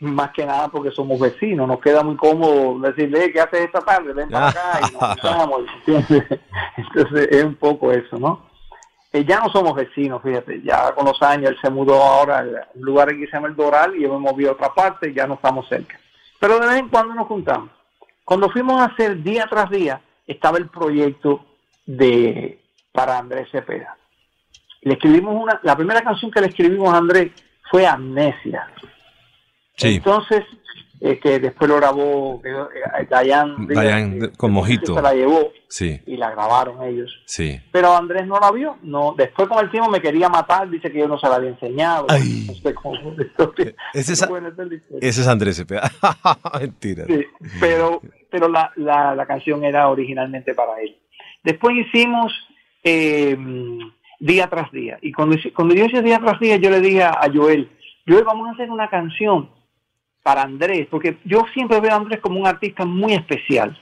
más 0.00 0.30
que 0.30 0.46
nada 0.46 0.68
porque 0.68 0.90
somos 0.90 1.18
vecinos, 1.18 1.66
nos 1.66 1.80
queda 1.80 2.02
muy 2.02 2.16
cómodo 2.16 2.78
decirle, 2.80 3.32
¿qué 3.32 3.40
haces 3.40 3.60
esta 3.62 3.80
tarde? 3.80 4.12
Ven 4.12 4.30
para 4.30 4.48
acá 4.48 4.80
y 4.80 4.92
nos 4.92 5.02
juntamos, 5.08 5.62
¿entiendes? 5.86 6.40
Entonces 6.76 7.28
es 7.30 7.44
un 7.44 7.54
poco 7.56 7.92
eso, 7.92 8.18
¿no? 8.18 8.46
Eh, 9.12 9.24
ya 9.24 9.40
no 9.40 9.48
somos 9.48 9.74
vecinos, 9.74 10.22
fíjate, 10.22 10.60
ya 10.62 10.92
con 10.92 11.06
los 11.06 11.20
años 11.22 11.50
él 11.50 11.58
se 11.62 11.70
mudó 11.70 12.02
ahora 12.02 12.40
a 12.40 12.42
un 12.74 12.84
lugar 12.84 13.08
que 13.08 13.26
se 13.26 13.32
llama 13.32 13.48
El 13.48 13.56
Doral 13.56 13.96
y 13.96 14.02
yo 14.02 14.12
me 14.12 14.18
moví 14.18 14.46
a 14.46 14.52
otra 14.52 14.72
parte 14.74 15.10
y 15.10 15.14
ya 15.14 15.26
no 15.26 15.34
estamos 15.34 15.66
cerca. 15.68 15.98
Pero 16.38 16.60
de 16.60 16.66
vez 16.66 16.76
en 16.76 16.88
cuando 16.88 17.14
nos 17.14 17.26
juntamos. 17.26 17.70
Cuando 18.24 18.50
fuimos 18.50 18.80
a 18.80 18.84
hacer 18.84 19.22
día 19.22 19.46
tras 19.48 19.70
día, 19.70 20.02
estaba 20.26 20.58
el 20.58 20.68
proyecto 20.68 21.44
de 21.86 22.60
para 22.92 23.18
Andrés 23.18 23.48
Cepeda. 23.50 23.96
Le 24.82 24.94
escribimos 24.94 25.34
una, 25.34 25.58
la 25.62 25.74
primera 25.74 26.02
canción 26.02 26.30
que 26.30 26.40
le 26.40 26.48
escribimos 26.48 26.92
a 26.92 26.98
Andrés 26.98 27.32
fue 27.70 27.86
Amnesia. 27.86 28.68
Sí, 29.78 29.94
Entonces, 29.96 30.42
eh, 31.00 31.18
que 31.20 31.38
después 31.38 31.70
lo 31.70 31.76
grabó 31.76 32.42
eh, 32.44 33.06
Dayan, 33.08 33.66
Dayan, 33.68 34.24
eh, 34.24 34.30
con 34.36 34.50
Mojito. 34.52 34.94
Se 34.96 35.00
la 35.02 35.14
llevó 35.14 35.52
sí, 35.68 36.00
y 36.06 36.16
la 36.16 36.30
grabaron 36.32 36.82
ellos. 36.82 37.10
sí. 37.26 37.60
Pero 37.70 37.96
Andrés 37.96 38.26
no 38.26 38.40
la 38.40 38.50
vio. 38.50 38.76
No, 38.82 39.14
después 39.16 39.46
con 39.48 39.64
el 39.64 39.70
tiempo 39.70 39.88
me 39.88 40.00
quería 40.00 40.28
matar, 40.28 40.68
dice 40.68 40.90
que 40.90 40.98
yo 40.98 41.06
no 41.08 41.16
se 41.18 41.28
la 41.28 41.36
había 41.36 41.50
enseñado. 41.50 42.06
Ay. 42.08 42.44
No 42.48 42.54
sé 42.54 42.74
cómo- 42.74 43.12
esto- 43.20 43.54
Ese 43.94 44.12
es, 44.14 44.22
historia. 44.22 44.52
ese 45.00 45.20
es 45.20 45.28
Andrés. 45.28 45.64
Mentira. 46.60 47.04
Sí, 47.06 47.24
pero 47.60 48.00
pero 48.30 48.48
la, 48.48 48.72
la, 48.76 49.14
la 49.14 49.26
canción 49.26 49.64
era 49.64 49.88
originalmente 49.88 50.54
para 50.54 50.80
él. 50.80 50.96
Después 51.44 51.76
hicimos 51.76 52.32
eh, 52.82 53.38
día 54.20 54.48
tras 54.48 54.70
día. 54.72 54.98
Y 55.00 55.12
cuando, 55.12 55.36
cuando 55.54 55.74
yo 55.74 55.84
hice 55.84 56.02
día 56.02 56.18
tras 56.18 56.40
día, 56.40 56.56
yo 56.56 56.68
le 56.70 56.80
dije 56.80 57.04
a 57.04 57.20
Joel, 57.32 57.70
Joel, 58.06 58.24
vamos 58.24 58.48
a 58.48 58.52
hacer 58.52 58.70
una 58.70 58.90
canción 58.90 59.50
para 60.28 60.42
Andrés, 60.42 60.86
porque 60.90 61.16
yo 61.24 61.46
siempre 61.54 61.80
veo 61.80 61.92
a 61.92 61.96
Andrés 61.96 62.20
como 62.20 62.38
un 62.38 62.46
artista 62.46 62.84
muy 62.84 63.14
especial. 63.14 63.74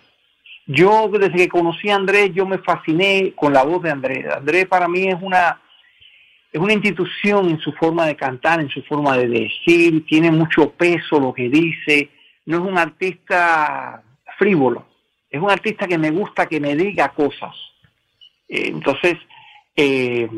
Yo 0.64 1.08
desde 1.08 1.32
que 1.34 1.48
conocí 1.48 1.90
a 1.90 1.96
Andrés, 1.96 2.30
yo 2.32 2.46
me 2.46 2.58
fasciné 2.58 3.32
con 3.34 3.52
la 3.52 3.64
voz 3.64 3.82
de 3.82 3.90
Andrés. 3.90 4.32
Andrés 4.32 4.66
para 4.66 4.86
mí 4.86 5.08
es 5.08 5.16
una 5.20 5.60
es 6.52 6.60
una 6.60 6.72
institución 6.72 7.50
en 7.50 7.58
su 7.58 7.72
forma 7.72 8.06
de 8.06 8.14
cantar, 8.14 8.60
en 8.60 8.68
su 8.68 8.80
forma 8.84 9.16
de 9.18 9.26
decir, 9.26 10.06
tiene 10.06 10.30
mucho 10.30 10.70
peso 10.70 11.18
lo 11.18 11.34
que 11.34 11.48
dice, 11.48 12.10
no 12.44 12.58
es 12.58 12.62
un 12.62 12.78
artista 12.78 14.04
frívolo, 14.38 14.86
es 15.28 15.40
un 15.40 15.50
artista 15.50 15.88
que 15.88 15.98
me 15.98 16.12
gusta 16.12 16.46
que 16.46 16.60
me 16.60 16.76
diga 16.76 17.08
cosas. 17.08 17.56
Eh, 18.48 18.68
entonces, 18.68 19.16
eh, 19.74 20.28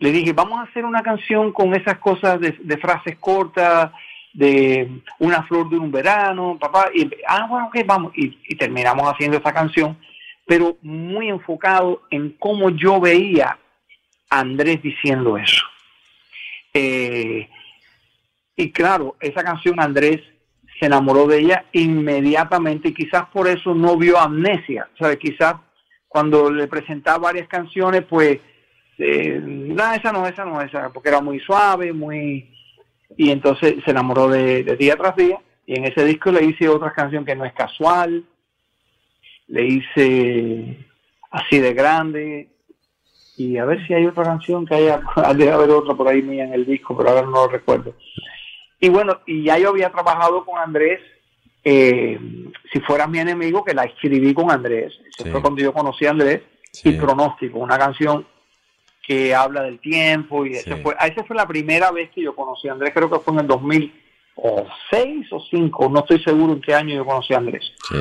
le 0.00 0.10
dije, 0.10 0.32
vamos 0.32 0.58
a 0.58 0.68
hacer 0.68 0.84
una 0.84 1.04
canción 1.04 1.52
con 1.52 1.72
esas 1.72 1.98
cosas 1.98 2.40
de, 2.40 2.56
de 2.58 2.78
frases 2.78 3.16
cortas, 3.20 3.92
de 4.36 5.00
una 5.18 5.42
flor 5.44 5.70
de 5.70 5.78
un 5.78 5.90
verano, 5.90 6.58
papá, 6.60 6.90
y, 6.94 7.08
ah, 7.26 7.46
bueno, 7.48 7.70
vamos, 7.86 8.12
y, 8.14 8.54
terminamos 8.56 9.10
haciendo 9.10 9.38
esa 9.38 9.52
canción, 9.52 9.96
pero 10.46 10.76
muy 10.82 11.30
enfocado 11.30 12.02
en 12.10 12.36
cómo 12.38 12.68
yo 12.68 13.00
veía 13.00 13.58
a 14.28 14.40
Andrés 14.40 14.82
diciendo 14.82 15.38
eso. 15.38 15.64
Eh, 16.74 17.48
y 18.56 18.70
claro, 18.72 19.16
esa 19.20 19.42
canción 19.42 19.80
Andrés 19.80 20.20
se 20.78 20.84
enamoró 20.84 21.26
de 21.26 21.38
ella 21.38 21.64
inmediatamente 21.72 22.88
y 22.88 22.94
quizás 22.94 23.26
por 23.32 23.48
eso 23.48 23.74
no 23.74 23.96
vio 23.96 24.18
amnesia. 24.18 24.86
Sea, 24.98 25.16
quizás 25.16 25.54
cuando 26.08 26.50
le 26.50 26.68
presentaba 26.68 27.18
varias 27.18 27.48
canciones, 27.48 28.04
pues, 28.06 28.38
eh, 28.98 29.40
no, 29.42 29.94
esa 29.94 30.12
no, 30.12 30.26
esa 30.26 30.44
no, 30.44 30.60
esa, 30.60 30.92
porque 30.92 31.08
era 31.08 31.22
muy 31.22 31.40
suave, 31.40 31.94
muy... 31.94 32.52
Y 33.16 33.30
entonces 33.30 33.76
se 33.84 33.90
enamoró 33.90 34.28
de, 34.28 34.62
de 34.64 34.76
día 34.76 34.96
tras 34.96 35.16
día. 35.16 35.38
Y 35.66 35.76
en 35.78 35.84
ese 35.84 36.04
disco 36.04 36.30
le 36.30 36.44
hice 36.44 36.68
otra 36.68 36.92
canción 36.92 37.24
que 37.24 37.34
no 37.36 37.44
es 37.44 37.52
casual. 37.52 38.24
Le 39.48 39.66
hice 39.66 40.78
así 41.30 41.58
de 41.58 41.74
grande. 41.74 42.48
Y 43.36 43.58
a 43.58 43.64
ver 43.66 43.86
si 43.86 43.92
hay 43.94 44.06
otra 44.06 44.24
canción 44.24 44.64
que 44.66 44.74
haya, 44.74 45.00
debe 45.36 45.52
haber 45.52 45.70
otra 45.70 45.94
por 45.94 46.08
ahí 46.08 46.22
mía 46.22 46.44
en 46.44 46.54
el 46.54 46.64
disco, 46.66 46.96
pero 46.96 47.10
ahora 47.10 47.22
no 47.22 47.30
lo 47.32 47.48
recuerdo. 47.48 47.94
Y 48.80 48.88
bueno, 48.88 49.20
y 49.26 49.44
ya 49.44 49.58
yo 49.58 49.70
había 49.70 49.90
trabajado 49.90 50.44
con 50.44 50.58
Andrés, 50.58 51.00
eh, 51.64 52.18
si 52.72 52.80
fuera 52.80 53.06
mi 53.06 53.18
enemigo, 53.18 53.64
que 53.64 53.74
la 53.74 53.84
escribí 53.84 54.32
con 54.34 54.50
Andrés. 54.50 54.92
Eso 55.08 55.24
Sí. 55.24 55.30
fue 55.30 55.40
cuando 55.42 55.62
yo 55.62 55.72
conocí 55.72 56.06
a 56.06 56.10
Andrés. 56.10 56.42
Sí. 56.72 56.90
Y 56.90 56.92
Pronóstico, 56.92 57.58
una 57.58 57.78
canción 57.78 58.26
que 59.06 59.34
habla 59.34 59.62
del 59.62 59.78
tiempo. 59.78 60.44
Y 60.46 60.52
ese 60.52 60.74
Sí. 60.74 60.80
fue, 60.82 60.94
esa 61.00 61.24
fue 61.24 61.36
la 61.36 61.46
primera 61.46 61.90
vez 61.92 62.10
que 62.14 62.22
yo 62.22 62.34
conocí 62.34 62.68
a 62.68 62.72
Andrés, 62.72 62.92
creo 62.94 63.10
que 63.10 63.18
fue 63.20 63.34
en 63.34 63.40
el 63.40 63.46
2006 63.46 65.26
o 65.32 65.40
5, 65.50 65.88
no 65.88 66.00
estoy 66.00 66.22
seguro 66.22 66.52
en 66.54 66.60
qué 66.60 66.74
año 66.74 66.94
yo 66.94 67.04
conocí 67.04 67.34
a 67.34 67.38
Andrés. 67.38 67.64
Sí. 67.88 67.96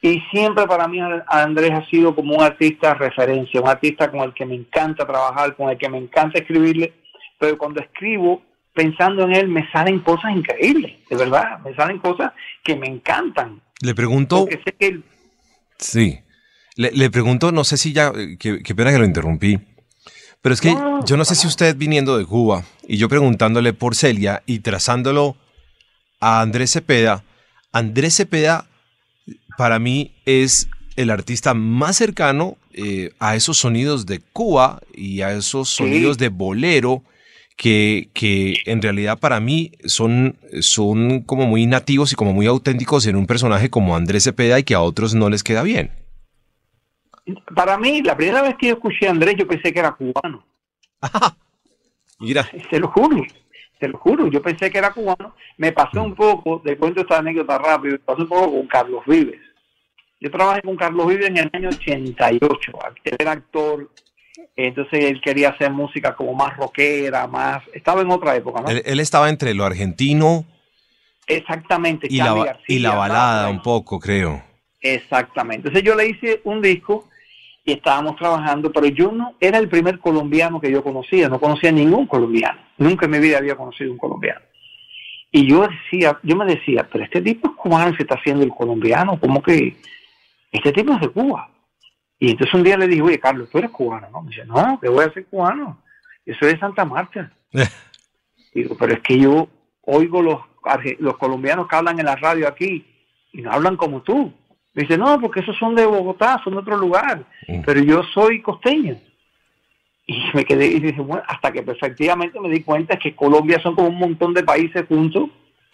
Y 0.00 0.20
siempre 0.30 0.64
para 0.66 0.86
mí 0.86 1.00
Andrés 1.26 1.72
ha 1.72 1.84
sido 1.90 2.14
como 2.14 2.36
un 2.36 2.42
artista 2.42 2.94
referencia, 2.94 3.60
un 3.60 3.68
artista 3.68 4.10
con 4.10 4.20
el 4.20 4.32
que 4.32 4.46
me 4.46 4.54
encanta 4.54 5.04
trabajar, 5.04 5.56
con 5.56 5.70
el 5.70 5.76
que 5.76 5.88
me 5.88 5.98
encanta 5.98 6.38
escribirle, 6.38 6.92
pero 7.38 7.58
cuando 7.58 7.80
escribo 7.80 8.42
pensando 8.72 9.24
en 9.24 9.34
él 9.34 9.48
me 9.48 9.68
salen 9.72 9.98
cosas 9.98 10.36
increíbles, 10.36 10.92
de 11.10 11.16
verdad, 11.16 11.58
me 11.64 11.74
salen 11.74 11.98
cosas 11.98 12.32
que 12.62 12.76
me 12.76 12.86
encantan, 12.86 13.60
Le 13.82 13.92
pregunto, 13.94 14.40
porque 14.46 14.60
sé 14.64 14.72
que 14.78 14.86
él, 14.86 15.04
sí, 15.78 16.20
le, 16.76 16.92
le 16.92 17.10
pregunto, 17.10 17.50
no 17.50 17.64
sé 17.64 17.76
si 17.76 17.92
ya, 17.92 18.12
eh, 18.14 18.36
qué, 18.38 18.62
qué 18.62 18.74
pena 18.76 18.92
que 18.92 18.98
lo 18.98 19.04
interrumpí, 19.04 19.58
pero 20.42 20.54
es 20.54 20.60
que 20.60 20.74
No, 20.74 21.04
yo 21.04 21.16
no 21.16 21.24
sé 21.24 21.34
si 21.34 21.46
usted 21.46 21.76
viniendo 21.76 22.16
de 22.18 22.24
Cuba 22.24 22.64
y 22.86 22.96
yo 22.96 23.08
preguntándole 23.08 23.72
por 23.72 23.94
Celia 23.94 24.42
y 24.46 24.60
trazándolo 24.60 25.36
a 26.20 26.40
Andrés 26.40 26.72
Cepeda, 26.72 27.24
Andrés 27.72 28.16
Cepeda 28.16 28.66
para 29.56 29.78
mí 29.78 30.12
es 30.24 30.68
el 30.96 31.10
artista 31.10 31.54
más 31.54 31.96
cercano 31.96 32.56
eh, 32.72 33.10
a 33.18 33.34
esos 33.36 33.58
sonidos 33.58 34.06
de 34.06 34.20
Cuba 34.20 34.80
y 34.94 35.20
a 35.22 35.32
esos 35.32 35.68
Sí. 35.70 35.76
sonidos 35.78 36.18
de 36.18 36.28
bolero 36.28 37.02
que, 37.56 38.08
que 38.14 38.58
en 38.66 38.80
realidad 38.82 39.18
para 39.18 39.40
mí 39.40 39.72
son, 39.84 40.38
son 40.60 41.22
como 41.22 41.46
muy 41.46 41.66
nativos 41.66 42.12
y 42.12 42.14
como 42.14 42.32
muy 42.32 42.46
auténticos 42.46 43.04
en 43.06 43.16
un 43.16 43.26
personaje 43.26 43.68
como 43.68 43.96
Andrés 43.96 44.24
Cepeda 44.24 44.60
y 44.60 44.62
que 44.62 44.74
a 44.74 44.80
otros 44.80 45.14
no 45.14 45.28
les 45.28 45.42
queda 45.42 45.62
bien. 45.62 45.90
Para 47.54 47.78
mí 47.78 48.02
la 48.02 48.16
primera 48.16 48.42
vez 48.42 48.54
que 48.58 48.68
yo 48.68 48.74
escuché 48.74 49.06
a 49.06 49.10
Andrés 49.10 49.36
yo 49.36 49.46
pensé 49.46 49.72
que 49.72 49.78
era 49.78 49.92
cubano, 49.92 50.44
Mira, 52.20 52.48
te 52.70 52.80
lo 52.80 52.88
juro, 52.88 53.22
te 53.78 53.88
lo 53.88 53.98
juro, 53.98 54.26
yo 54.28 54.42
pensé 54.42 54.70
que 54.70 54.78
era 54.78 54.92
cubano, 54.92 55.34
me 55.56 55.72
pasó 55.72 56.02
un 56.02 56.14
poco, 56.14 56.60
te 56.64 56.76
cuento 56.76 57.00
esta 57.00 57.18
anécdota 57.18 57.58
rápido, 57.58 57.92
me 57.92 57.98
pasó 58.00 58.22
un 58.22 58.28
poco 58.28 58.52
con 58.52 58.66
Carlos 58.66 59.02
Vives. 59.06 59.40
Yo 60.20 60.30
trabajé 60.32 60.62
con 60.62 60.76
Carlos 60.76 61.06
Vives 61.06 61.28
en 61.28 61.38
el 61.38 61.50
año 61.52 61.68
88, 61.68 62.72
él 63.04 63.16
era 63.20 63.32
actor, 63.32 63.88
entonces 64.56 65.04
él 65.04 65.20
quería 65.20 65.50
hacer 65.50 65.70
música 65.70 66.16
como 66.16 66.34
más 66.34 66.56
rockera, 66.56 67.28
más, 67.28 67.62
estaba 67.72 68.02
en 68.02 68.10
otra 68.10 68.34
época, 68.34 68.62
¿no? 68.62 68.68
él, 68.68 68.82
él 68.84 68.98
estaba 68.98 69.28
entre 69.28 69.54
lo 69.54 69.64
argentino 69.64 70.44
Exactamente. 71.28 72.08
y 72.10 72.16
la, 72.16 72.34
García, 72.34 72.76
y 72.76 72.82
balada 72.82 73.48
un 73.48 73.62
poco, 73.62 74.00
creo. 74.00 74.42
Exactamente. 74.80 75.68
Entonces 75.68 75.82
yo 75.82 75.94
le 75.94 76.08
hice 76.08 76.40
un 76.44 76.62
disco 76.62 77.08
y 77.68 77.72
estábamos 77.72 78.16
trabajando, 78.16 78.72
pero 78.72 78.86
yo 78.86 79.12
no 79.12 79.34
era 79.38 79.58
el 79.58 79.68
primer 79.68 79.98
colombiano 79.98 80.58
que 80.58 80.72
yo 80.72 80.82
conocía, 80.82 81.28
no 81.28 81.38
conocía 81.38 81.70
ningún 81.70 82.06
colombiano. 82.06 82.58
Nunca 82.78 83.04
en 83.04 83.10
mi 83.10 83.18
vida 83.18 83.36
había 83.36 83.56
conocido 83.56 83.92
un 83.92 83.98
colombiano. 83.98 84.40
Y 85.30 85.46
yo 85.46 85.68
decía, 85.68 86.18
yo 86.22 86.34
me 86.34 86.46
decía, 86.46 86.88
pero 86.90 87.04
este 87.04 87.20
tipo 87.20 87.48
es 87.48 87.56
cubano 87.56 87.94
se 87.94 88.04
está 88.04 88.14
haciendo 88.14 88.42
el 88.42 88.52
colombiano, 88.52 89.20
¿cómo 89.20 89.42
que 89.42 89.76
este 90.50 90.72
tipo 90.72 90.94
es 90.94 91.00
de 91.00 91.10
Cuba? 91.10 91.50
Y 92.18 92.30
entonces 92.30 92.54
un 92.54 92.62
día 92.64 92.78
le 92.78 92.88
dije, 92.88 93.02
oye, 93.02 93.20
Carlos, 93.20 93.50
tú 93.50 93.58
eres 93.58 93.70
cubano, 93.70 94.08
¿no? 94.10 94.22
Me 94.22 94.30
dice, 94.30 94.46
no, 94.46 94.80
que 94.80 94.88
voy 94.88 95.04
a 95.04 95.12
ser 95.12 95.26
cubano. 95.26 95.82
Yo 96.24 96.34
soy 96.40 96.54
de 96.54 96.58
Santa 96.58 96.86
Marta. 96.86 97.30
Digo, 98.54 98.78
pero 98.78 98.94
es 98.94 99.00
que 99.00 99.18
yo 99.18 99.46
oigo 99.82 100.22
los, 100.22 100.40
los 101.00 101.18
colombianos 101.18 101.68
que 101.68 101.76
hablan 101.76 101.98
en 101.98 102.06
la 102.06 102.16
radio 102.16 102.48
aquí 102.48 102.86
y 103.34 103.42
no 103.42 103.52
hablan 103.52 103.76
como 103.76 104.00
tú. 104.00 104.32
Dice, 104.74 104.96
no, 104.96 105.20
porque 105.20 105.40
esos 105.40 105.56
son 105.56 105.74
de 105.74 105.86
Bogotá, 105.86 106.40
son 106.44 106.54
de 106.54 106.60
otro 106.60 106.76
lugar, 106.76 107.24
mm. 107.48 107.62
pero 107.64 107.80
yo 107.82 108.02
soy 108.14 108.40
costeño. 108.42 108.96
Y 110.06 110.22
me 110.32 110.44
quedé 110.44 110.66
y 110.66 110.80
dije, 110.80 111.00
bueno, 111.00 111.22
hasta 111.26 111.52
que 111.52 111.58
efectivamente 111.58 112.40
me 112.40 112.48
di 112.48 112.62
cuenta 112.62 112.98
que 112.98 113.14
Colombia 113.14 113.60
son 113.60 113.74
como 113.74 113.88
un 113.88 113.98
montón 113.98 114.32
de 114.32 114.42
países 114.42 114.86
juntos. 114.86 115.28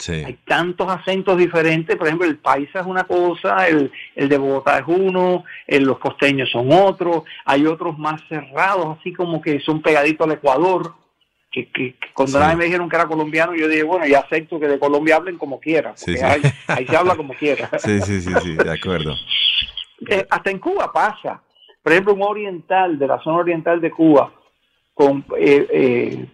Hay 0.09 0.38
tantos 0.45 0.88
acentos 0.88 1.38
diferentes, 1.38 1.97
por 1.97 2.09
ejemplo, 2.09 2.26
el 2.26 2.38
paisa 2.38 2.80
es 2.80 2.86
una 2.86 3.05
cosa, 3.05 3.68
el, 3.68 3.92
el 4.16 4.28
de 4.28 4.38
Bogotá 4.38 4.78
es 4.78 4.84
uno, 4.88 5.45
los 5.68 5.99
costeños 5.99 6.51
son 6.51 6.72
otros, 6.72 7.22
hay 7.45 7.64
otros 7.64 7.97
más 7.97 8.20
cerrados, 8.28 8.99
así 8.99 9.12
como 9.12 9.40
que 9.40 9.61
son 9.61 9.80
pegaditos 9.80 10.26
al 10.26 10.32
Ecuador 10.34 10.95
que, 11.55 11.94
cuando 12.12 12.40
me 12.57 12.64
dijeron 12.64 12.88
que 12.88 12.96
era 12.96 13.07
colombiano, 13.07 13.55
yo 13.55 13.68
dije, 13.68 13.84
bueno, 13.84 14.07
ya 14.07 14.20
acepto 14.20 14.59
que 14.59 14.66
de 14.66 14.78
Colombia 14.78 15.16
hablen 15.16 15.38
como 15.38 15.61
quieran, 15.61 15.94
ahí, 16.68 16.86
se 16.86 16.96
habla 16.96 17.14
como 17.14 17.32
quiera. 17.34 17.70
Sí, 17.78 18.00
sí, 18.00 18.20
sí, 18.20 18.32
sí, 18.42 18.57
de 18.57 18.72
acuerdo. 18.72 19.14
Eh, 20.09 20.26
hasta 20.28 20.50
en 20.50 20.59
Cuba 20.59 20.92
pasa. 20.92 21.40
Por 21.82 21.92
ejemplo, 21.92 22.14
un 22.14 22.22
oriental 22.22 22.98
de 22.98 23.07
la 23.07 23.22
zona 23.22 23.38
oriental 23.38 23.80
de 23.80 23.90
Cuba, 23.90 24.32
con, 24.94 25.24
eh, 25.38 25.66
eh, 25.70 26.26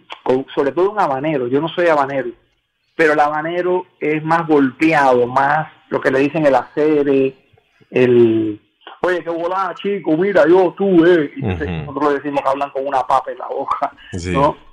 sobre 0.55 0.73
todo 0.73 0.93
un 0.93 1.01
habanero, 1.01 1.49
yo 1.49 1.61
no 1.61 1.69
soy 1.69 1.89
habanero, 1.89 2.31
pero 2.97 3.13
el 3.13 3.21
habanero 3.21 3.87
es 3.99 4.23
más 4.25 4.47
golpeado, 4.47 5.27
más 5.27 5.69
lo 5.89 6.01
que 6.01 6.11
le 6.11 6.21
dicen 6.21 6.47
el 6.47 6.55
acere, 6.55 7.35
el... 7.91 8.61
Oye, 9.03 9.25
qué 9.25 9.31
volada, 9.31 9.75
chico, 9.75 10.17
mira, 10.17 10.47
yo, 10.47 10.75
tú, 10.77 11.05
eh. 11.05 11.33
Y 11.35 11.41
nosotros 11.41 12.13
le 12.13 12.19
decimos 12.19 12.43
que 12.43 12.49
hablan 12.49 12.71
con 12.71 12.87
una 12.87 13.03
papa 13.07 13.33
en 13.33 13.39
la 13.39 13.49
boca, 13.49 13.93
¿no? 14.27 14.70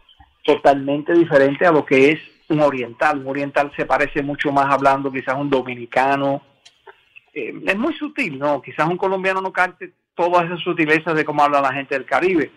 Totalmente 0.47 1.13
diferente 1.13 1.65
a 1.65 1.71
lo 1.73 1.85
que 1.85 2.11
es 2.11 2.19
un 2.47 2.61
oriental. 2.61 3.19
Un 3.19 3.27
oriental 3.27 3.69
se 3.75 3.85
parece 3.85 4.23
mucho 4.23 4.49
más 4.49 4.73
hablando 4.73 5.11
quizás 5.11 5.35
un 5.35 5.49
dominicano. 5.49 6.41
Eh, 7.33 7.53
es 7.65 7.77
muy 7.77 7.93
sutil, 7.95 8.39
¿no? 8.39 8.61
Quizás 8.61 8.87
un 8.87 8.95
colombiano 8.95 9.41
no 9.41 9.51
cante 9.51 9.91
todas 10.15 10.45
esas 10.45 10.61
sutilezas 10.61 11.15
de 11.15 11.25
cómo 11.25 11.43
habla 11.43 11.59
la 11.59 11.73
gente 11.73 11.95
del 11.95 12.05
Caribe, 12.05 12.49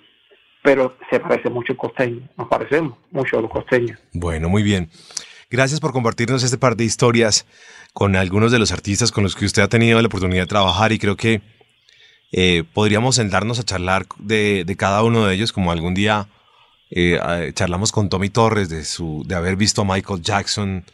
pero 0.62 0.97
se 1.11 1.18
parece 1.18 1.51
mucho 1.51 1.72
al 1.72 1.78
costeño. 1.78 2.28
Nos 2.38 2.47
parecemos 2.47 2.97
mucho 3.11 3.38
a 3.38 3.43
los 3.43 3.51
costeños. 3.51 3.99
Bueno, 4.12 4.49
muy 4.49 4.62
bien. 4.62 4.88
Gracias 5.51 5.80
por 5.80 5.93
compartirnos 5.93 6.45
este 6.45 6.59
par 6.59 6.76
de 6.76 6.84
historias 6.84 7.45
con 7.93 8.14
algunos 8.14 8.53
de 8.53 8.61
los 8.61 8.70
artistas 8.70 9.11
con 9.11 9.24
los 9.24 9.34
que 9.34 9.47
usted 9.47 9.62
ha 9.62 9.68
tenido 9.68 10.01
la 10.01 10.07
oportunidad 10.07 10.45
de 10.45 10.47
trabajar 10.47 10.93
y 10.93 11.01
creo 11.01 11.16
que 11.16 11.43
eh, 12.30 12.62
podríamos 12.72 13.16
sentarnos 13.16 13.59
a 13.59 13.64
charlar 13.64 14.07
de, 14.18 14.62
de 14.64 14.76
cada 14.76 15.03
uno 15.03 15.26
de 15.26 15.34
ellos 15.34 15.53
como 15.53 15.72
algún 15.72 15.95
día 15.95 16.28
eh, 16.91 17.53
charlamos 17.55 17.93
con 17.93 18.09
Tommy 18.09 18.30
Torres 18.30 18.68
de, 18.68 18.84
su, 18.84 19.22
de 19.26 19.34
haber 19.36 19.57
visto 19.57 19.82
a 19.82 19.84
Michael 19.84 20.22
Jackson. 20.22 20.84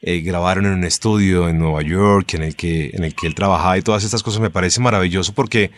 Eh, 0.00 0.20
grabaron 0.20 0.66
en 0.66 0.72
un 0.72 0.84
estudio 0.84 1.48
en 1.48 1.58
Nueva 1.58 1.82
York 1.82 2.34
en 2.34 2.42
el, 2.42 2.56
que, 2.56 2.90
en 2.92 3.04
el 3.04 3.14
que 3.14 3.26
él 3.26 3.34
trabajaba 3.34 3.78
y 3.78 3.82
todas 3.82 4.04
estas 4.04 4.22
cosas 4.22 4.40
me 4.40 4.50
parece 4.50 4.80
maravilloso 4.80 5.32
porque 5.32 5.70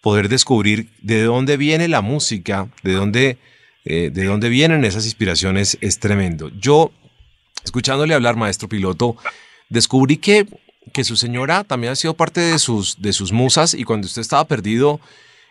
poder 0.00 0.28
descubrir 0.28 0.90
de 1.00 1.22
dónde 1.22 1.56
viene 1.56 1.88
la 1.88 2.00
música, 2.00 2.68
de 2.82 2.92
dónde, 2.92 3.38
eh, 3.84 4.10
de 4.12 4.24
dónde 4.26 4.48
vienen 4.48 4.84
esas 4.84 5.06
inspiraciones 5.06 5.78
es 5.80 5.98
tremendo. 5.98 6.50
Yo, 6.60 6.92
escuchándole 7.64 8.14
hablar, 8.14 8.36
maestro 8.36 8.68
piloto, 8.68 9.16
descubrí 9.70 10.18
que, 10.18 10.46
que 10.92 11.04
su 11.04 11.16
señora 11.16 11.64
también 11.64 11.94
ha 11.94 11.96
sido 11.96 12.14
parte 12.14 12.40
de 12.40 12.58
sus, 12.58 13.00
de 13.00 13.12
sus 13.12 13.32
musas 13.32 13.74
y 13.74 13.84
cuando 13.84 14.06
usted 14.06 14.22
estaba 14.22 14.46
perdido 14.46 15.00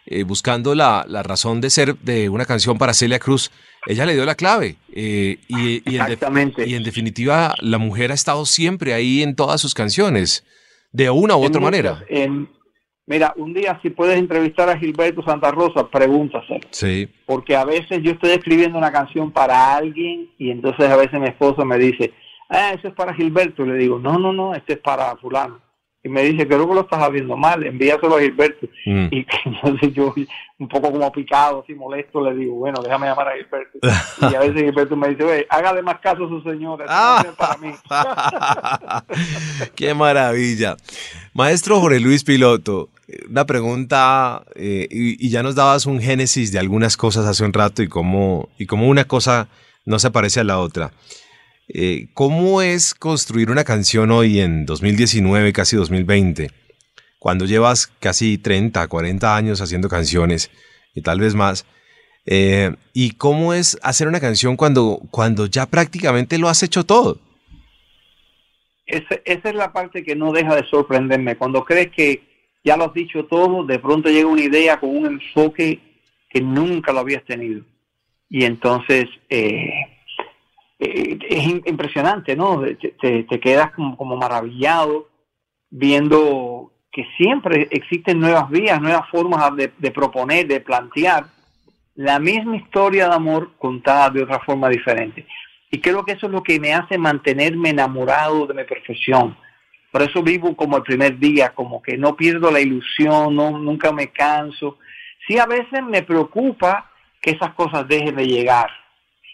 eh, 0.06 0.24
buscando 0.24 0.76
la, 0.76 1.06
razón 1.24 1.62
de 1.62 1.70
ser 1.70 1.95
de 1.99 2.28
una 2.28 2.45
canción 2.45 2.78
para 2.78 2.93
Celia 2.93 3.20
Cruz, 3.20 3.51
ella 3.88 4.06
le 4.06 4.14
dio 4.14 4.26
la 4.26 4.36
clave. 4.36 4.76
Eh, 4.93 5.38
y, 5.47 5.78
Exactamente. 5.95 6.64
En 6.64 6.70
y 6.70 6.76
en 6.76 6.84
definitiva, 6.84 7.56
la 7.62 7.78
mujer 7.78 8.12
ha 8.12 8.14
estado 8.14 8.45
siempre 8.45 8.93
ahí 8.93 9.24
en 9.24 9.36
todas 9.36 9.62
sus 9.62 9.74
canciones, 9.74 10.45
de 10.91 11.10
una 11.10 11.36
u 11.38 11.43
otra 11.43 11.62
manera. 11.62 12.04
mira, 13.06 13.34
un 13.38 13.54
día 13.54 13.80
si 13.82 13.89
puedes 13.89 14.18
entrevistar 14.18 14.70
a 14.70 14.78
Gilberto 14.78 15.24
Santa 15.24 15.51
Rosa, 15.51 15.89
pregúntaselo. 15.89 16.68
Sí. 16.72 17.08
Porque 17.26 17.56
a 17.56 17.64
veces 17.64 18.01
yo 18.04 18.12
estoy 18.12 18.32
escribiendo 18.32 18.78
una 18.78 18.91
canción 18.91 19.32
para 19.32 19.76
alguien 19.76 20.30
y 20.38 20.51
entonces 20.51 20.89
a 20.89 20.97
veces 20.97 21.20
mi 21.20 21.28
esposo 21.28 21.64
me 21.64 21.78
dice, 21.78 22.14
ah, 22.49 22.74
eso 22.78 22.89
es 22.89 22.93
para 22.93 23.14
Gilberto. 23.14 23.66
le 23.66 23.78
digo, 23.78 23.99
no, 23.99 24.20
no, 24.20 24.34
no, 24.34 24.54
este 24.54 24.74
es 24.74 24.80
para 24.80 25.16
fulano 25.16 25.62
y 26.06 26.10
me 26.10 26.24
dice, 26.24 26.45
creo 26.45 26.68
que 26.68 26.74
lo 26.76 26.82
estás 26.82 27.10
viendo 27.12 27.38
mal, 27.38 27.66
envíaselo 27.66 28.18
a 28.18 28.22
Gilberto. 28.22 28.68
Mm. 28.86 29.08
Y 29.10 29.26
entonces 29.45 29.93
yo, 29.93 30.14
un 30.60 30.68
poco 30.68 30.91
como 30.91 31.10
picado, 31.14 31.62
así 31.64 31.74
molesto, 31.74 32.22
le 32.22 32.36
digo, 32.36 32.56
bueno, 32.56 32.82
déjame 32.84 33.08
llamar 33.08 33.30
a 33.30 33.36
Gilberto. 33.38 33.80
y 34.30 34.36
a 34.36 34.39
veces 34.39 34.56
Gilberto 34.56 34.97
me 34.97 35.10
dice, 35.10 35.24
oye, 35.24 35.47
hágale 35.49 35.82
más 35.82 35.99
caso 36.01 36.26
a 36.26 36.28
su 36.28 36.41
señora, 36.41 36.86
ah. 36.89 37.24
para 37.38 37.58
mí. 37.58 37.74
Qué 39.76 39.93
maravilla. 39.93 40.76
Maestro 41.34 41.80
Jorge 41.80 42.01
Luis 42.01 42.26
Piloto, 42.26 42.89
una 43.30 43.45
pregunta, 43.45 44.43
eh, 44.56 44.88
y, 44.91 45.30
ya 45.30 45.41
nos 45.41 45.56
dabas 45.56 45.86
un 45.86 46.01
génesis 46.01 46.51
de 46.51 46.60
algunas 46.60 46.97
cosas 46.97 47.26
hace 47.26 47.45
un 47.45 47.54
rato 47.54 47.82
y 47.82 47.88
cómo, 47.88 48.49
y 48.58 48.66
cómo 48.66 48.89
una 48.89 49.06
cosa 49.06 49.47
no 49.86 49.99
se 49.99 50.12
parece 50.12 50.41
a 50.41 50.43
la 50.43 50.60
otra. 50.60 50.91
Eh, 51.68 52.07
¿Cómo 52.14 52.61
es 52.61 52.93
construir 52.93 53.49
una 53.49 53.64
canción 53.64 54.11
hoy 54.11 54.39
en 54.39 54.66
2019, 54.66 55.53
casi 55.53 55.76
2020, 55.76 56.49
cuando 57.20 57.45
llevas 57.45 57.88
casi 57.99 58.38
30, 58.38 58.88
40 58.88 59.36
años 59.36 59.61
haciendo 59.61 59.88
canciones 59.88 60.51
y 60.93 61.01
tal 61.01 61.20
vez 61.20 61.36
más? 61.36 61.66
Eh, 62.26 62.76
¿Y 62.93 63.11
cómo 63.11 63.53
es 63.53 63.78
hacer 63.82 64.07
una 64.07 64.20
canción 64.20 64.55
cuando, 64.55 65.01
cuando 65.11 65.45
ya 65.45 65.66
prácticamente 65.66 66.38
lo 66.38 66.49
has 66.49 66.64
hecho 66.64 66.86
todo? 66.86 67.20
esa 68.86 69.49
es 69.49 69.55
la 69.55 69.72
parte 69.72 70.03
que 70.03 70.16
no 70.16 70.32
deja 70.32 70.55
de 70.55 70.66
sorprenderme. 70.66 71.38
Cuando 71.38 71.64
crees 71.64 71.89
que 71.91 72.22
ya 72.64 72.78
lo 72.78 72.86
has 72.86 72.93
dicho 72.93 73.26
todo, 73.26 73.66
de 73.66 73.80
pronto 73.80 74.09
llega 74.09 74.28
una 74.28 74.43
idea 74.43 74.80
con 74.80 74.95
un 74.95 75.05
enfoque 75.05 75.80
que 76.30 76.41
nunca 76.41 76.91
lo 76.91 76.99
habías 76.99 77.24
tenido. 77.26 77.64
Y 78.30 78.45
entonces 78.45 79.05
eh, 79.30 79.93
eh, 80.80 81.17
es 81.30 81.47
impresionante, 81.65 82.36
¿no? 82.36 82.61
Te, 82.61 83.39
quedas 83.39 83.71
como, 83.71 84.15
maravillado 84.15 85.09
viendo 85.69 86.71
que 86.91 87.05
siempre 87.17 87.67
existen 87.71 88.19
nuevas 88.19 88.49
vías, 88.49 88.80
nuevas 88.82 89.09
formas 89.09 89.51
de, 89.55 89.91
proponer, 89.91 90.47
de 90.47 90.59
plantear 90.59 91.26
la 91.95 92.19
misma 92.19 92.57
historia 92.57 93.07
de 93.07 93.15
amor 93.15 93.51
contada 93.57 94.09
de 94.11 94.24
otra 94.24 94.39
forma 94.39 94.69
diferente. 94.69 95.26
Y 95.71 95.80
creo 95.80 96.05
que 96.05 96.11
eso 96.13 96.28
es 96.28 96.32
lo 96.32 96.43
que 96.43 96.59
me 96.59 96.74
hace 96.74 96.97
mantenerme 96.99 97.69
enamorado 97.69 98.45
de 98.45 98.53
mi 98.53 98.63
profesión. 98.63 99.36
Por 99.91 100.03
eso 100.03 100.21
vivo 100.21 100.55
como 100.55 100.78
el 100.78 100.84
primer 100.84 101.17
día, 101.17 101.49
como 101.49 101.82
que 101.82 101.97
no 101.97 102.15
pierdo 102.15 102.51
la 102.51 102.59
ilusión, 102.59 103.36
nunca 103.36 103.91
me 103.91 104.11
canso. 104.11 104.78
Sí, 105.28 105.39
a 105.39 105.45
veces 105.45 105.84
me 105.84 106.03
preocupa 106.03 106.91
que 107.21 107.32
esas 107.32 107.53
cosas 107.53 107.88
dejen 107.88 108.15
de 108.15 108.28
llegar, 108.28 108.69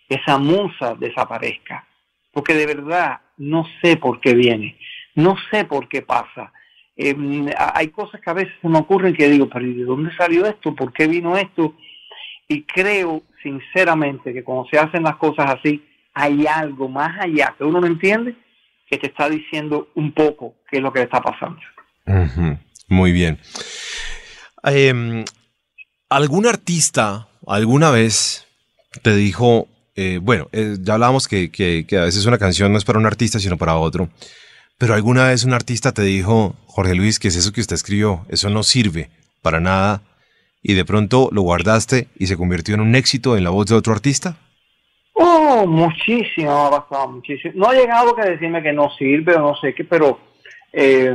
esa 0.09 0.37
musa 0.37 0.95
desaparezca. 0.95 1.87
Porque 2.31 2.53
de 2.53 2.65
verdad 2.65 3.21
no 3.37 3.65
sé 3.81 3.97
por 3.97 4.19
qué 4.19 4.33
viene, 4.33 4.77
no 5.15 5.35
sé 5.51 5.65
por 5.65 5.87
qué 5.87 6.01
pasa. 6.01 6.51
Em, 6.95 7.47
hay 7.57 7.87
cosas 7.89 8.19
que 8.19 8.29
a 8.29 8.33
veces 8.33 8.53
se 8.61 8.67
me 8.67 8.79
ocurren 8.79 9.15
que 9.15 9.29
digo, 9.29 9.47
pero 9.47 9.65
¿de 9.65 9.83
dónde 9.85 10.15
salió 10.17 10.45
esto? 10.45 10.75
¿Por 10.75 10.91
qué 10.91 11.07
vino 11.07 11.37
esto? 11.37 11.75
Y 12.47 12.63
creo 12.63 13.23
sinceramente 13.41 14.33
que 14.33 14.43
cuando 14.43 14.67
se 14.69 14.77
hacen 14.77 15.03
las 15.03 15.15
cosas 15.15 15.55
así, 15.57 15.83
hay 16.13 16.45
algo 16.45 16.89
más 16.89 17.17
allá 17.19 17.55
que 17.57 17.63
uno 17.63 17.79
no 17.79 17.87
entiende 17.87 18.35
que 18.89 18.97
te 18.97 19.07
está 19.07 19.29
diciendo 19.29 19.89
un 19.95 20.11
poco 20.11 20.55
qué 20.69 20.77
es 20.77 20.83
lo 20.83 20.91
que 20.91 20.99
le 20.99 21.05
está 21.05 21.21
pasando. 21.21 21.59
Muy 22.87 23.11
bien. 23.11 23.39
Em, 24.63 25.23
¿Algún 26.09 26.47
artista 26.47 27.27
alguna 27.45 27.91
vez 27.91 28.47
te 29.03 29.15
dijo, 29.15 29.67
eh, 30.01 30.17
bueno, 30.17 30.47
eh, 30.53 30.77
ya 30.79 30.93
hablábamos 30.93 31.27
que, 31.27 31.85
a 31.91 32.05
veces 32.05 32.25
una 32.25 32.37
canción 32.37 32.71
no 32.71 32.77
es 32.77 32.85
para 32.85 32.99
un 32.99 33.05
artista, 33.05 33.37
sino 33.37 33.57
para 33.57 33.75
otro. 33.75 34.07
Pero 34.77 34.93
alguna 34.93 35.27
vez 35.27 35.43
un 35.43 35.51
artista 35.51 35.91
te 35.91 36.03
dijo, 36.03 36.55
Jorge 36.67 36.95
Luis, 36.95 37.19
¿qué 37.19 37.27
es 37.27 37.35
eso 37.35 37.51
que 37.51 37.59
usted 37.59 37.73
escribió? 37.73 38.25
Eso 38.29 38.49
no 38.49 38.63
sirve 38.63 39.09
para 39.41 39.59
nada. 39.59 40.01
Y 40.63 40.73
de 40.73 40.85
pronto 40.85 41.27
lo 41.33 41.41
guardaste 41.41 42.07
y 42.17 42.27
se 42.27 42.37
convirtió 42.37 42.75
en 42.75 42.79
un 42.79 42.95
éxito 42.95 43.35
en 43.35 43.43
la 43.43 43.49
voz 43.49 43.65
de 43.65 43.75
otro 43.75 43.91
artista. 43.91 44.37
Oh, 45.11 45.65
muchísimo, 45.67 46.67
ha 46.67 46.87
pasado 46.87 47.11
muchísimo. 47.11 47.55
No 47.57 47.67
ha 47.67 47.73
llegado 47.73 48.15
que 48.15 48.21
decirme 48.21 48.63
que 48.63 48.71
no 48.71 48.89
sirve 48.97 49.35
o 49.35 49.41
no 49.41 49.55
sé 49.57 49.75
qué, 49.75 49.83
pero 49.83 50.17
eh, 50.71 51.13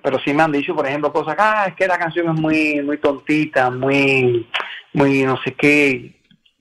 pero 0.00 0.20
sí 0.20 0.32
me 0.32 0.44
han 0.44 0.52
dicho, 0.52 0.76
por 0.76 0.86
ejemplo, 0.86 1.12
cosas, 1.12 1.34
ah, 1.40 1.64
es 1.66 1.74
que 1.74 1.88
la 1.88 1.98
canción 1.98 2.28
es 2.28 2.40
muy, 2.40 2.82
muy 2.82 2.98
tontita, 2.98 3.68
muy, 3.68 4.46
muy 4.92 5.24
no 5.24 5.36
sé 5.42 5.54
qué 5.54 6.15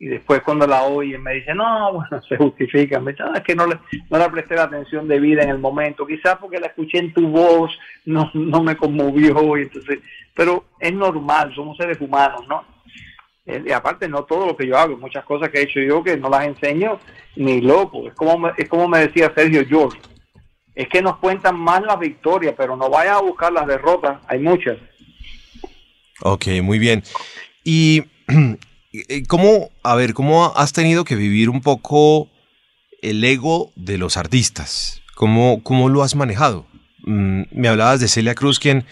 y 0.06 0.08
después 0.08 0.42
cuando 0.44 0.68
la 0.68 0.84
oyen 0.84 1.24
me 1.24 1.34
dice, 1.34 1.56
no, 1.56 1.94
bueno, 1.94 2.22
se 2.30 2.38
justifica. 2.38 3.00
Me 3.00 3.12
dice, 3.14 3.24
"No, 3.24 3.34
es 3.34 3.42
que 3.42 3.56
no 3.56 3.66
le, 3.66 3.80
no 4.12 4.20
le 4.20 4.30
presté 4.30 4.54
la 4.54 4.64
atención 4.66 5.08
debida 5.08 5.42
en 5.42 5.50
el 5.50 5.58
momento, 5.58 6.06
quizás 6.06 6.36
porque 6.38 6.60
la 6.60 6.68
escuché 6.68 7.00
en 7.00 7.12
tu 7.12 7.28
voz, 7.28 7.72
no, 8.06 8.30
no 8.36 8.62
me 8.62 8.78
conmovió, 8.78 9.58
y 9.58 9.64
entonces, 9.64 9.98
pero 10.36 10.66
es 10.80 10.94
normal, 10.94 11.52
somos 11.56 11.76
seres 11.78 12.00
humanos, 12.00 12.48
¿no? 12.48 12.64
Eh, 13.48 13.64
Y 13.66 13.72
aparte, 13.72 14.08
no 14.08 14.26
todo 14.26 14.46
lo 14.46 14.56
que 14.56 14.68
yo 14.68 14.78
hago, 14.78 14.96
muchas 14.96 15.26
cosas 15.26 15.50
que 15.50 15.58
he 15.58 15.64
hecho 15.64 15.80
yo 15.80 16.04
que 16.04 16.18
no 16.18 16.30
las 16.30 16.46
enseño 16.46 17.00
ni 17.36 17.62
loco. 17.62 18.08
Es 18.08 18.14
como, 18.14 18.38
me- 18.38 18.52
es 18.58 18.70
como 18.70 18.88
me 18.88 19.00
decía 19.00 19.34
Sergio 19.36 19.66
George, 19.68 20.00
es 20.76 20.88
que 20.88 21.02
nos 21.02 21.18
cuentan 21.18 21.58
más 21.60 21.82
las 21.82 21.98
victorias, 22.00 22.54
pero 22.56 22.76
no 22.78 22.92
vayan 22.92 23.16
a 23.16 23.22
buscar 23.22 23.52
las 23.52 23.66
derrotas, 23.66 24.20
hay 24.28 24.38
muchas. 24.38 24.78
Ok, 26.22 26.46
muy 26.62 26.78
bien. 26.78 27.02
Y 27.64 28.04
cómo, 29.28 29.70
a 29.84 29.96
ver, 29.96 30.14
¿cómo 30.14 30.54
has 30.56 30.74
tenido 30.74 31.04
que 31.04 31.16
vivir 31.16 31.50
un 31.50 31.62
poco 31.62 32.30
el 33.02 33.24
ego 33.24 33.72
de 33.76 33.98
los 33.98 34.18
artistas? 34.18 35.02
¿Cómo, 35.16 35.62
cómo 35.64 35.90
lo 35.90 36.04
has 36.04 36.16
manejado? 36.16 36.66
Mm, 37.06 37.44
me 37.52 37.68
hablabas 37.68 38.00
de 38.00 38.08
Celia 38.08 38.36
Cruz, 38.36 38.60
quien, 38.60 38.86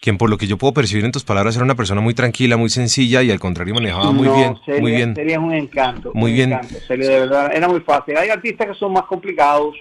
quien 0.00 0.18
por 0.18 0.30
lo 0.30 0.38
que 0.38 0.46
yo 0.46 0.58
puedo 0.58 0.74
percibir 0.74 1.04
en 1.04 1.12
tus 1.12 1.24
palabras 1.24 1.56
era 1.56 1.64
una 1.64 1.74
persona 1.74 2.00
muy 2.00 2.14
tranquila, 2.14 2.56
muy 2.56 2.68
sencilla 2.70 3.22
y 3.22 3.30
al 3.30 3.40
contrario 3.40 3.74
manejaba 3.74 4.12
muy 4.12 4.28
No, 4.28 4.36
bien, 4.36 4.56
Celia, 4.64 4.80
muy 4.80 4.92
bien. 4.92 5.14
Celia 5.14 5.36
es 5.36 5.42
un 5.42 5.54
encanto. 5.54 6.12
Muy 6.14 6.30
un 6.32 6.36
bien. 6.36 6.52
encanto. 6.52 6.74
Celia, 6.86 7.08
de 7.08 7.20
verdad, 7.20 7.50
era 7.54 7.68
muy 7.68 7.80
fácil. 7.80 8.16
Hay 8.16 8.28
artistas 8.28 8.68
que 8.68 8.74
son 8.74 8.92
más 8.92 9.04
complicados, 9.04 9.74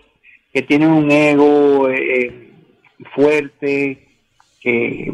que 0.54 0.62
tienen 0.62 0.90
un 0.90 1.12
ego 1.12 1.90
eh, 1.90 2.52
fuerte, 3.14 4.08
que 4.62 5.12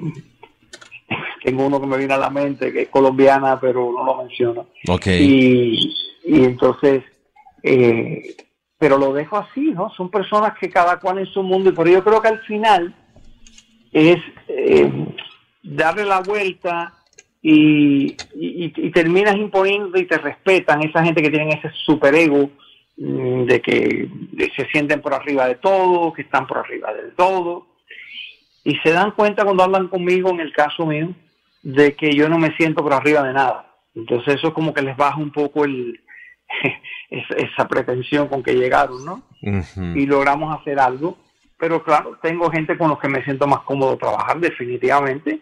tengo 1.43 1.65
uno 1.65 1.79
que 1.79 1.87
me 1.87 1.97
viene 1.97 2.13
a 2.13 2.17
la 2.17 2.29
mente, 2.29 2.71
que 2.71 2.83
es 2.83 2.89
colombiana, 2.89 3.59
pero 3.59 3.91
no 3.91 4.05
lo 4.05 4.17
menciono. 4.17 4.67
Ok, 4.87 5.07
Y, 5.07 5.93
y 6.23 6.43
entonces, 6.43 7.03
eh, 7.63 8.35
pero 8.77 8.97
lo 8.97 9.13
dejo 9.13 9.37
así, 9.37 9.71
¿no? 9.71 9.89
Son 9.91 10.09
personas 10.09 10.57
que 10.59 10.69
cada 10.69 10.99
cual 10.99 11.19
en 11.19 11.27
su 11.27 11.43
mundo, 11.43 11.73
pero 11.75 11.89
yo 11.89 12.03
creo 12.03 12.21
que 12.21 12.27
al 12.27 12.39
final 12.41 12.95
es 13.91 14.17
eh, 14.47 14.91
darle 15.63 16.05
la 16.05 16.21
vuelta 16.21 16.93
y, 17.41 18.11
y, 18.35 18.73
y 18.75 18.91
terminas 18.91 19.35
imponiendo 19.35 19.97
y 19.99 20.05
te 20.05 20.17
respetan 20.17 20.83
esa 20.83 21.03
gente 21.03 21.21
que 21.21 21.31
tienen 21.31 21.57
ese 21.57 21.71
superego 21.85 22.51
mm, 22.97 23.45
de 23.45 23.61
que 23.61 24.09
se 24.55 24.65
sienten 24.67 25.01
por 25.01 25.13
arriba 25.13 25.47
de 25.47 25.55
todo, 25.55 26.13
que 26.13 26.21
están 26.21 26.45
por 26.45 26.59
arriba 26.59 26.93
del 26.93 27.13
todo 27.15 27.71
y 28.63 28.75
se 28.77 28.91
dan 28.91 29.11
cuenta 29.11 29.43
cuando 29.43 29.63
hablan 29.63 29.87
conmigo, 29.87 30.29
en 30.29 30.39
el 30.39 30.53
caso 30.53 30.85
mío, 30.85 31.13
de 31.62 31.95
que 31.95 32.12
yo 32.14 32.28
no 32.30 32.38
me 32.38 32.55
siento 32.57 32.84
por 32.84 32.93
arriba 32.93 33.24
de 33.24 33.34
nada. 33.34 33.74
Entonces 33.93 34.36
eso 34.36 34.53
como 34.53 34.74
que 34.74 34.82
les 34.82 34.95
baja 34.95 35.18
un 35.18 35.32
poco 35.32 35.66
el 35.66 35.99
esa, 37.09 37.68
pretensión 37.68 38.28
con 38.28 38.43
que 38.43 38.53
llegaron, 38.53 39.05
¿no? 39.05 39.24
Y 39.95 40.05
logramos 40.05 40.57
hacer 40.59 40.80
algo. 40.80 41.18
Pero 41.57 41.84
claro, 41.84 42.18
tengo 42.22 42.49
gente 42.49 42.78
con 42.78 42.89
los 42.89 42.99
que 42.99 43.07
me 43.07 43.24
siento 43.24 43.47
más 43.47 43.62
cómodo 43.62 43.97
trabajar, 43.97 44.39
definitivamente. 44.39 45.41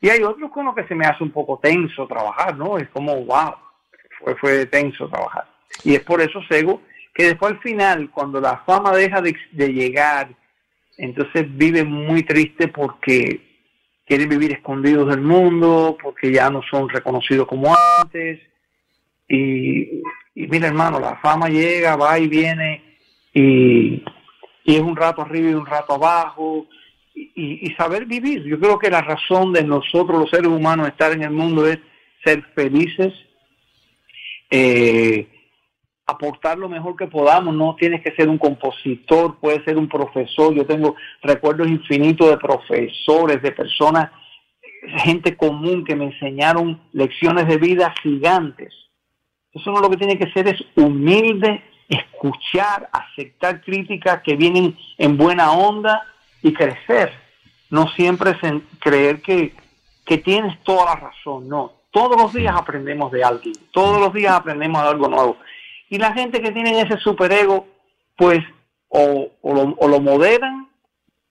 Y 0.00 0.10
hay 0.10 0.22
otros 0.22 0.50
con 0.50 0.66
los 0.66 0.74
que 0.74 0.86
se 0.86 0.94
me 0.94 1.06
hace 1.06 1.24
un 1.24 1.30
poco 1.30 1.58
tenso 1.62 2.06
trabajar, 2.06 2.56
¿no? 2.56 2.76
Es 2.76 2.88
como, 2.90 3.14
wow, 3.24 3.54
fue, 4.18 4.36
fue 4.36 4.66
tenso 4.66 5.08
trabajar. 5.08 5.46
Y 5.82 5.94
es 5.94 6.00
por 6.00 6.20
eso, 6.20 6.40
Sego, 6.48 6.82
que 7.14 7.24
después 7.24 7.52
al 7.52 7.60
final, 7.60 8.10
cuando 8.10 8.40
la 8.40 8.58
fama 8.66 8.92
deja 8.92 9.22
de, 9.22 9.34
de 9.52 9.72
llegar, 9.72 10.28
entonces 10.98 11.46
vive 11.56 11.84
muy 11.84 12.22
triste 12.22 12.68
porque 12.68 13.53
quieren 14.06 14.28
vivir 14.28 14.52
escondidos 14.52 15.08
del 15.08 15.20
mundo, 15.20 15.96
porque 16.02 16.32
ya 16.32 16.50
no 16.50 16.62
son 16.70 16.88
reconocidos 16.88 17.46
como 17.46 17.74
antes. 18.00 18.40
Y, 19.28 20.02
mira, 20.34 20.68
hermano, 20.68 21.00
la 21.00 21.16
fama 21.16 21.48
llega, 21.48 21.96
va 21.96 22.18
y 22.18 22.28
viene, 22.28 22.98
y, 23.32 24.04
y 24.64 24.74
es 24.76 24.80
un 24.80 24.94
rato 24.96 25.22
arriba 25.22 25.50
y 25.50 25.54
un 25.54 25.66
rato 25.66 25.94
abajo. 25.94 26.66
Y, 27.14 27.30
y- 27.36 27.58
y 27.68 27.74
saber 27.74 28.06
vivir. 28.06 28.42
Yo 28.44 28.58
creo 28.58 28.76
que 28.78 28.90
la 28.90 29.00
razón 29.00 29.52
de 29.52 29.62
nosotros, 29.62 30.18
los 30.18 30.30
seres 30.30 30.48
humanos, 30.48 30.88
estar 30.88 31.12
en 31.12 31.22
el 31.22 31.30
mundo 31.30 31.64
es 31.66 31.78
ser 32.24 32.42
felices, 32.54 33.12
eh, 34.50 35.28
aportar 36.06 36.58
lo 36.58 36.68
mejor 36.68 36.96
que 36.96 37.06
podamos. 37.06 37.54
No 37.54 37.76
tienes 37.76 38.02
que 38.02 38.12
ser 38.12 38.28
un 38.28 38.38
compositor, 38.38 39.38
puedes 39.40 39.64
ser 39.64 39.76
un 39.76 39.88
profesor. 39.88 40.54
Yo 40.54 40.66
tengo 40.66 40.96
recuerdos 41.22 41.68
infinitos 41.68 42.28
de 42.28 42.38
profesores, 42.38 43.42
de 43.42 43.52
personas, 43.52 44.10
gente 44.98 45.36
común 45.36 45.84
que 45.84 45.96
me 45.96 46.06
enseñaron 46.06 46.80
lecciones 46.92 47.46
de 47.46 47.56
vida 47.56 47.94
gigantes. 48.02 48.72
Eso 49.52 49.70
no 49.70 49.80
lo 49.80 49.90
que 49.90 49.96
tiene 49.96 50.18
que 50.18 50.30
ser 50.32 50.48
es 50.48 50.62
humilde, 50.74 51.62
escuchar, 51.88 52.88
aceptar 52.92 53.62
críticas 53.62 54.20
que 54.22 54.34
vienen 54.34 54.76
en 54.98 55.16
buena 55.16 55.52
onda 55.52 56.02
y 56.42 56.52
crecer. 56.52 57.12
No 57.70 57.88
siempre 57.88 58.36
creer 58.80 59.22
que, 59.22 59.54
que 60.04 60.18
tienes 60.18 60.60
toda 60.62 60.86
la 60.86 60.96
razón, 60.96 61.48
no. 61.48 61.72
Todos 61.90 62.20
los 62.20 62.32
días 62.32 62.54
aprendemos 62.56 63.12
de 63.12 63.22
alguien, 63.22 63.54
todos 63.70 64.00
los 64.00 64.12
días 64.12 64.32
aprendemos 64.32 64.82
de 64.82 64.88
algo 64.88 65.08
nuevo. 65.08 65.36
Y 65.94 65.98
la 65.98 66.12
gente 66.12 66.42
que 66.42 66.50
tiene 66.50 66.80
ese 66.80 66.98
superego, 66.98 67.68
pues 68.16 68.40
o, 68.88 69.30
o, 69.42 69.54
lo, 69.54 69.76
o 69.78 69.86
lo 69.86 70.00
moderan 70.00 70.68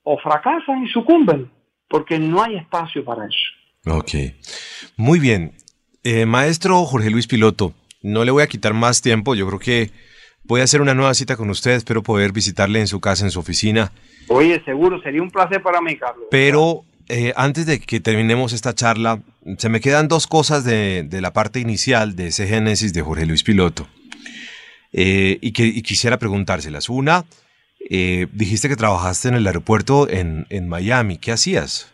o 0.04 0.18
fracasan 0.18 0.86
y 0.86 0.88
sucumben, 0.88 1.52
porque 1.90 2.18
no 2.18 2.42
hay 2.42 2.56
espacio 2.56 3.04
para 3.04 3.26
eso. 3.26 3.94
ok. 3.98 4.34
Muy 4.96 5.20
bien. 5.20 5.52
Eh, 6.06 6.26
maestro 6.26 6.86
Jorge 6.86 7.10
Luis 7.10 7.28
Piloto, 7.28 7.74
no 8.02 8.24
le 8.24 8.32
voy 8.32 8.42
a 8.42 8.48
quitar 8.48 8.74
más 8.74 9.02
tiempo, 9.02 9.36
yo 9.36 9.46
creo 9.48 9.60
que 9.60 9.92
voy 10.46 10.62
a 10.62 10.64
hacer 10.64 10.82
una 10.82 10.94
nueva 10.94 11.14
cita 11.14 11.36
con 11.36 11.50
usted, 11.50 11.72
espero 11.72 12.02
poder 12.02 12.32
visitarle 12.32 12.80
en 12.80 12.88
su 12.88 13.02
casa, 13.02 13.26
en 13.26 13.32
su 13.32 13.42
oficina. 13.42 13.92
Oye, 14.30 14.62
seguro, 14.64 15.02
sería 15.02 15.22
un 15.22 15.30
placer 15.30 15.62
para 15.62 15.82
mí, 15.82 15.98
Carlos. 15.98 16.28
Pero 16.32 16.86
eh, 17.10 17.34
antes 17.36 17.66
de 17.66 17.82
que 17.82 18.00
terminemos 18.00 18.54
esta 18.54 18.74
charla, 18.74 19.20
se 19.58 19.68
me 19.68 19.82
quedan 19.82 20.08
dos 20.08 20.26
cosas 20.26 20.64
de, 20.64 21.04
de 21.04 21.20
la 21.20 21.34
parte 21.34 21.60
inicial 21.60 22.16
de 22.16 22.28
ese 22.28 22.48
génesis 22.48 22.94
de 22.94 23.02
Jorge 23.02 23.26
Luis 23.26 23.44
Piloto. 23.44 23.90
Eh, 24.94 25.40
y, 25.42 25.52
que, 25.52 25.66
y 25.66 25.82
quisiera 25.82 26.18
preguntárselas. 26.18 26.88
Una, 26.88 27.26
eh, 27.90 28.28
dijiste 28.32 28.70
que 28.70 28.76
trabajaste 28.76 29.28
en 29.30 29.36
el 29.36 29.48
aeropuerto 29.48 30.08
en, 30.08 30.46
en 30.50 30.70
Miami. 30.70 31.18
¿Qué 31.18 31.32
hacías? 31.32 31.92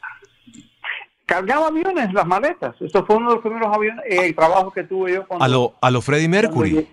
Cargaba 1.25 1.67
aviones, 1.67 2.11
las 2.13 2.25
maletas. 2.25 2.75
Eso 2.81 3.05
fue 3.05 3.15
uno 3.15 3.29
de 3.29 3.35
los 3.35 3.43
primeros 3.43 3.73
aviones, 3.73 4.03
eh, 4.09 4.25
el 4.25 4.35
trabajo 4.35 4.71
que 4.71 4.83
tuve 4.83 5.13
yo 5.13 5.27
cuando... 5.27 5.45
A 5.45 5.47
lo, 5.47 5.75
a 5.81 5.91
lo 5.91 6.01
Freddie 6.01 6.27
Mercury. 6.27 6.77
Eh, 6.77 6.87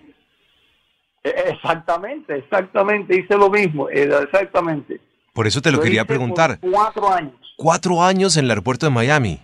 Exactamente, 1.49 2.37
exactamente, 2.37 3.19
hice 3.19 3.35
lo 3.35 3.49
mismo, 3.49 3.89
exactamente. 3.89 5.01
Por 5.33 5.45
eso 5.45 5.61
te 5.61 5.71
lo 5.71 5.77
Lo 5.77 5.83
quería 5.83 6.05
preguntar. 6.05 6.57
Cuatro 6.61 7.11
años, 7.11 7.33
Cuatro 7.57 8.01
años 8.01 8.37
en 8.37 8.45
el 8.45 8.51
aeropuerto 8.51 8.85
de 8.85 8.91
Miami. 8.91 9.41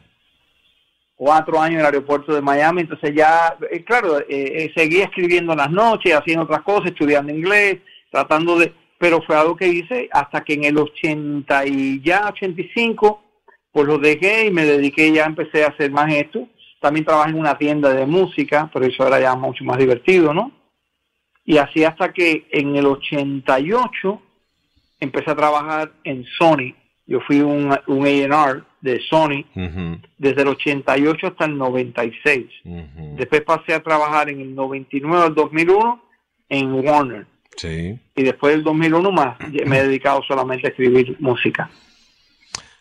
Cuatro 1.15 1.59
años 1.59 1.75
en 1.75 1.79
el 1.81 1.85
aeropuerto 1.85 2.33
de 2.33 2.41
Miami, 2.41 2.81
entonces 2.81 3.13
ya, 3.15 3.55
eh, 3.71 3.83
claro, 3.83 4.19
eh, 4.19 4.25
eh, 4.29 4.71
seguía 4.75 5.05
escribiendo 5.05 5.53
en 5.53 5.59
las 5.59 5.71
noches, 5.71 6.13
haciendo 6.13 6.43
otras 6.43 6.61
cosas, 6.63 6.91
estudiando 6.91 7.31
inglés, 7.31 7.77
tratando 8.11 8.57
de, 8.57 8.73
pero 8.97 9.21
fue 9.21 9.35
algo 9.35 9.55
que 9.55 9.67
hice 9.67 10.09
hasta 10.11 10.43
que 10.43 10.53
en 10.53 10.63
el 10.65 10.77
80 10.77 11.65
y 11.65 12.01
ya 12.01 12.29
85, 12.29 13.21
pues 13.71 13.87
lo 13.87 13.97
dejé 13.97 14.45
y 14.45 14.51
me 14.51 14.65
dediqué, 14.65 15.11
ya 15.11 15.25
empecé 15.25 15.63
a 15.63 15.69
hacer 15.69 15.91
más 15.91 16.13
esto. 16.13 16.47
También 16.79 17.05
trabajé 17.05 17.31
en 17.31 17.39
una 17.39 17.57
tienda 17.57 17.93
de 17.93 18.05
música, 18.05 18.69
pero 18.73 18.85
eso 18.85 19.07
era 19.07 19.19
ya 19.19 19.35
mucho 19.35 19.63
más 19.63 19.77
divertido, 19.77 20.33
¿no? 20.33 20.51
Y 21.45 21.57
así 21.57 21.83
hasta 21.83 22.13
que 22.13 22.47
en 22.51 22.75
el 22.75 22.85
88 22.85 24.21
empecé 24.99 25.31
a 25.31 25.35
trabajar 25.35 25.91
en 26.03 26.25
Sony. 26.37 26.73
Yo 27.05 27.19
fui 27.21 27.41
un, 27.41 27.77
un 27.87 28.05
A&R 28.05 28.63
de 28.83 28.99
Sony 29.09 29.45
desde 30.17 30.41
el 30.41 30.47
88 30.49 31.27
hasta 31.27 31.45
el 31.45 31.57
96. 31.57 32.45
ujú. 32.65 33.15
Después 33.17 33.41
pasé 33.41 33.73
a 33.73 33.81
trabajar 33.81 34.29
en 34.29 34.41
el 34.41 34.53
99 34.53 35.25
al 35.27 35.33
2001 35.33 36.03
en 36.49 36.71
Warner. 36.73 37.25
Sí. 37.55 37.97
Y 38.15 38.23
después 38.23 38.53
del 38.55 38.63
2001 38.63 39.11
más 39.11 39.37
me 39.65 39.77
he 39.79 39.83
dedicado 39.83 40.21
solamente 40.27 40.67
a 40.67 40.69
escribir 40.71 41.15
música. 41.19 41.69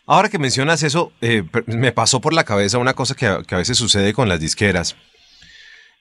Ahora 0.05 0.27
que 0.29 0.37
mencionas 0.39 0.83
eso, 0.83 1.13
eh, 1.21 1.43
me 1.67 1.93
pasó 1.93 2.19
por 2.19 2.33
la 2.33 2.43
cabeza 2.43 2.77
una 2.77 2.93
cosa 2.93 3.15
que, 3.15 3.25
a- 3.25 3.41
que 3.43 3.55
a 3.55 3.59
veces 3.59 3.77
sucede 3.77 4.11
con 4.13 4.27
las 4.27 4.39
disqueras. 4.41 4.97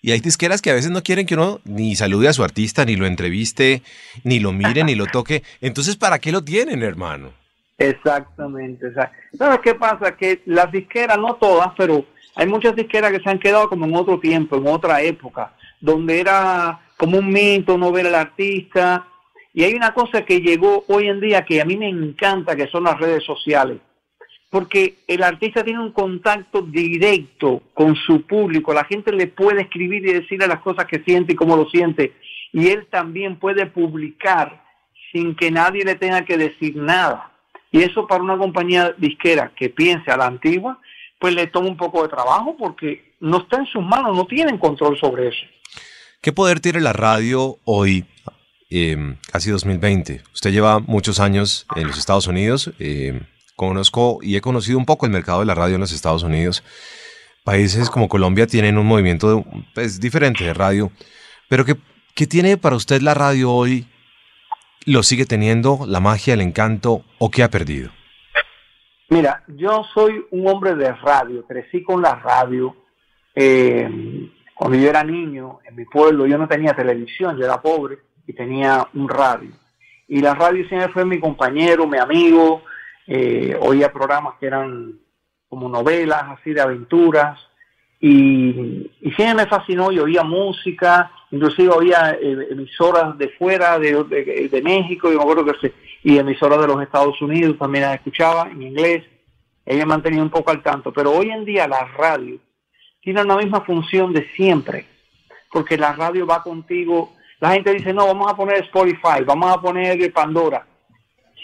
Y 0.05 0.11
hay 0.11 0.19
disqueras 0.19 0.61
que 0.61 0.71
a 0.71 0.75
veces 0.75 0.91
no 0.91 1.05
quieren 1.05 1.27
que 1.27 1.35
uno 1.35 1.61
ni 1.65 1.95
salude 1.95 2.27
a 2.27 2.33
su 2.33 2.43
artista, 2.43 2.85
ni 2.85 2.97
lo 2.97 3.07
entreviste, 3.07 3.83
ni 4.25 4.41
lo 4.41 4.53
mire, 4.53 4.83
ni 4.83 4.97
lo 4.97 5.07
toque. 5.07 5.45
Entonces, 5.61 5.95
¿para 5.95 6.19
qué 6.19 6.33
lo 6.33 6.43
tienen, 6.43 6.83
hermano? 6.83 7.33
Exactamente. 7.89 8.87
exact- 8.87 9.13
¿Sabes 9.37 9.61
qué 9.61 9.75
pasa? 9.75 10.17
Que 10.17 10.41
las 10.47 10.71
disqueras, 10.73 11.19
no 11.19 11.35
todas, 11.35 11.69
pero 11.77 12.05
hay 12.35 12.47
muchas 12.47 12.75
disqueras 12.77 13.13
que 13.13 13.21
se 13.21 13.31
han 13.31 13.39
quedado 13.39 13.69
como 13.69 13.85
en 13.87 13.95
otro 13.95 14.19
tiempo, 14.19 14.57
en 14.57 14.67
otra 14.67 15.03
época, 15.03 15.53
donde 15.81 16.21
era 16.21 16.81
como 16.97 17.19
un 17.19 17.29
mito 17.29 17.77
no 17.79 17.91
ver 17.93 18.07
al 18.07 18.15
artista. 18.15 19.07
Y 19.55 19.65
hay 19.65 19.75
una 19.75 19.93
cosa 19.93 20.25
que 20.25 20.41
llegó 20.41 20.85
hoy 20.89 21.09
en 21.09 21.21
día 21.21 21.45
que 21.45 21.61
a 21.61 21.65
mí 21.65 21.77
me 21.77 21.89
encanta, 21.89 22.57
que 22.57 22.69
son 22.69 22.85
las 22.85 22.99
redes 22.99 23.25
sociales. 23.25 23.79
porque 24.51 24.97
el 25.09 25.23
artista 25.23 25.65
tiene 25.65 25.81
un 25.81 25.93
contacto 25.93 26.61
directo 26.61 27.63
con 27.73 27.97
su 27.97 28.27
público, 28.27 28.75
la 28.75 28.85
gente 28.85 29.11
le 29.11 29.27
puede 29.27 29.63
escribir 29.63 30.07
y 30.07 30.13
decirle 30.13 30.47
las 30.47 30.61
cosas 30.61 30.85
que 30.85 31.03
siente 31.05 31.33
y 31.33 31.37
cómo 31.37 31.57
lo 31.57 31.65
siente, 31.71 32.13
y 32.53 32.69
él 32.69 32.87
también 32.91 33.39
puede 33.39 33.65
publicar 33.65 34.63
sin 35.11 35.35
que 35.37 35.51
nadie 35.51 35.87
le 35.87 35.95
tenga 35.95 36.27
que 36.27 36.37
decir 36.37 36.77
nada. 36.77 37.32
Y 37.73 37.83
eso 37.83 38.07
para 38.07 38.23
una 38.23 38.37
compañía 38.37 38.95
disquera 38.99 39.53
que 39.57 39.71
piense 39.71 40.11
a 40.11 40.17
la 40.19 40.27
antigua, 40.27 40.79
pues 41.19 41.35
le 41.35 41.47
toma 41.47 41.69
un 41.69 41.77
poco 41.77 42.03
de 42.03 42.11
trabajo 42.11 42.55
porque 42.59 43.15
no 43.21 43.39
está 43.39 43.57
en 43.57 43.67
sus 43.67 43.83
manos, 43.83 44.15
no 44.15 44.27
tienen 44.27 44.59
control 44.59 44.99
sobre 44.99 45.29
eso. 45.29 45.47
¿Qué 46.21 46.33
poder 46.33 46.61
tiene 46.61 46.81
la 46.81 46.93
radio 46.93 47.59
hoy, 47.65 48.05
eh, 48.71 49.17
casi 49.31 49.51
2020? 49.51 50.23
Usted 50.35 50.53
lleva 50.53 50.81
muchos 50.81 51.19
años 51.19 51.67
en 51.75 51.87
los 51.87 51.99
Estados 51.99 52.27
Unidos, 52.27 52.73
eh, 52.79 53.23
conozco 53.57 54.19
y 54.21 54.37
he 54.37 54.41
conocido 54.41 54.79
un 54.79 54.85
poco 54.85 55.07
el 55.07 55.13
mercado 55.13 55.41
de 55.41 55.47
la 55.47 55.55
radio 55.55 55.77
en 55.77 55.81
los 55.81 55.93
Estados 55.93 56.23
Unidos. 56.23 56.63
Países 57.43 57.89
como 57.89 58.09
Colombia 58.09 58.47
tienen 58.47 58.77
un 58.77 58.87
movimiento 58.87 59.45
pues, 59.75 59.99
diferente 59.99 60.45
de 60.45 60.55
radio, 60.55 60.93
pero 61.49 61.65
¿qué, 61.65 61.77
¿qué 62.15 62.27
tiene 62.27 62.57
para 62.57 62.77
usted 62.77 63.01
la 63.01 63.15
radio 63.15 63.51
hoy 63.51 63.87
lo 64.87 65.03
sigue 65.03 65.27
teniendo, 65.27 65.81
la 65.87 66.01
magia, 66.01 66.35
el 66.35 66.41
encanto 66.41 67.05
o 67.19 67.31
qué 67.31 67.43
ha 67.43 67.51
perdido? 67.51 67.91
Mira, 69.09 69.45
yo 69.47 69.85
soy 69.93 70.25
un 70.31 70.49
hombre 70.49 70.75
de 70.75 70.93
radio, 70.93 71.47
crecí 71.47 71.83
con 71.83 72.01
la 72.01 72.15
radio. 72.15 72.75
Eh, 73.35 74.31
cuando 74.55 74.79
yo 74.79 74.89
era 74.89 75.05
niño, 75.05 75.59
en 75.69 75.77
mi 75.77 75.85
pueblo, 75.85 76.27
yo 76.27 76.39
no 76.39 76.49
tenía 76.49 76.73
televisión, 76.73 77.37
yo 77.37 77.45
era 77.45 77.61
pobre 77.61 77.99
y 78.27 78.33
tenía 78.33 78.89
un 78.95 79.09
radio. 79.09 79.51
Y 80.09 80.21
la 80.21 80.35
radio 80.35 80.67
siempre 80.69 80.93
fue 80.93 81.05
mi 81.05 81.21
compañero, 81.21 81.87
mi 81.87 81.99
amigo. 81.99 82.63
Eh, 83.07 83.57
oía 83.61 83.93
programas 83.93 84.35
que 84.39 84.47
eran 84.47 84.99
como 85.49 85.69
novelas, 85.69 86.23
así 86.29 86.53
de 86.53 86.61
aventuras. 86.61 87.39
Y, 88.01 88.91
y 89.01 89.11
siempre 89.13 89.45
me 89.45 89.47
fascinó, 89.47 89.93
yo 89.93 90.05
oía 90.05 90.23
música, 90.23 91.11
inclusive 91.33 91.73
había 91.75 92.13
eh, 92.13 92.49
emisoras 92.51 93.19
de 93.19 93.31
fuera 93.31 93.79
de, 93.79 94.05
de, 94.05 94.63
México, 94.63 95.11
y 95.11 95.17
me 95.17 95.23
acuerdo 95.23 95.45
que 95.47 95.59
se, 95.59 95.75
y 96.05 96.19
emisoras 96.19 96.61
de 96.61 96.69
los 96.69 96.83
Estados 96.83 97.21
Unidos 97.21 97.59
también 97.59 97.85
las 97.85 97.95
escuchaba 97.95 98.49
en 98.51 98.63
inglés, 98.63 99.05
ella 99.65 99.87
mantenía 99.87 100.23
un 100.23 100.31
poco 100.31 100.51
al 100.51 100.63
tanto, 100.63 100.93
pero 100.93 101.11
hoy 101.11 101.31
en 101.31 101.45
día 101.45 101.67
la 101.67 101.85
radio 101.85 102.39
tiene 103.01 103.25
la 103.25 103.37
misma 103.37 103.63
función 103.63 104.13
de 104.13 104.29
siempre, 104.37 104.87
porque 105.51 105.77
la 105.77 105.93
radio 105.95 106.27
va 106.27 106.43
contigo, 106.43 107.15
la 107.41 107.53
gente 107.53 107.73
dice, 107.73 107.93
no, 107.93 108.07
vamos 108.07 108.31
a 108.31 108.37
poner 108.37 108.63
Spotify, 108.65 109.25
vamos 109.25 109.51
a 109.51 109.61
poner 109.61 110.13
Pandora, 110.13 110.67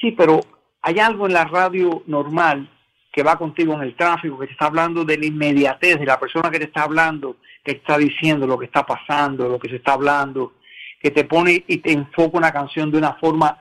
sí, 0.01 0.13
pero 0.13 0.41
hay 0.83 0.99
algo 0.99 1.27
en 1.27 1.33
la 1.33 1.45
radio 1.45 2.03
normal 2.07 2.69
que 3.13 3.23
va 3.23 3.37
contigo 3.37 3.75
en 3.75 3.83
el 3.83 3.97
tráfico, 3.97 4.39
que 4.39 4.47
te 4.47 4.53
está 4.53 4.67
hablando 4.67 5.05
de 5.05 5.19
la 5.19 5.27
inmediatez, 5.27 5.99
de 5.99 6.07
la 6.07 6.21
persona 6.21 6.51
que 6.51 6.59
te 6.59 6.67
está 6.67 6.83
hablando, 6.83 7.37
que 7.65 7.73
está 7.73 7.99
diciendo 7.99 8.47
lo 8.47 8.59
que 8.59 8.67
está 8.67 8.85
pasando, 8.85 9.49
lo 9.49 9.59
que 9.59 9.71
se 9.71 9.77
está 9.77 9.95
hablando, 9.95 10.53
que 11.01 11.11
te 11.11 11.25
pone 11.25 11.65
y 11.67 11.79
te 11.79 11.93
enfoca 11.93 12.39
una 12.39 12.53
canción 12.53 12.91
de 12.91 12.99
una 12.99 13.15
forma 13.15 13.59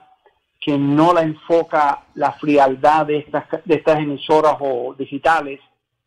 que 0.59 0.77
no 0.77 1.13
la 1.13 1.21
enfoca 1.21 2.05
la 2.15 2.33
frialdad 2.33 3.05
de 3.05 3.19
estas, 3.19 3.45
de 3.63 3.75
estas 3.75 3.99
emisoras 3.99 4.57
o 4.59 4.93
digitales, 4.97 5.59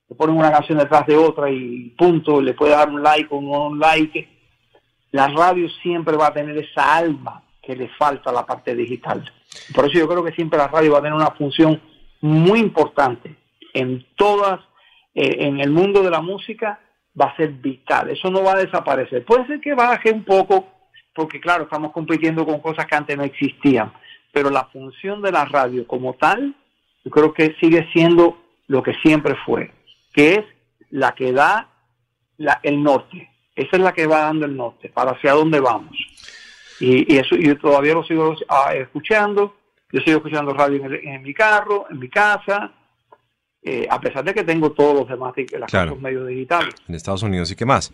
te 0.07 0.15
ponen 0.15 0.37
una 0.37 0.51
canción 0.51 0.79
detrás 0.79 1.07
de 1.07 1.17
otra 1.17 1.49
y 1.51 1.95
punto, 1.97 2.41
le 2.43 2.55
puede 2.55 2.73
dar 2.73 2.89
un 2.89 3.03
like 3.03 3.29
o 3.31 3.41
no 3.41 3.69
un 3.69 3.79
like. 3.79 4.29
La 5.13 5.29
radio 5.29 5.69
siempre 5.83 6.17
va 6.17 6.27
a 6.27 6.35
tener 6.35 6.59
esa 6.59 6.97
alma 6.97 7.45
que 7.63 7.77
le 7.77 7.89
falta 7.91 8.31
a 8.31 8.33
la 8.33 8.45
parte 8.45 8.75
digital. 8.75 9.25
Por 9.73 9.85
eso 9.85 9.99
yo 9.99 10.09
creo 10.09 10.25
que 10.25 10.33
siempre 10.33 10.59
la 10.59 10.69
radio 10.69 10.93
va 10.93 10.99
a 10.99 11.03
tener 11.03 11.15
una 11.15 11.31
función 11.31 11.81
muy 12.21 12.61
importante 12.61 13.37
en 13.75 14.07
todas, 14.17 14.61
eh, 15.15 15.37
en 15.41 15.61
el 15.61 15.71
mundo 15.71 16.03
de 16.03 16.11
la 16.11 16.21
música, 16.21 16.81
va 17.19 17.27
a 17.27 17.37
ser 17.37 17.53
vital. 17.53 18.11
Eso 18.11 18.31
no 18.31 18.43
va 18.43 18.53
a 18.53 18.65
desaparecer. 18.65 19.25
Puede 19.25 19.47
ser 19.47 19.61
que 19.61 19.75
baje 19.75 20.11
un 20.11 20.25
poco, 20.25 20.69
porque 21.15 21.41
claro, 21.41 21.65
estamos 21.65 21.93
compitiendo 21.93 22.45
con 22.45 22.61
cosas 22.61 22.87
que 22.87 22.97
antes 22.97 23.17
no 23.17 23.25
existían, 23.25 23.93
pero 24.33 24.51
la 24.51 24.65
función 24.67 25.23
de 25.23 25.33
la 25.33 25.45
radio 25.45 25.87
como 25.87 26.15
tal, 26.15 26.55
yo 27.05 27.11
creo 27.11 27.33
que 27.33 27.57
sigue 27.61 27.89
siendo 27.93 28.39
lo 28.69 28.83
que 28.83 28.95
siempre 29.03 29.35
fue, 29.45 29.73
que 30.13 30.35
es 30.35 30.45
la 30.91 31.13
que 31.13 31.33
da 31.33 31.69
la, 32.37 32.61
el 32.63 32.83
norte. 32.83 33.29
Esa 33.57 33.77
es 33.77 33.83
la 33.83 33.93
que 33.93 34.07
va 34.07 34.21
dando 34.21 34.47
el 34.47 34.57
norte, 34.57 34.89
para 34.89 35.13
hacia 35.13 35.33
dónde 35.33 35.61
vamos. 35.61 35.97
Y, 36.79 37.13
y 37.13 37.19
eso 37.19 37.37
yo 37.37 37.59
todavía 37.59 37.95
lo 37.95 38.05
sigo 38.05 38.35
ah, 38.49 38.73
escuchando. 38.75 39.57
Yo 39.93 40.01
sigo 40.03 40.19
escuchando 40.19 40.53
radio 40.53 40.77
en, 40.77 40.85
el, 40.85 40.95
en 41.09 41.23
mi 41.23 41.35
carro, 41.35 41.87
en 41.91 41.99
mi 41.99 42.09
casa, 42.09 42.73
eh, 43.63 43.87
a 43.91 44.01
pesar 44.01 44.25
de 44.25 44.33
que 44.33 44.45
tengo 44.45 44.73
todos 44.73 44.95
los 45.01 45.09
demás 45.09 45.35
las 45.59 45.71
Claro. 45.71 45.97
medios 45.97 46.27
digitales. 46.29 46.75
En 46.89 46.95
Estados 46.95 47.23
Unidos 47.23 47.51
y 47.51 47.57
qué 47.57 47.67
más. 47.67 47.93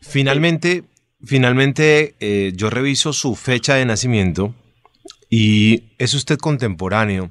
Finalmente, 0.00 0.84
finalmente 1.24 2.14
eh, 2.20 2.52
yo 2.56 2.70
reviso 2.70 3.12
su 3.12 3.34
fecha 3.36 3.74
de 3.74 3.84
nacimiento 3.84 4.54
y 5.30 5.92
es 5.98 6.14
usted 6.14 6.38
contemporáneo 6.38 7.30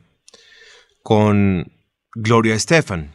con 1.04 1.72
Gloria 2.14 2.56
Estefan. 2.56 3.14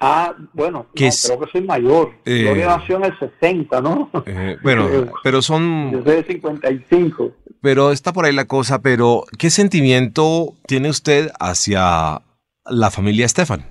Ah, 0.00 0.34
bueno, 0.52 0.86
¿Qué 0.94 1.04
no, 1.04 1.08
es? 1.08 1.24
creo 1.26 1.40
que 1.40 1.50
soy 1.50 1.62
mayor. 1.62 2.12
Eh, 2.24 2.42
Gloria 2.42 2.76
nació 2.78 2.96
en 2.98 3.04
el 3.06 3.18
60, 3.18 3.80
¿no? 3.80 4.10
Eh, 4.26 4.56
bueno, 4.62 4.88
pero 5.24 5.38
Yo 5.38 5.42
son, 5.42 6.02
soy 6.04 6.16
de 6.16 6.24
55. 6.24 7.32
pero 7.60 7.90
está 7.90 8.12
por 8.12 8.24
ahí 8.24 8.32
la 8.32 8.44
cosa, 8.46 8.80
pero 8.80 9.24
¿qué 9.38 9.50
sentimiento 9.50 10.54
tiene 10.66 10.88
usted 10.88 11.30
hacia 11.40 12.22
la 12.66 12.90
familia 12.92 13.26
Estefan? 13.26 13.64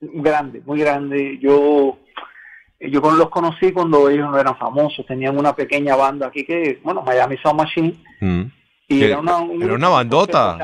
Grande, 0.00 0.62
muy 0.64 0.78
grande. 0.78 1.38
Yo, 1.42 1.98
yo 2.80 3.00
los 3.00 3.30
conocí 3.30 3.72
cuando 3.72 4.08
ellos 4.08 4.30
no 4.30 4.38
eran 4.38 4.56
famosos. 4.56 5.04
Tenían 5.06 5.36
una 5.36 5.54
pequeña 5.56 5.96
banda 5.96 6.28
aquí 6.28 6.44
que, 6.44 6.80
bueno, 6.84 7.02
Miami 7.02 7.36
Sound 7.38 7.58
Machine. 7.60 8.02
Mm. 8.20 8.42
Y 8.88 9.02
era 9.02 9.18
una, 9.18 9.38
un 9.38 9.60
era 9.62 9.74
una 9.74 9.88
bandota. 9.88 10.56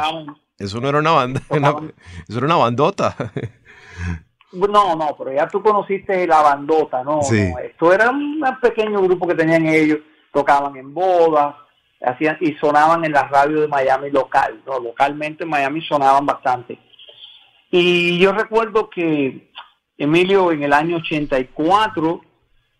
Eso 0.59 0.80
no 0.80 0.88
era 0.88 1.01
una 1.01 1.11
banda, 1.11 1.42
una- 1.51 1.74
eso 2.28 2.38
era 2.38 2.47
una 2.47 2.57
bandota. 2.57 3.16
No, 4.69 4.97
no, 4.97 5.15
pero 5.19 5.33
ya 5.33 5.47
tú 5.49 5.63
conociste 5.63 6.27
la 6.27 6.41
bandota, 6.43 7.03
¿no? 7.05 7.23
Sí. 7.23 7.51
no, 7.53 7.59
Esto 7.59 7.93
era 7.93 8.11
un 8.11 8.41
pequeño 8.61 9.01
grupo 9.03 9.27
que 9.29 9.35
tenían 9.35 9.67
ellos, 9.67 9.99
tocaban 10.33 10.77
en 10.77 10.93
bodas, 10.95 11.55
hacían 12.03 12.37
y 12.41 12.53
sonaban 12.55 13.05
en 13.05 13.13
la 13.13 13.25
radio 13.25 13.61
de 13.63 13.69
Miami 13.69 14.11
local, 14.11 14.61
¿no? 14.67 14.79
Localmente 14.81 15.45
en 15.45 15.51
Miami 15.51 15.81
sonaban 15.83 16.25
bastante. 16.27 16.79
Y 17.71 18.19
yo 18.19 18.33
recuerdo 18.33 18.89
que 18.89 19.51
Emilio 19.99 20.53
en 20.53 20.63
el 20.63 20.73
año 20.73 20.99
84, 20.99 22.21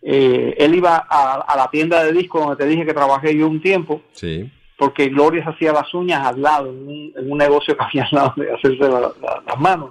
eh, 0.03 0.55
él 0.59 0.74
iba 0.74 1.07
a, 1.09 1.35
a 1.41 1.57
la 1.57 1.68
tienda 1.70 2.05
de 2.05 2.12
discos 2.12 2.43
donde 2.43 2.57
te 2.57 2.66
dije 2.70 2.85
que 2.87 2.95
trabajé 2.95 3.37
yo 3.37 3.49
un 3.49 3.61
tiempo, 3.61 4.03
Sí. 4.12 4.51
porque 4.79 5.09
Gloria 5.09 5.43
se 5.45 5.51
hacía 5.51 5.72
las 5.72 5.93
uñas 5.95 6.24
al 6.27 6.41
lado, 6.41 6.70
en 6.70 6.87
un, 6.87 7.12
en 7.16 7.33
un 7.33 7.39
negocio 7.39 7.77
que 7.77 7.85
había 7.85 8.05
al 8.05 8.11
lado 8.12 8.35
de 8.37 8.53
hacerse 8.53 8.79
la- 8.89 9.01
la- 9.01 9.43
las 9.47 9.59
manos. 9.59 9.91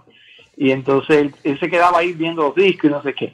Y 0.58 0.72
entonces 0.72 1.18
él, 1.18 1.36
él 1.44 1.60
se 1.60 1.70
quedaba 1.70 2.00
ahí 2.00 2.14
viendo 2.14 2.44
los 2.44 2.56
discos 2.56 2.86
y 2.90 2.94
no 2.94 3.02
sé 3.04 3.14
qué. 3.14 3.34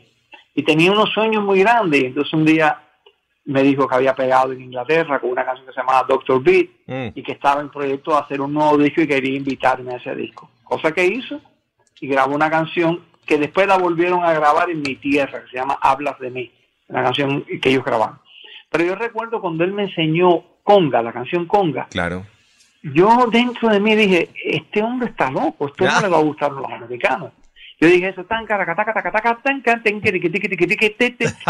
Y 0.55 0.63
tenía 0.63 0.91
unos 0.91 1.09
sueños 1.11 1.43
muy 1.43 1.59
grandes. 1.59 2.01
Y 2.01 2.05
entonces 2.07 2.33
un 2.33 2.45
día 2.45 2.79
me 3.45 3.63
dijo 3.63 3.87
que 3.87 3.95
había 3.95 4.13
pegado 4.15 4.51
en 4.53 4.61
Inglaterra 4.61 5.19
con 5.19 5.31
una 5.31 5.45
canción 5.45 5.65
que 5.67 5.73
se 5.73 5.79
llamaba 5.79 6.05
Doctor 6.07 6.41
Beat 6.43 6.67
Mm. 6.87 7.07
y 7.15 7.23
que 7.23 7.31
estaba 7.31 7.61
en 7.61 7.69
proyecto 7.69 8.11
de 8.11 8.17
hacer 8.17 8.41
un 8.41 8.53
nuevo 8.53 8.77
disco 8.77 9.01
y 9.01 9.07
quería 9.07 9.37
invitarme 9.37 9.93
a 9.93 9.97
ese 9.97 10.13
disco. 10.15 10.49
Cosa 10.63 10.91
que 10.91 11.05
hizo 11.05 11.39
y 11.99 12.07
grabó 12.07 12.35
una 12.35 12.49
canción 12.49 13.01
que 13.25 13.37
después 13.37 13.65
la 13.67 13.77
volvieron 13.77 14.23
a 14.23 14.33
grabar 14.33 14.69
en 14.69 14.81
mi 14.81 14.95
tierra, 14.95 15.43
que 15.43 15.51
se 15.51 15.57
llama 15.57 15.77
Hablas 15.81 16.19
de 16.19 16.29
mí, 16.31 16.51
una 16.89 17.03
canción 17.03 17.43
que 17.61 17.69
ellos 17.69 17.85
grabaron. 17.85 18.19
Pero 18.69 18.83
yo 18.83 18.95
recuerdo 18.95 19.39
cuando 19.39 19.63
él 19.63 19.71
me 19.73 19.83
enseñó 19.83 20.43
Conga, 20.63 21.01
la 21.01 21.13
canción 21.13 21.45
Conga, 21.45 21.87
Claro. 21.89 22.25
Yo 22.83 23.27
dentro 23.31 23.69
de 23.69 23.79
mí 23.79 23.95
dije, 23.95 24.29
este 24.43 24.81
hombre 24.81 25.09
está 25.09 25.29
loco, 25.31 25.67
esto 25.67 25.85
no 25.85 26.01
le 26.01 26.07
va 26.09 26.17
a 26.17 26.21
gustar 26.23 26.51
a 26.51 26.55
los 26.55 26.71
americanos. 26.71 27.31
Yo 27.79 27.87
dije 27.87 28.09
eso, 28.09 28.23
tan. 28.25 28.45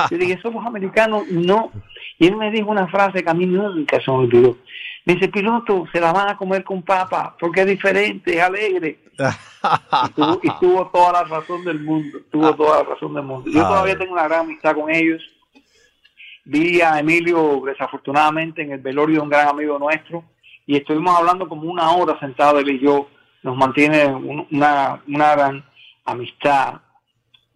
Yo 0.10 0.18
dije, 0.18 0.34
eso 0.34 0.50
los 0.50 0.66
americanos 0.66 1.28
no. 1.30 1.72
Y 2.18 2.28
él 2.28 2.38
me 2.38 2.52
dijo 2.52 2.70
una 2.72 2.88
frase 2.88 3.24
que 3.24 3.30
a 3.30 3.34
mí 3.34 3.46
nunca 3.46 4.00
se 4.02 4.10
me 4.12 4.18
olvidó. 4.18 4.58
Me 5.04 5.16
dice, 5.16 5.28
piloto, 5.30 5.86
se 5.92 6.00
la 6.00 6.14
van 6.14 6.30
a 6.30 6.38
comer 6.38 6.64
con 6.64 6.84
papa, 6.84 7.36
porque 7.40 7.62
es 7.62 7.68
diferente, 7.68 8.38
es 8.38 8.42
alegre. 8.42 9.00
Y 10.08 10.10
tuvo, 10.14 10.40
y 10.42 10.50
tuvo 10.60 10.88
toda 10.88 11.12
la 11.12 11.24
razón 11.24 11.66
del 11.66 11.80
mundo, 11.82 12.20
tuvo 12.32 12.56
toda 12.56 12.84
la 12.84 12.90
razón 12.90 13.14
del 13.14 13.24
mundo. 13.24 13.50
Yo 13.50 13.66
Ah. 13.66 13.68
todavía 13.70 13.98
tengo 13.98 14.14
una 14.14 14.28
gran 14.28 14.42
amistad 14.42 14.76
con 14.76 14.90
ellos. 14.90 15.22
Vi 16.46 16.82
a 16.82 17.00
Emilio, 17.00 17.62
desafortunadamente, 17.66 18.62
en 18.62 18.72
el 18.72 18.80
velorio 18.80 19.18
de 19.18 19.22
un 19.22 19.30
gran 19.30 19.48
amigo 19.50 19.78
nuestro, 19.78 20.24
y 20.66 20.78
estuvimos 20.78 21.16
hablando 21.18 21.48
como 21.48 21.70
una 21.70 21.92
hora 21.92 22.20
sentado 22.20 22.60
él 22.60 22.70
y 22.70 22.80
yo. 22.80 23.08
Nos 23.44 23.58
mantiene 23.58 24.06
un- 24.08 24.48
una, 24.52 25.02
una 25.08 25.32
gran 25.36 25.66
amistad. 26.06 26.82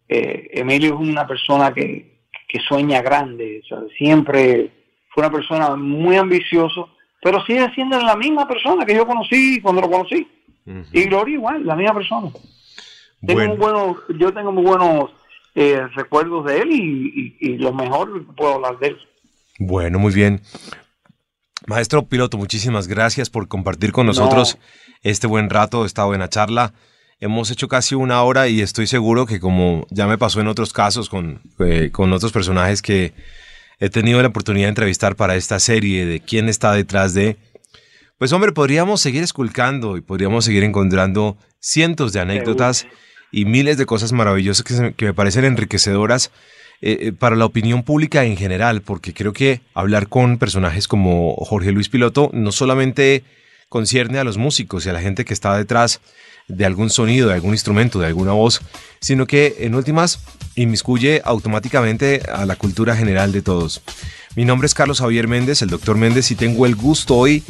Eh, 0.07 0.49
Emilio 0.53 0.95
es 0.95 0.99
una 1.09 1.25
persona 1.27 1.73
que, 1.73 2.19
que 2.47 2.59
sueña 2.59 3.01
grande, 3.01 3.61
siempre 3.97 4.71
fue 5.09 5.23
una 5.23 5.31
persona 5.31 5.75
muy 5.75 6.15
ambicioso, 6.17 6.89
pero 7.21 7.43
sigue 7.45 7.69
siendo 7.73 7.99
la 8.01 8.15
misma 8.15 8.47
persona 8.47 8.85
que 8.85 8.95
yo 8.95 9.05
conocí 9.07 9.59
cuando 9.61 9.81
lo 9.81 9.89
conocí. 9.89 10.27
Y 10.91 11.03
Gloria 11.03 11.35
igual, 11.35 11.65
la 11.65 11.75
misma 11.75 11.93
persona. 11.93 12.29
Tengo 13.25 13.39
muy 13.47 13.57
bueno, 13.57 13.95
yo 14.17 14.33
tengo 14.33 14.51
muy 14.51 14.63
buenos 14.63 15.11
eh, 15.55 15.87
recuerdos 15.95 16.45
de 16.45 16.57
él 16.59 16.71
y, 16.71 17.57
lo 17.57 17.71
mejor 17.73 18.25
puedo 18.35 18.55
hablar 18.55 18.77
de 18.79 18.87
él. 18.89 18.97
Bueno, 19.59 19.99
muy 19.99 20.13
bien. 20.13 20.41
Maestro 21.67 22.05
piloto, 22.07 22.37
muchísimas 22.37 22.87
gracias 22.87 23.29
por 23.29 23.47
compartir 23.47 23.91
con 23.91 24.05
nosotros 24.05 24.57
este 25.01 25.25
buen 25.25 25.49
rato, 25.49 25.85
esta 25.85 26.05
buena 26.05 26.29
charla. 26.29 26.73
Hemos 27.19 27.49
hecho 27.49 27.67
casi 27.67 27.95
una 27.95 28.21
hora 28.21 28.47
y 28.47 28.61
estoy 28.61 28.85
seguro 28.85 29.25
que 29.25 29.39
como 29.39 29.87
ya 29.89 30.05
me 30.05 30.17
pasó 30.17 30.41
en 30.41 30.47
otros 30.47 30.73
casos 30.73 31.09
con, 31.09 31.41
eh, 31.59 31.89
con 31.91 32.13
otros 32.13 32.31
personajes 32.31 32.81
que 32.81 33.13
he 33.79 33.89
tenido 33.89 34.21
la 34.21 34.27
oportunidad 34.27 34.65
de 34.65 34.69
entrevistar 34.69 35.15
para 35.15 35.35
esta 35.35 35.59
serie 35.59 36.05
de 36.05 36.19
quién 36.19 36.49
está 36.49 36.73
detrás 36.73 37.13
de, 37.13 37.37
pues 38.17 38.31
hombre, 38.31 38.51
podríamos 38.51 39.01
seguir 39.01 39.23
esculcando 39.23 39.97
y 39.97 40.01
podríamos 40.01 40.45
seguir 40.45 40.63
encontrando 40.63 41.37
cientos 41.59 42.13
de 42.13 42.19
anécdotas 42.19 42.85
y 43.31 43.45
miles 43.45 43.77
de 43.77 43.85
cosas 43.85 44.11
maravillosas 44.11 44.63
que, 44.95 45.05
me 45.05 45.13
parecen 45.13 45.45
enriquecedoras 45.45 46.31
eh, 46.81 46.97
eh, 46.99 47.11
para 47.13 47.35
la 47.35 47.45
opinión 47.45 47.83
pública 47.83 48.25
en 48.25 48.37
general, 48.37 48.81
porque 48.81 49.13
creo 49.13 49.33
que 49.33 49.61
hablar 49.73 50.07
con 50.07 50.37
personajes 50.37 50.87
como 50.87 51.35
Jorge 51.35 51.71
Luis 51.71 51.89
Piloto 51.89 52.29
no 52.33 52.51
solamente 52.51 53.23
concierne 53.69 54.19
a 54.19 54.23
los 54.23 54.37
músicos 54.37 54.85
y 54.85 54.89
a 54.89 54.93
la 54.93 55.01
gente 55.01 55.25
que 55.25 55.33
está 55.33 55.57
detrás 55.57 56.01
de 56.47 56.65
algún 56.65 56.89
sonido, 56.89 57.29
de 57.29 57.33
algún 57.33 57.53
instrumento, 57.53 57.99
de 57.99 58.07
alguna 58.07 58.33
voz, 58.33 58.61
sino 59.01 59.25
que 59.25 59.55
en 59.59 59.75
últimas 59.75 60.19
inmiscuye 60.55 61.21
automáticamente 61.25 62.21
a 62.31 62.45
la 62.45 62.55
cultura 62.55 62.95
general 62.95 63.31
de 63.31 63.41
todos. 63.41 63.81
Mi 64.35 64.45
nombre 64.45 64.65
es 64.65 64.73
Carlos 64.73 64.99
Javier 64.99 65.27
Méndez, 65.27 65.61
el 65.61 65.69
doctor 65.69 65.97
Méndez, 65.97 66.29
y 66.31 66.35
tengo 66.35 66.65
el 66.65 66.75
gusto 66.75 67.15
hoy 67.15 67.43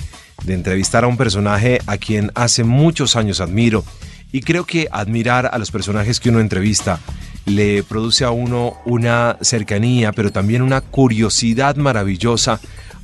de 0.43 0.53
entrevistar 0.53 1.03
a 1.03 1.07
un 1.07 1.17
personaje 1.17 1.79
a 1.87 1.97
quien 1.97 2.31
hace 2.35 2.63
muchos 2.63 3.15
años 3.15 3.41
admiro. 3.41 3.83
Y 4.31 4.41
creo 4.41 4.65
que 4.65 4.87
admirar 4.91 5.49
a 5.51 5.57
los 5.57 5.71
personajes 5.71 6.19
que 6.19 6.29
uno 6.29 6.39
entrevista 6.39 6.99
le 7.45 7.83
produce 7.83 8.25
a 8.25 8.31
uno 8.31 8.73
una 8.85 9.37
cercanía, 9.41 10.11
pero 10.11 10.31
también 10.31 10.61
una 10.61 10.81
curiosidad 10.81 11.75
maravillosa 11.75 12.59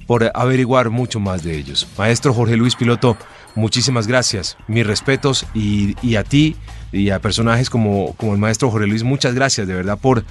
por 0.07 0.31
averiguar 0.33 0.89
mucho 0.89 1.19
más 1.19 1.43
de 1.43 1.57
ellos. 1.57 1.87
Maestro 1.97 2.33
Jorge 2.33 2.57
Luis 2.57 2.75
Piloto, 2.75 3.17
muchísimas 3.55 4.07
gracias. 4.07 4.57
Mis 4.67 4.85
respetos 4.85 5.45
y, 5.53 6.15
a 6.15 6.23
ti 6.23 6.55
y 6.91 7.11
a 7.11 7.19
personajes 7.19 7.69
como, 7.69 8.13
como 8.17 8.33
el 8.33 8.39
maestro 8.39 8.69
Jorge 8.69 8.87
Luis, 8.87 9.03
muchas 9.03 9.33
gracias 9.33 9.67
de 9.67 9.73
verdad 9.73 9.97
por, 9.99 10.25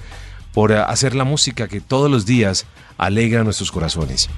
por 0.53 0.73
hacer 0.73 1.15
la 1.15 1.23
música 1.23 1.67
que 1.67 1.81
todos 1.81 2.11
los 2.11 2.25
días 2.25 2.67
alegra 2.97 3.43
nuestros 3.43 3.71
corazones. 3.71 4.29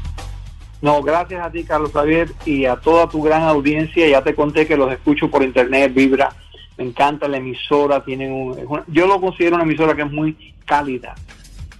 No, 0.81 1.01
gracias 1.01 1.41
a 1.41 1.49
ti, 1.49 1.63
Carlos 1.63 1.91
Javier, 1.93 2.29
y 2.45 2.65
a 2.65 2.75
toda 2.75 3.07
tu 3.07 3.21
gran 3.21 3.43
audiencia. 3.43 4.05
Ya 4.05 4.21
te 4.21 4.35
conté 4.35 4.67
que 4.67 4.75
los 4.75 4.91
escucho 4.91 5.31
por 5.31 5.41
internet, 5.41 5.93
Vibra. 5.93 6.35
Me 6.77 6.85
encanta 6.85 7.27
la 7.27 7.37
emisora. 7.37 8.03
Tienen 8.03 8.31
un, 8.31 8.57
yo 8.87 9.07
lo 9.07 9.19
considero 9.21 9.55
una 9.55 9.63
emisora 9.63 9.95
que 9.95 10.03
es 10.03 10.11
muy 10.11 10.53
cálida. 10.65 11.15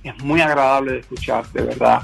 Es 0.03 0.17
muy 0.23 0.41
agradable 0.41 0.93
de 0.93 0.99
escuchar, 0.99 1.47
de 1.51 1.63
verdad. 1.63 2.01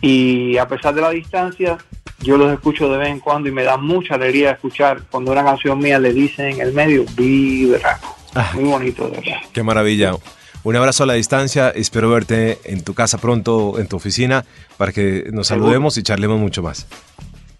Y 0.00 0.56
a 0.58 0.68
pesar 0.68 0.94
de 0.94 1.00
la 1.00 1.10
distancia, 1.10 1.78
yo 2.20 2.36
los 2.36 2.52
escucho 2.52 2.90
de 2.90 2.98
vez 2.98 3.08
en 3.08 3.20
cuando 3.20 3.48
y 3.48 3.52
me 3.52 3.62
da 3.62 3.76
mucha 3.76 4.14
alegría 4.14 4.52
escuchar 4.52 5.02
cuando 5.10 5.32
una 5.32 5.44
canción 5.44 5.78
mía 5.78 5.98
le 5.98 6.12
dicen 6.12 6.54
en 6.54 6.60
el 6.60 6.72
medio, 6.72 7.04
vibra. 7.16 7.98
Ah. 8.34 8.50
Muy 8.54 8.64
bonito, 8.64 9.08
de 9.08 9.16
verdad. 9.16 9.40
Qué 9.52 9.62
maravilla. 9.62 10.14
Un 10.62 10.76
abrazo 10.76 11.04
a 11.04 11.06
la 11.06 11.14
distancia. 11.14 11.70
Espero 11.70 12.10
verte 12.10 12.58
en 12.64 12.82
tu 12.82 12.92
casa 12.92 13.18
pronto, 13.18 13.78
en 13.78 13.86
tu 13.86 13.96
oficina, 13.96 14.44
para 14.76 14.92
que 14.92 15.26
nos 15.32 15.46
saludemos 15.46 15.96
y 15.96 16.02
charlemos 16.02 16.40
mucho 16.40 16.62
más. 16.62 16.86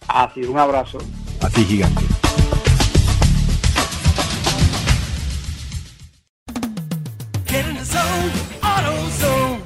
Así, 0.09 0.41
un 0.43 0.59
abrazo. 0.59 0.99
A 1.41 1.49
ti, 1.49 1.65
gigante. 1.65 2.03